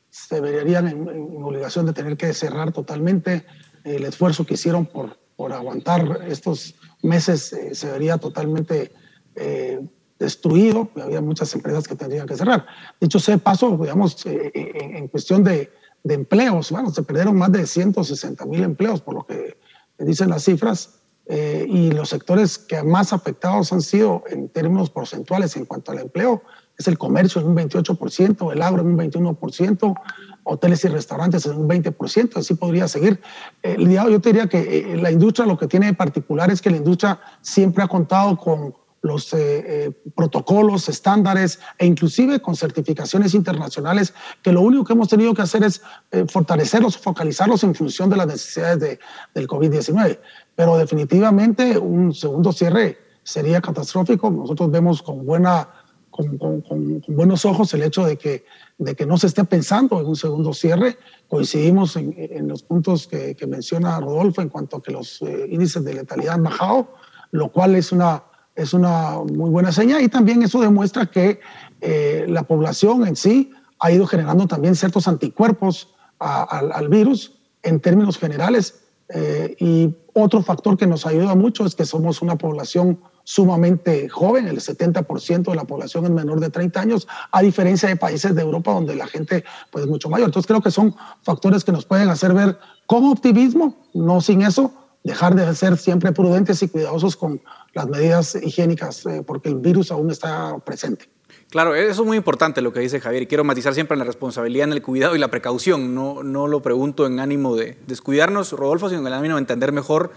se 0.09 0.41
verían 0.41 0.87
en 0.87 1.43
obligación 1.43 1.85
de 1.85 1.93
tener 1.93 2.17
que 2.17 2.33
cerrar 2.33 2.71
totalmente 2.71 3.45
el 3.83 4.03
esfuerzo 4.03 4.45
que 4.45 4.55
hicieron 4.55 4.85
por 4.85 5.23
por 5.35 5.53
aguantar 5.53 6.21
estos 6.27 6.75
meses 7.01 7.53
eh, 7.53 7.75
se 7.75 7.91
vería 7.91 8.17
totalmente 8.17 8.91
eh, 9.35 9.81
destruido. 10.23 10.89
Había 11.01 11.21
muchas 11.21 11.53
empresas 11.53 11.87
que 11.87 11.95
tendrían 11.95 12.27
que 12.27 12.35
cerrar. 12.35 12.65
Dicho 12.99 13.19
sea 13.19 13.37
paso, 13.37 13.77
digamos, 13.79 14.25
eh, 14.25 14.51
en, 14.53 15.07
cuestión 15.07 15.43
de, 15.43 15.71
de, 16.03 16.13
empleos, 16.13 16.71
bueno, 16.71 16.91
se 16.91 17.03
perdieron 17.03 17.37
más 17.37 17.51
de 17.51 17.67
160 17.67 18.45
mil 18.45 18.63
empleos, 18.63 19.01
por 19.01 19.15
lo 19.15 19.25
que 19.25 19.57
dicen 19.99 20.29
las 20.29 20.43
cifras. 20.43 20.99
y 21.25 21.91
los 21.91 22.09
sectores 22.09 22.57
que 22.57 22.83
más 22.83 23.13
afectados 23.13 23.71
han 23.71 23.81
sido 23.81 24.23
en 24.29 24.49
términos 24.49 24.89
porcentuales 24.89 25.55
en 25.55 25.63
cuanto 25.65 25.93
al 25.93 25.99
empleo 25.99 26.41
es 26.77 26.87
el 26.87 26.97
comercio 26.97 27.41
en 27.41 27.47
un 27.47 27.55
28%, 27.55 28.51
el 28.51 28.61
agro 28.61 28.81
en 28.81 28.87
un 28.87 28.97
21%, 28.97 29.95
hoteles 30.43 30.83
y 30.83 30.87
restaurantes 30.87 31.45
en 31.45 31.57
un 31.57 31.69
20%, 31.69 32.37
así 32.37 32.55
podría 32.55 32.87
seguir. 32.87 33.21
El 33.61 33.89
yo 33.89 34.19
te 34.19 34.29
diría 34.29 34.47
que 34.47 34.93
eh, 34.93 34.97
la 34.97 35.11
industria 35.11 35.45
lo 35.45 35.57
que 35.57 35.67
tiene 35.67 35.87
de 35.87 35.93
particular 35.93 36.51
es 36.51 36.61
que 36.61 36.71
la 36.71 36.77
industria 36.77 37.19
siempre 37.41 37.83
ha 37.83 37.87
contado 37.87 38.37
con 38.37 38.73
los 39.03 39.31
eh, 39.33 39.37
eh, 39.39 39.91
protocolos, 40.15 40.89
estándares 40.89 41.59
e 41.77 41.85
inclusive 41.85 42.41
con 42.41 42.55
certificaciones 42.55 43.35
internacionales, 43.35 44.13
que 44.41 44.51
lo 44.51 44.61
único 44.61 44.85
que 44.85 44.93
hemos 44.93 45.09
tenido 45.09 45.33
que 45.35 45.43
hacer 45.43 45.63
es 45.63 45.81
fortalecerlos, 46.29 46.97
focalizarlos 46.97 47.63
en 47.63 47.75
función 47.75 48.09
de 48.09 48.17
las 48.17 48.27
necesidades 48.27 48.79
de, 48.79 48.99
del 49.35 49.47
COVID-19. 49.47 50.19
Pero 50.55 50.77
definitivamente 50.77 51.77
un 51.77 52.13
segundo 52.13 52.51
cierre 52.51 52.97
sería 53.23 53.61
catastrófico. 53.61 54.31
Nosotros 54.31 54.71
vemos 54.71 55.03
con 55.03 55.25
buena 55.25 55.69
con, 56.13 56.63
buenos 57.07 57.43
ojos 57.43 57.73
el 57.73 57.83
hecho 57.83 58.05
de 58.05 58.17
que, 58.17 58.45
de 58.77 58.95
que 58.95 59.05
no 59.05 59.17
se 59.17 59.27
esté 59.27 59.43
pensando 59.43 59.99
en 59.99 60.05
un 60.05 60.15
segundo 60.15 60.53
cierre. 60.53 60.97
Coincidimos 61.27 61.95
en, 61.95 62.13
en 62.17 62.47
los 62.47 62.63
puntos 62.63 63.07
que, 63.07 63.35
que, 63.35 63.47
menciona 63.47 63.99
Rodolfo 63.99 64.41
en 64.41 64.49
cuanto 64.49 64.77
a 64.77 64.81
que 64.81 64.91
los 64.91 65.21
eh, 65.23 65.47
índices 65.49 65.83
de 65.83 65.95
letalidad 65.95 66.35
han 66.35 66.43
bajado, 66.43 66.93
lo 67.31 67.51
cual 67.51 67.75
es 67.75 67.91
una, 67.91 68.23
es 68.55 68.73
una 68.73 69.17
muy 69.19 69.49
buena 69.49 69.71
señal 69.71 70.01
y 70.01 70.09
también 70.09 70.43
eso 70.43 70.61
demuestra 70.61 71.05
que 71.07 71.39
eh, 71.81 72.25
la 72.27 72.43
población 72.43 73.07
en 73.07 73.15
sí 73.15 73.51
ha 73.79 73.91
ido 73.91 74.05
generando 74.05 74.47
también 74.47 74.75
ciertos 74.75 75.07
anticuerpos 75.07 75.93
al, 76.19 76.87
virus 76.87 77.33
en 77.63 77.79
términos 77.79 78.17
generales. 78.17 78.79
Eh, 79.09 79.55
y 79.59 79.95
otro 80.13 80.41
factor 80.41 80.77
que 80.77 80.87
nos 80.87 81.05
ayuda 81.05 81.35
mucho 81.35 81.65
es 81.65 81.75
que 81.75 81.85
somos 81.85 82.21
una 82.21 82.37
población 82.37 82.99
sumamente 83.25 84.09
joven, 84.09 84.47
el 84.47 84.59
70% 84.59 85.49
de 85.49 85.55
la 85.55 85.63
población 85.65 86.05
es 86.05 86.11
menor 86.11 86.39
de 86.39 86.49
30 86.49 86.79
años, 86.79 87.07
a 87.31 87.41
diferencia 87.41 87.89
de 87.89 87.95
países 87.95 88.35
de 88.35 88.41
Europa 88.41 88.73
donde 88.73 88.95
la 88.95 89.07
gente 89.07 89.43
pues, 89.71 89.85
es 89.85 89.89
mucho 89.89 90.09
mayor. 90.09 90.27
Entonces 90.27 90.47
creo 90.47 90.61
que 90.61 90.71
son 90.71 90.95
factores 91.21 91.63
que 91.63 91.71
nos 91.71 91.85
pueden 91.85 92.09
hacer 92.09 92.33
ver 92.33 92.57
con 92.85 93.05
optimismo, 93.05 93.75
no 93.93 94.21
sin 94.21 94.41
eso, 94.41 94.73
dejar 95.03 95.35
de 95.35 95.53
ser 95.55 95.77
siempre 95.77 96.11
prudentes 96.11 96.63
y 96.63 96.69
cuidadosos 96.69 97.15
con 97.15 97.41
las 97.73 97.87
medidas 97.87 98.35
higiénicas, 98.35 99.05
eh, 99.05 99.23
porque 99.25 99.49
el 99.49 99.55
virus 99.55 99.91
aún 99.91 100.09
está 100.11 100.57
presente. 100.59 101.09
Claro, 101.49 101.75
eso 101.75 102.01
es 102.01 102.07
muy 102.07 102.17
importante 102.17 102.61
lo 102.61 102.73
que 102.73 102.79
dice 102.79 102.99
Javier 102.99 103.23
y 103.23 103.27
quiero 103.27 103.43
matizar 103.43 103.73
siempre 103.73 103.93
en 103.93 103.99
la 103.99 104.05
responsabilidad, 104.05 104.67
en 104.67 104.73
el 104.73 104.81
cuidado 104.81 105.15
y 105.15 105.19
la 105.19 105.27
precaución. 105.27 105.93
No, 105.93 106.23
no 106.23 106.47
lo 106.47 106.61
pregunto 106.61 107.05
en 107.05 107.19
ánimo 107.19 107.55
de 107.55 107.77
descuidarnos, 107.85 108.53
Rodolfo, 108.53 108.89
sino 108.89 109.05
en 109.05 109.13
ánimo 109.13 109.35
de 109.35 109.41
entender 109.41 109.71
mejor 109.71 110.13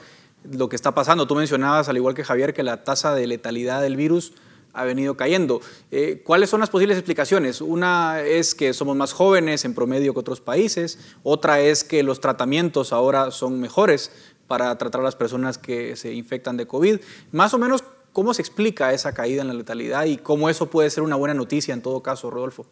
lo 0.50 0.68
que 0.68 0.76
está 0.76 0.94
pasando. 0.94 1.26
Tú 1.26 1.34
mencionabas, 1.34 1.88
al 1.88 1.96
igual 1.96 2.14
que 2.14 2.24
Javier, 2.24 2.54
que 2.54 2.62
la 2.62 2.84
tasa 2.84 3.14
de 3.14 3.26
letalidad 3.26 3.82
del 3.82 3.96
virus 3.96 4.32
ha 4.72 4.84
venido 4.84 5.16
cayendo. 5.16 5.60
Eh, 5.90 6.22
¿Cuáles 6.24 6.50
son 6.50 6.60
las 6.60 6.70
posibles 6.70 6.98
explicaciones? 6.98 7.60
Una 7.60 8.20
es 8.20 8.54
que 8.54 8.74
somos 8.74 8.94
más 8.94 9.12
jóvenes 9.12 9.64
en 9.64 9.74
promedio 9.74 10.12
que 10.12 10.20
otros 10.20 10.40
países, 10.40 10.98
otra 11.22 11.60
es 11.60 11.82
que 11.82 12.02
los 12.02 12.20
tratamientos 12.20 12.92
ahora 12.92 13.30
son 13.30 13.58
mejores 13.58 14.12
para 14.46 14.76
tratar 14.78 15.00
a 15.00 15.04
las 15.04 15.16
personas 15.16 15.58
que 15.58 15.96
se 15.96 16.14
infectan 16.14 16.56
de 16.56 16.66
COVID. 16.66 16.98
Más 17.32 17.54
o 17.54 17.58
menos, 17.58 17.84
¿cómo 18.12 18.34
se 18.34 18.42
explica 18.42 18.92
esa 18.92 19.12
caída 19.12 19.42
en 19.42 19.48
la 19.48 19.54
letalidad 19.54 20.04
y 20.04 20.16
cómo 20.16 20.48
eso 20.48 20.70
puede 20.70 20.90
ser 20.90 21.02
una 21.02 21.16
buena 21.16 21.34
noticia 21.34 21.74
en 21.74 21.82
todo 21.82 22.02
caso, 22.02 22.30
Rodolfo? 22.30 22.66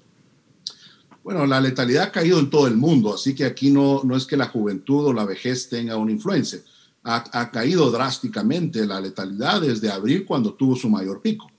Bueno, 1.22 1.46
la 1.46 1.60
letalidad 1.60 2.04
ha 2.04 2.12
caído 2.12 2.38
en 2.38 2.50
todo 2.50 2.66
el 2.66 2.76
mundo, 2.76 3.14
así 3.14 3.34
que 3.34 3.44
aquí 3.44 3.70
no, 3.70 4.02
no 4.04 4.14
es 4.14 4.26
que 4.26 4.36
la 4.36 4.48
juventud 4.48 5.06
o 5.06 5.12
la 5.12 5.24
vejez 5.24 5.68
tenga 5.68 5.96
una 5.96 6.12
influencia 6.12 6.60
ha, 7.04 7.50
caído 7.50 7.90
drásticamente 7.90 8.86
la 8.86 9.00
letalidad 9.00 9.60
desde 9.60 9.90
abril 9.90 10.24
cuando 10.24 10.54
tuvo 10.54 10.74
su 10.74 10.88
mayor 10.88 11.20
pico. 11.20 11.50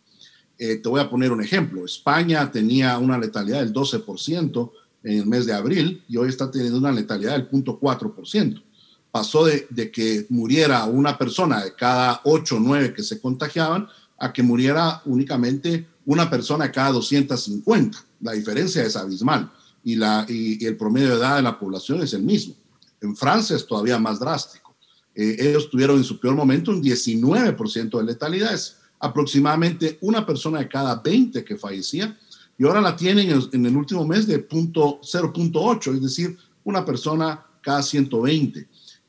Eh, 0.58 0.78
te 0.78 0.90
voy 0.90 1.00
a 1.00 1.10
poner 1.10 1.32
un 1.32 1.42
ejemplo. 1.42 1.86
España 1.86 2.52
tenía 2.52 2.98
una 2.98 3.18
letalidad 3.18 3.60
del 3.60 3.72
12% 3.72 4.72
en 5.04 5.20
el 5.20 5.26
mes 5.28 5.46
de 5.46 5.54
abril 5.54 6.04
y 6.08 6.18
hoy 6.18 6.30
está 6.30 6.50
teniendo 6.50 6.80
una 6.80 6.92
letalidad 6.92 7.34
del 7.34 7.50
0.4%. 7.50 8.64
Pasó 9.16 9.46
de, 9.46 9.92
que 9.94 10.26
muriera 10.28 10.84
una 10.84 11.18
persona 11.18 11.64
de 11.64 11.74
cada 11.74 12.20
8 12.26 12.58
o 12.58 12.60
9 12.60 12.94
que 12.94 13.02
se 13.02 13.22
contagiaban 13.22 13.88
a 14.18 14.34
que 14.34 14.44
muriera 14.44 15.02
únicamente 15.06 15.88
una 16.06 16.30
persona 16.30 16.66
de 16.66 16.72
cada 16.72 16.92
250. 16.92 17.98
La 18.20 18.34
diferencia 18.34 18.84
es 18.84 18.98
abismal 18.98 19.50
y, 19.86 20.66
el 20.66 20.76
promedio 20.76 21.12
de 21.12 21.16
edad 21.16 21.38
de 21.38 21.44
la 21.44 21.58
población 21.58 22.04
es 22.04 22.12
el 22.14 22.24
mismo. 22.24 22.56
En 23.00 23.16
Francia 23.16 23.56
es 23.56 23.66
todavía 23.66 23.98
más 23.98 24.20
drástico 24.20 24.76
eh, 25.16 25.38
ellos 25.40 25.70
tuvieron 25.70 25.96
en 25.96 26.04
su 26.04 26.20
peor 26.20 26.36
momento 26.36 26.72
un 26.72 26.84
19% 26.84 27.98
de 27.98 28.04
letalidad, 28.04 28.54
es 28.54 28.76
aproximadamente 29.00 29.98
una 30.02 30.26
persona 30.26 30.60
de 30.60 30.68
cada 30.68 30.96
20 30.96 31.46
que 31.46 31.56
fallecía, 31.56 32.20
y 32.58 32.66
ahora 32.66 32.82
la 32.82 32.98
tienen 32.98 33.30
en, 33.54 33.66
el 33.66 33.78
último 33.78 34.06
mes 34.06 34.28
de 34.28 34.46
0.8, 34.46 35.96
es 35.96 36.02
decir, 36.02 36.38
una 36.66 36.84
persona 36.84 37.46
cada 37.62 37.82
120. 37.82 38.68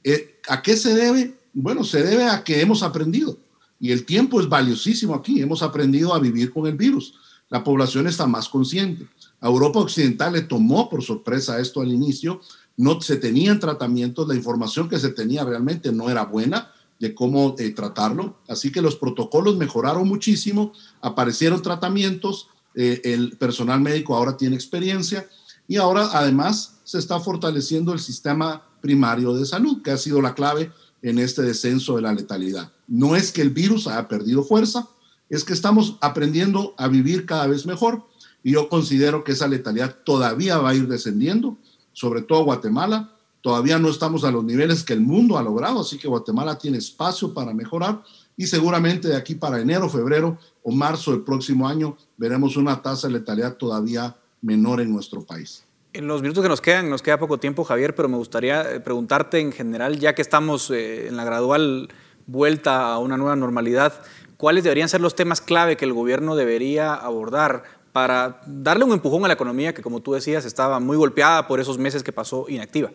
Eh, 0.09 0.39
¿A 0.49 0.63
qué 0.63 0.77
se 0.77 0.95
debe? 0.95 1.37
Bueno, 1.53 1.83
se 1.83 2.01
debe 2.01 2.27
a 2.27 2.45
que 2.45 2.61
hemos 2.61 2.85
aprendido, 2.85 3.37
y 3.81 3.91
el 3.91 4.07
tiempo 4.07 4.41
es 4.41 4.49
valiosísimo 4.49 5.17
aquí, 5.17 5.43
hemos 5.43 5.65
aprendido 5.65 6.15
a 6.15 6.21
vivir 6.21 6.53
con 6.53 6.69
el 6.69 6.77
virus, 6.77 7.15
la 7.51 7.65
población 7.65 8.07
está 8.07 8.25
más 8.25 8.49
consciente. 8.49 9.09
A 9.41 9.49
Europa 9.49 9.81
Occidental 9.81 10.35
le 10.35 10.43
tomó 10.43 10.89
por 10.89 11.03
sorpresa 11.03 11.59
esto 11.59 11.81
al 11.81 11.93
inicio, 11.93 12.41
no 12.77 13.01
se 13.01 13.17
tenían 13.17 13.59
tratamientos, 13.59 14.29
la 14.29 14.37
información 14.37 14.89
que 14.89 15.01
se 15.01 15.09
tenía 15.09 15.43
realmente 15.43 15.91
no 15.91 16.09
era 16.09 16.25
buena 16.25 16.71
de 17.01 17.13
cómo 17.13 17.57
eh, 17.59 17.71
tratarlo, 17.71 18.37
así 18.47 18.71
que 18.71 18.83
los 18.83 18.95
protocolos 18.95 19.57
mejoraron 19.57 20.07
muchísimo, 20.07 20.73
aparecieron 21.01 21.63
tratamientos, 21.63 22.49
eh, 22.77 23.01
el 23.03 23.37
personal 23.39 23.81
médico 23.81 24.15
ahora 24.15 24.37
tiene 24.37 24.55
experiencia. 24.55 25.29
Y 25.67 25.79
ahora 25.79 26.11
además 26.13 26.77
se 26.85 26.99
está 26.99 27.19
fortaleciendo 27.19 27.93
el 27.93 27.99
sistema 27.99 28.63
primario 28.81 29.35
de 29.35 29.47
salud, 29.47 29.83
que 29.83 29.91
ha 29.91 29.97
sido 29.97 30.21
la 30.21 30.35
clave 30.35 30.71
en 31.03 31.19
este 31.19 31.43
descenso 31.43 31.97
de 31.97 32.03
la 32.03 32.13
letalidad. 32.13 32.73
No 32.89 33.17
es 33.17 33.33
que 33.33 33.43
el 33.43 33.51
virus 33.51 33.87
haya 33.87 34.09
perdido 34.09 34.43
fuerza, 34.43 34.89
es 35.29 35.45
que 35.45 35.53
estamos 35.53 35.97
aprendiendo 36.01 36.75
a 36.79 36.89
vivir 36.89 37.27
cada 37.27 37.47
vez 37.47 37.67
mejor 37.67 38.07
y 38.43 38.53
yo 38.53 38.69
considero 38.69 39.25
que 39.25 39.33
esa 39.33 39.49
letalidad 39.49 39.97
todavía 40.05 40.59
va 40.59 40.71
a 40.71 40.75
ir 40.75 40.87
descendiendo 40.87 41.57
sobre 41.97 42.21
todo 42.21 42.45
Guatemala. 42.45 43.11
Todavía 43.41 43.79
no 43.79 43.89
estamos 43.89 44.23
a 44.25 44.31
los 44.31 44.45
niveles 44.45 44.85
que 44.85 44.93
el 44.93 45.01
mundo 45.01 45.39
ha 45.39 45.43
logrado, 45.43 45.81
así 45.81 45.97
que 45.97 46.09
Guatemala 46.09 46.59
tiene 46.59 46.79
espacio 46.79 47.33
para 47.33 47.55
mejorar 47.55 48.03
y 48.37 48.47
seguramente 48.47 49.09
de 49.09 49.17
aquí 49.17 49.35
para 49.35 49.61
enero, 49.61 49.89
febrero 49.89 50.39
o 50.63 50.73
marzo 50.73 51.13
del 51.13 51.23
próximo 51.23 51.67
año 51.67 51.97
veremos 52.19 52.57
una 52.57 52.83
tasa 52.83 53.07
de 53.07 53.15
letalidad 53.15 53.57
todavía 53.57 54.15
menor 54.43 54.81
en 54.83 54.93
nuestro 54.93 55.25
país. 55.25 55.66
En 55.97 56.09
los 56.09 56.21
minutos 56.21 56.43
que 56.43 56.51
nos 56.51 56.61
quedan, 56.61 56.91
nos 56.91 57.01
queda 57.01 57.19
poco 57.19 57.39
tiempo, 57.39 57.65
Javier, 57.65 57.95
pero 57.95 58.07
me 58.07 58.19
gustaría 58.19 58.71
eh, 58.71 58.81
preguntarte 58.81 59.41
en 59.41 59.51
general, 59.51 59.99
ya 59.99 60.15
que 60.15 60.21
estamos 60.21 60.71
eh, 60.71 61.09
en 61.09 61.17
la 61.17 61.25
gradual 61.25 61.89
vuelta 62.27 62.93
a 62.93 62.99
una 62.99 63.17
nueva 63.17 63.35
normalidad, 63.35 63.95
¿cuáles 64.37 64.63
deberían 64.63 64.91
ser 64.91 65.01
los 65.01 65.17
temas 65.17 65.41
clave 65.41 65.79
que 65.79 65.87
el 65.87 65.95
gobierno 65.95 66.37
debería 66.37 66.93
abordar 66.93 67.63
para 67.95 68.43
darle 68.45 68.85
un 68.85 68.93
empujón 68.93 69.25
a 69.25 69.29
la 69.29 69.33
economía 69.33 69.73
que, 69.73 69.81
como 69.81 70.01
tú 70.01 70.13
decías, 70.13 70.45
estaba 70.45 70.81
muy 70.81 70.99
golpeada 70.99 71.49
por 71.49 71.61
esos 71.61 71.79
meses 71.79 72.03
que 72.03 72.13
pasó 72.13 72.45
inactiva? 72.47 72.91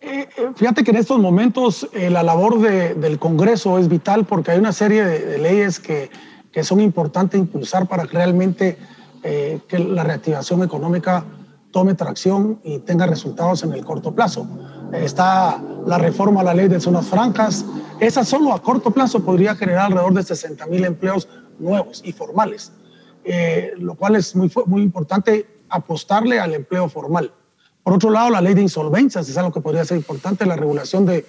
Eh, 0.00 0.28
fíjate 0.56 0.82
que 0.82 0.90
en 0.90 0.96
estos 0.96 1.20
momentos 1.20 1.88
la 1.92 2.24
labor 2.24 2.58
del 2.58 3.20
Congreso 3.20 3.78
es 3.78 3.88
vital 3.88 4.24
porque 4.24 4.50
hay 4.50 4.58
una 4.58 4.72
serie 4.72 5.04
de, 5.04 5.38
leyes 5.38 5.78
que, 5.78 6.10
que, 6.50 6.64
son 6.64 6.80
importantes 6.80 7.38
impulsar 7.38 7.86
para 7.86 8.06
realmente 8.06 8.76
que 9.22 9.78
la 9.78 10.02
reactivación 10.02 10.64
económica 10.64 11.24
tome 11.70 11.94
tracción 11.94 12.60
y 12.64 12.78
tenga 12.80 13.06
resultados 13.06 13.62
en 13.62 13.72
el 13.72 13.84
corto 13.84 14.14
plazo. 14.14 14.46
está 14.92 15.62
la 15.86 15.98
reforma 15.98 16.40
a 16.40 16.44
la 16.44 16.54
ley 16.54 16.68
de 16.68 16.80
zonas 16.80 17.06
francas. 17.06 17.64
Esa 18.00 18.24
solo 18.24 18.52
a 18.52 18.62
corto 18.62 18.90
plazo 18.90 19.24
podría 19.24 19.54
generar 19.54 19.86
alrededor 19.86 20.14
de 20.14 20.22
60 20.22 20.66
mil 20.66 20.84
empleos 20.84 21.28
nuevos 21.58 22.02
y 22.04 22.12
formales, 22.12 22.72
eh, 23.24 23.72
lo 23.78 23.94
cual 23.94 24.16
es 24.16 24.34
muy, 24.34 24.50
muy 24.66 24.82
importante 24.82 25.46
apostarle 25.68 26.40
al 26.40 26.54
empleo 26.54 26.88
formal. 26.88 27.32
Por 27.82 27.94
otro 27.94 28.10
lado, 28.10 28.30
la 28.30 28.40
ley 28.40 28.54
de 28.54 28.62
insolvencias 28.62 29.28
es 29.28 29.36
algo 29.38 29.52
que 29.52 29.60
podría 29.60 29.84
ser 29.84 29.96
importante, 29.96 30.44
la 30.46 30.56
regulación 30.56 31.06
de, 31.06 31.24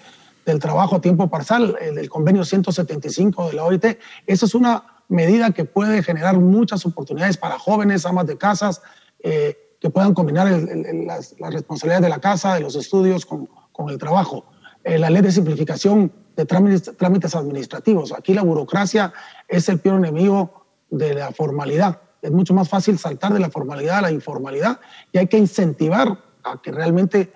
del 0.46 0.60
trabajo 0.60 0.96
a 0.96 1.02
tiempo 1.02 1.30
parcial, 1.30 1.78
el, 1.80 1.98
el 1.98 2.10
convenio 2.10 2.44
175 2.44 3.50
de 3.50 3.54
la 3.54 3.64
OIT. 3.66 3.86
Esa 4.26 4.46
es 4.46 4.56
una 4.56 4.84
medida 5.08 5.52
que 5.52 5.66
puede 5.66 6.02
generar 6.02 6.38
muchas 6.38 6.86
oportunidades 6.86 7.38
para 7.38 7.60
jóvenes, 7.60 8.06
amas 8.06 8.26
de 8.28 8.38
casas, 8.38 8.82
eh, 9.24 9.61
que 9.82 9.90
puedan 9.90 10.14
combinar 10.14 10.48
las, 10.48 11.36
responsabilidades 11.40 12.04
de 12.04 12.10
la 12.10 12.22
casa, 12.22 12.54
de 12.54 12.62
los 12.62 12.76
estudios 12.76 13.26
con, 13.26 13.50
con 13.72 13.90
el 13.90 13.98
trabajo. 13.98 14.46
Eh, 14.84 15.00
la 15.00 15.10
ley 15.10 15.24
de 15.24 15.32
simplificación 15.32 16.12
de 16.38 16.46
trámites, 16.46 16.96
trámites, 16.98 17.36
administrativos. 17.36 18.14
Aquí 18.14 18.34
la 18.36 18.44
burocracia 18.44 19.12
es 19.48 19.68
el 19.70 19.80
peor 19.80 19.98
enemigo 19.98 20.66
de 20.92 21.16
la 21.16 21.32
formalidad. 21.32 22.00
Es 22.22 22.32
mucho 22.32 22.54
más 22.54 22.70
fácil 22.70 23.00
saltar 23.00 23.34
de 23.34 23.40
la 23.40 23.50
formalidad 23.50 23.98
a 23.98 24.02
la 24.04 24.12
informalidad 24.12 24.80
y 25.12 25.18
hay 25.18 25.28
que 25.28 25.40
incentivar 25.40 26.20
a 26.44 26.62
que 26.62 26.72
realmente 26.72 27.34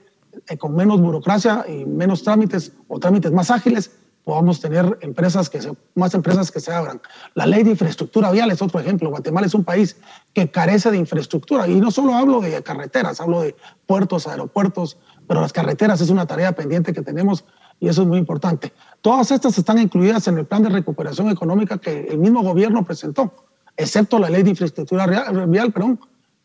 eh, 0.47 0.57
con 0.57 0.75
menos 0.75 1.01
burocracia 1.01 1.65
y 1.67 1.85
menos 1.85 2.23
trámites 2.23 2.73
o 2.87 2.99
trámites 2.99 3.31
más 3.31 3.49
ágiles 3.49 3.91
podamos 4.25 4.59
tener 4.59 4.97
empresas 5.01 5.49
que 5.49 5.61
se, 5.61 5.71
más 5.93 6.13
empresas 6.15 6.51
que 6.51 6.59
se 6.59 6.73
abran. 6.73 6.99
La 7.35 7.45
ley 7.45 7.63
de 7.63 7.69
infraestructura 7.69 8.31
vial 8.31 8.51
es 8.51 8.61
otro 8.61 8.79
ejemplo. 8.79 9.09
Guatemala 9.11 9.45
es 9.45 9.53
un 9.53 9.63
país 9.63 9.97
que 10.33 10.49
carece 10.49 10.89
de 10.89 10.97
infraestructura 10.97 11.67
y 11.67 11.79
no 11.79 11.91
solo 11.91 12.15
hablo 12.15 12.41
de 12.41 12.61
carreteras, 12.63 13.21
hablo 13.21 13.41
de 13.41 13.55
puertos, 13.85 14.27
aeropuertos, 14.27 14.97
pero 15.27 15.41
las 15.41 15.53
carreteras 15.53 16.01
es 16.01 16.09
una 16.09 16.25
tarea 16.25 16.53
pendiente 16.53 16.91
que 16.91 17.03
tenemos 17.03 17.45
y 17.79 17.87
eso 17.87 18.01
es 18.01 18.07
muy 18.07 18.17
importante. 18.17 18.73
Todas 19.01 19.29
estas 19.29 19.59
están 19.59 19.77
incluidas 19.77 20.27
en 20.27 20.39
el 20.39 20.45
plan 20.45 20.63
de 20.63 20.69
recuperación 20.69 21.29
económica 21.29 21.77
que 21.77 22.07
el 22.09 22.17
mismo 22.17 22.41
gobierno 22.41 22.83
presentó, 22.83 23.31
excepto 23.77 24.17
la 24.17 24.29
ley 24.29 24.41
de 24.41 24.49
infraestructura 24.49 25.05
vial, 25.05 25.71
perdón, 25.71 25.99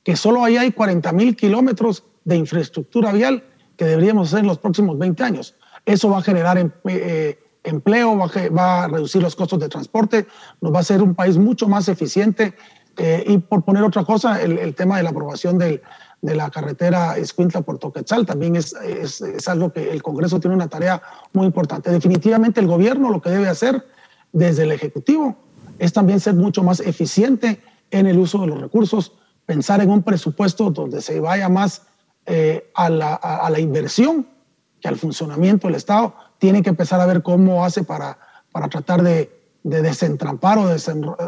que 0.05 0.17
solo 0.17 0.45
ahí 0.45 0.59
hay 0.59 0.73
40 0.73 1.13
mil 1.13 1.35
kilómetros 1.35 2.05
de 2.25 2.37
infraestructura 2.37 3.11
vial 3.13 3.43
que 3.79 3.87
deberíamos 3.87 4.29
hacer 4.29 4.41
en 4.41 4.49
los 4.49 4.59
próximos 4.59 4.99
20 4.99 5.23
años. 5.25 5.55
Eso 5.87 6.11
va 6.11 6.19
a 6.19 6.23
generar 6.23 6.59
eh, 6.85 7.39
empleo, 7.65 8.17
va 8.17 8.85
a, 8.85 8.89
reducir 8.89 9.23
los 9.23 9.37
costos 9.37 9.61
de 9.61 9.69
transporte, 9.69 10.27
nos 10.61 10.73
va 10.73 10.79
a 10.79 10.81
hacer 10.81 11.03
un 11.03 11.15
país 11.15 11.37
mucho 11.37 11.69
más 11.69 11.89
eficiente. 11.89 12.55
Eh, 12.97 13.25
y 13.27 13.39
por 13.39 13.65
poner 13.65 13.83
otra 13.83 14.05
cosa, 14.05 14.43
el, 14.43 14.75
tema 14.75 14.97
de 14.97 15.03
la 15.03 15.11
aprobación 15.11 15.59
de 15.59 15.81
la 16.23 16.51
carretera 16.51 17.17
Escuintla-Puerto 17.17 17.93
Quetzal 17.93 18.27
también 18.27 18.57
es, 18.57 18.75
es, 18.75 19.21
es, 19.21 19.49
algo 19.49 19.73
que 19.73 19.91
el 19.91 20.03
Congreso 20.03 20.41
tiene 20.41 20.57
una 20.57 20.69
tarea 20.69 21.01
muy 21.33 21.47
importante. 21.47 21.91
Definitivamente 21.91 22.61
el 22.61 22.67
gobierno 22.67 23.11
lo 23.11 23.23
que 23.23 23.31
debe 23.31 23.49
hacer 23.49 23.87
desde 24.33 24.65
el 24.65 24.73
Ejecutivo 24.73 25.37
es 25.79 25.93
también 25.93 26.21
ser 26.21 26.35
mucho 26.35 26.63
más 26.63 26.81
eficiente 26.81 27.61
en 27.91 28.07
el 28.07 28.19
uso 28.19 28.41
de 28.41 28.49
los 28.49 28.61
recursos, 28.61 29.13
pensar 29.47 29.81
en 29.81 29.91
un 29.91 30.03
presupuesto 30.03 30.71
donde 30.71 31.01
se 31.01 31.21
vaya 31.21 31.49
más 31.49 31.87
eh, 32.27 32.71
a, 32.75 32.91
la, 32.91 33.15
a 33.15 33.49
la 33.51 33.59
inversión 33.59 34.27
que 34.81 34.89
al 34.89 34.97
funcionamiento 34.97 35.67
del 35.67 35.77
Estado, 35.77 36.15
tiene 36.41 36.63
que 36.63 36.71
empezar 36.71 37.01
a 37.01 37.07
ver 37.07 37.23
cómo 37.23 37.65
hace 37.65 37.85
para, 37.85 38.19
para 38.51 38.67
tratar 38.69 39.03
de, 39.03 39.31
de 39.63 39.83
desentrampar 39.83 40.59
o 40.59 40.67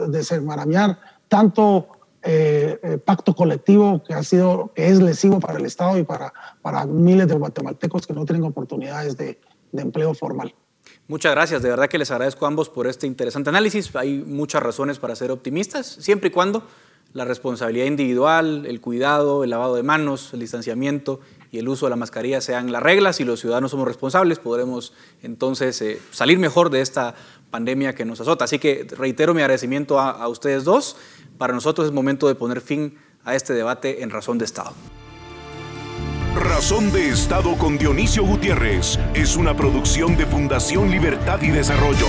desenmarañar 0.09 0.99
tanto 1.29 1.87
eh, 2.23 2.81
eh, 2.83 2.99
pacto 2.99 3.35
colectivo 3.35 4.03
que 4.03 4.15
ha 4.15 4.23
sido, 4.23 4.73
que 4.75 4.89
es 4.89 5.01
lesivo 5.01 5.39
para 5.39 5.59
el 5.59 5.67
Estado 5.67 5.99
y 5.99 6.03
para, 6.03 6.33
para 6.63 6.87
miles 6.87 7.29
de 7.29 7.35
guatemaltecos 7.35 8.07
que 8.07 8.15
no 8.15 8.25
tienen 8.25 8.45
oportunidades 8.45 9.17
de, 9.17 9.39
de 9.71 9.83
empleo 9.83 10.15
formal. 10.15 10.55
Muchas 11.09 11.33
gracias, 11.33 11.63
de 11.63 11.69
verdad 11.69 11.89
que 11.89 11.99
les 11.99 12.11
agradezco 12.11 12.47
a 12.47 12.49
ambos 12.49 12.71
por 12.71 12.87
este 12.87 13.07
interesante 13.07 13.51
análisis. 13.51 13.95
Hay 13.95 14.25
muchas 14.27 14.63
razones 14.63 14.99
para 14.99 15.15
ser 15.15 15.31
optimistas, 15.31 15.87
siempre 15.87 16.29
y 16.29 16.33
cuando 16.33 16.65
la 17.13 17.27
responsabilidad 17.27 17.85
individual, 17.87 18.65
el 18.67 18.81
cuidado, 18.81 19.45
el 19.45 19.51
lavado 19.51 19.75
de 19.75 19.83
manos, 19.83 20.33
el 20.33 20.41
distanciamiento 20.41 21.21
y 21.53 21.59
el 21.59 21.68
uso 21.68 21.86
de 21.86 21.90
la 21.90 21.96
mascarilla 21.96 22.40
sean 22.40 22.72
las 22.72 22.82
reglas 22.82 23.20
y 23.20 23.24
los 23.24 23.38
ciudadanos 23.38 23.70
somos 23.70 23.86
responsables, 23.86 24.38
podremos 24.38 24.94
entonces 25.22 25.80
eh, 25.82 26.00
salir 26.11 26.38
mejor 26.38 26.70
de 26.70 26.80
esta 26.80 27.14
pandemia 27.50 27.94
que 27.94 28.07
nos 28.07 28.20
azota. 28.20 28.46
Así 28.46 28.59
que 28.59 28.86
reitero 28.96 29.34
mi 29.34 29.42
agradecimiento 29.42 30.00
a, 30.00 30.11
a 30.11 30.28
ustedes 30.28 30.64
dos. 30.64 30.96
Para 31.36 31.53
nosotros 31.53 31.86
es 31.86 31.92
momento 31.92 32.26
de 32.26 32.34
poner 32.34 32.62
fin 32.62 32.98
a 33.22 33.34
este 33.36 33.53
debate 33.53 34.03
en 34.03 34.09
Razón 34.09 34.38
de 34.38 34.46
Estado. 34.46 34.72
Razón 36.34 36.90
de 36.90 37.11
Estado 37.11 37.57
con 37.59 37.76
Dionisio 37.76 38.24
Gutiérrez 38.24 38.98
es 39.12 39.36
una 39.36 39.55
producción 39.55 40.16
de 40.16 40.24
Fundación 40.24 40.90
Libertad 40.90 41.42
y 41.42 41.50
Desarrollo. 41.50 42.07